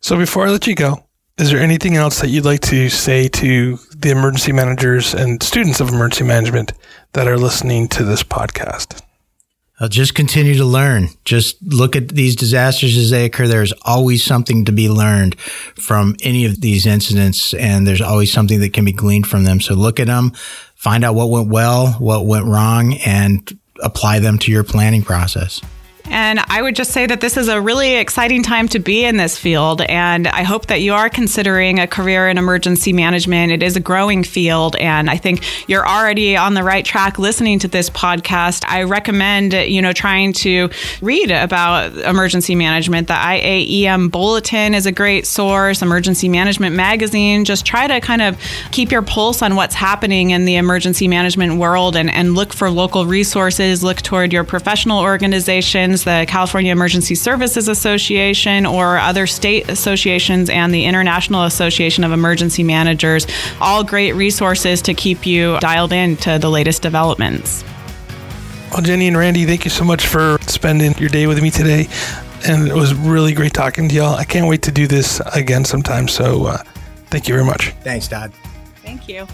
So 0.00 0.16
before 0.16 0.46
I 0.46 0.50
let 0.50 0.66
you 0.66 0.74
go, 0.74 1.04
is 1.38 1.50
there 1.50 1.60
anything 1.60 1.96
else 1.96 2.20
that 2.20 2.28
you'd 2.28 2.44
like 2.44 2.60
to 2.60 2.88
say 2.88 3.28
to 3.28 3.76
the 3.96 4.10
emergency 4.10 4.52
managers 4.52 5.14
and 5.14 5.42
students 5.42 5.80
of 5.80 5.88
emergency 5.88 6.24
management 6.24 6.72
that 7.12 7.26
are 7.26 7.38
listening 7.38 7.88
to 7.88 8.04
this 8.04 8.22
podcast? 8.22 9.02
I'll 9.80 9.88
just 9.88 10.14
continue 10.14 10.54
to 10.54 10.64
learn. 10.64 11.08
Just 11.24 11.60
look 11.60 11.96
at 11.96 12.10
these 12.10 12.36
disasters 12.36 12.96
as 12.96 13.10
they 13.10 13.24
occur. 13.24 13.48
There's 13.48 13.72
always 13.82 14.22
something 14.22 14.64
to 14.66 14.72
be 14.72 14.88
learned 14.88 15.34
from 15.40 16.14
any 16.22 16.44
of 16.44 16.60
these 16.60 16.86
incidents, 16.86 17.52
and 17.54 17.84
there's 17.84 18.00
always 18.00 18.32
something 18.32 18.60
that 18.60 18.72
can 18.72 18.84
be 18.84 18.92
gleaned 18.92 19.26
from 19.26 19.42
them. 19.42 19.60
So 19.60 19.74
look 19.74 19.98
at 19.98 20.06
them, 20.06 20.30
find 20.76 21.02
out 21.02 21.16
what 21.16 21.28
went 21.28 21.48
well, 21.48 21.88
what 21.94 22.24
went 22.24 22.46
wrong, 22.46 22.94
and 23.04 23.58
apply 23.80 24.18
them 24.18 24.38
to 24.38 24.52
your 24.52 24.64
planning 24.64 25.02
process. 25.02 25.60
And 26.06 26.38
I 26.48 26.60
would 26.60 26.76
just 26.76 26.92
say 26.92 27.06
that 27.06 27.20
this 27.20 27.36
is 27.36 27.48
a 27.48 27.60
really 27.60 27.96
exciting 27.96 28.42
time 28.42 28.68
to 28.68 28.78
be 28.78 29.04
in 29.04 29.16
this 29.16 29.38
field. 29.38 29.80
And 29.82 30.28
I 30.28 30.42
hope 30.42 30.66
that 30.66 30.80
you 30.82 30.92
are 30.92 31.08
considering 31.08 31.80
a 31.80 31.86
career 31.86 32.28
in 32.28 32.36
emergency 32.36 32.92
management. 32.92 33.52
It 33.52 33.62
is 33.62 33.74
a 33.76 33.80
growing 33.80 34.22
field. 34.22 34.76
And 34.76 35.08
I 35.08 35.16
think 35.16 35.44
you're 35.68 35.86
already 35.86 36.36
on 36.36 36.54
the 36.54 36.62
right 36.62 36.84
track 36.84 37.18
listening 37.18 37.58
to 37.60 37.68
this 37.68 37.88
podcast. 37.88 38.64
I 38.68 38.82
recommend, 38.82 39.54
you 39.54 39.80
know, 39.80 39.92
trying 39.92 40.34
to 40.34 40.68
read 41.00 41.30
about 41.30 41.96
emergency 41.96 42.54
management. 42.54 43.08
The 43.08 43.14
IAEM 43.14 44.10
Bulletin 44.10 44.74
is 44.74 44.84
a 44.84 44.92
great 44.92 45.26
source, 45.26 45.80
Emergency 45.80 46.28
Management 46.28 46.76
Magazine. 46.76 47.46
Just 47.46 47.64
try 47.64 47.86
to 47.86 48.00
kind 48.00 48.20
of 48.20 48.38
keep 48.72 48.92
your 48.92 49.02
pulse 49.02 49.40
on 49.40 49.56
what's 49.56 49.74
happening 49.74 50.30
in 50.30 50.44
the 50.44 50.56
emergency 50.56 51.08
management 51.08 51.58
world 51.58 51.96
and, 51.96 52.10
and 52.10 52.34
look 52.34 52.52
for 52.52 52.70
local 52.70 53.06
resources, 53.06 53.82
look 53.82 54.02
toward 54.02 54.32
your 54.32 54.44
professional 54.44 54.98
organizations 55.94 56.04
the 56.04 56.30
California 56.30 56.72
Emergency 56.72 57.14
Services 57.14 57.68
Association, 57.68 58.66
or 58.66 58.98
other 58.98 59.26
state 59.26 59.68
associations 59.68 60.50
and 60.50 60.72
the 60.72 60.84
International 60.84 61.44
Association 61.44 62.04
of 62.04 62.12
Emergency 62.12 62.62
Managers. 62.62 63.26
All 63.60 63.84
great 63.84 64.12
resources 64.12 64.82
to 64.82 64.94
keep 64.94 65.26
you 65.26 65.58
dialed 65.60 65.92
in 65.92 66.16
to 66.18 66.38
the 66.38 66.50
latest 66.50 66.82
developments. 66.82 67.64
Well, 68.72 68.82
Jenny 68.82 69.06
and 69.06 69.16
Randy, 69.16 69.44
thank 69.44 69.64
you 69.64 69.70
so 69.70 69.84
much 69.84 70.06
for 70.06 70.38
spending 70.42 70.94
your 70.98 71.08
day 71.08 71.26
with 71.26 71.40
me 71.40 71.50
today. 71.50 71.86
And 72.46 72.68
it 72.68 72.74
was 72.74 72.92
really 72.94 73.32
great 73.32 73.54
talking 73.54 73.88
to 73.88 73.94
y'all. 73.94 74.16
I 74.16 74.24
can't 74.24 74.48
wait 74.48 74.62
to 74.62 74.72
do 74.72 74.86
this 74.86 75.20
again 75.34 75.64
sometime. 75.64 76.08
So 76.08 76.46
uh, 76.46 76.58
thank 77.10 77.28
you 77.28 77.34
very 77.34 77.46
much. 77.46 77.70
Thanks, 77.82 78.08
Todd. 78.08 78.32
Thank 78.82 79.08
you. 79.08 79.26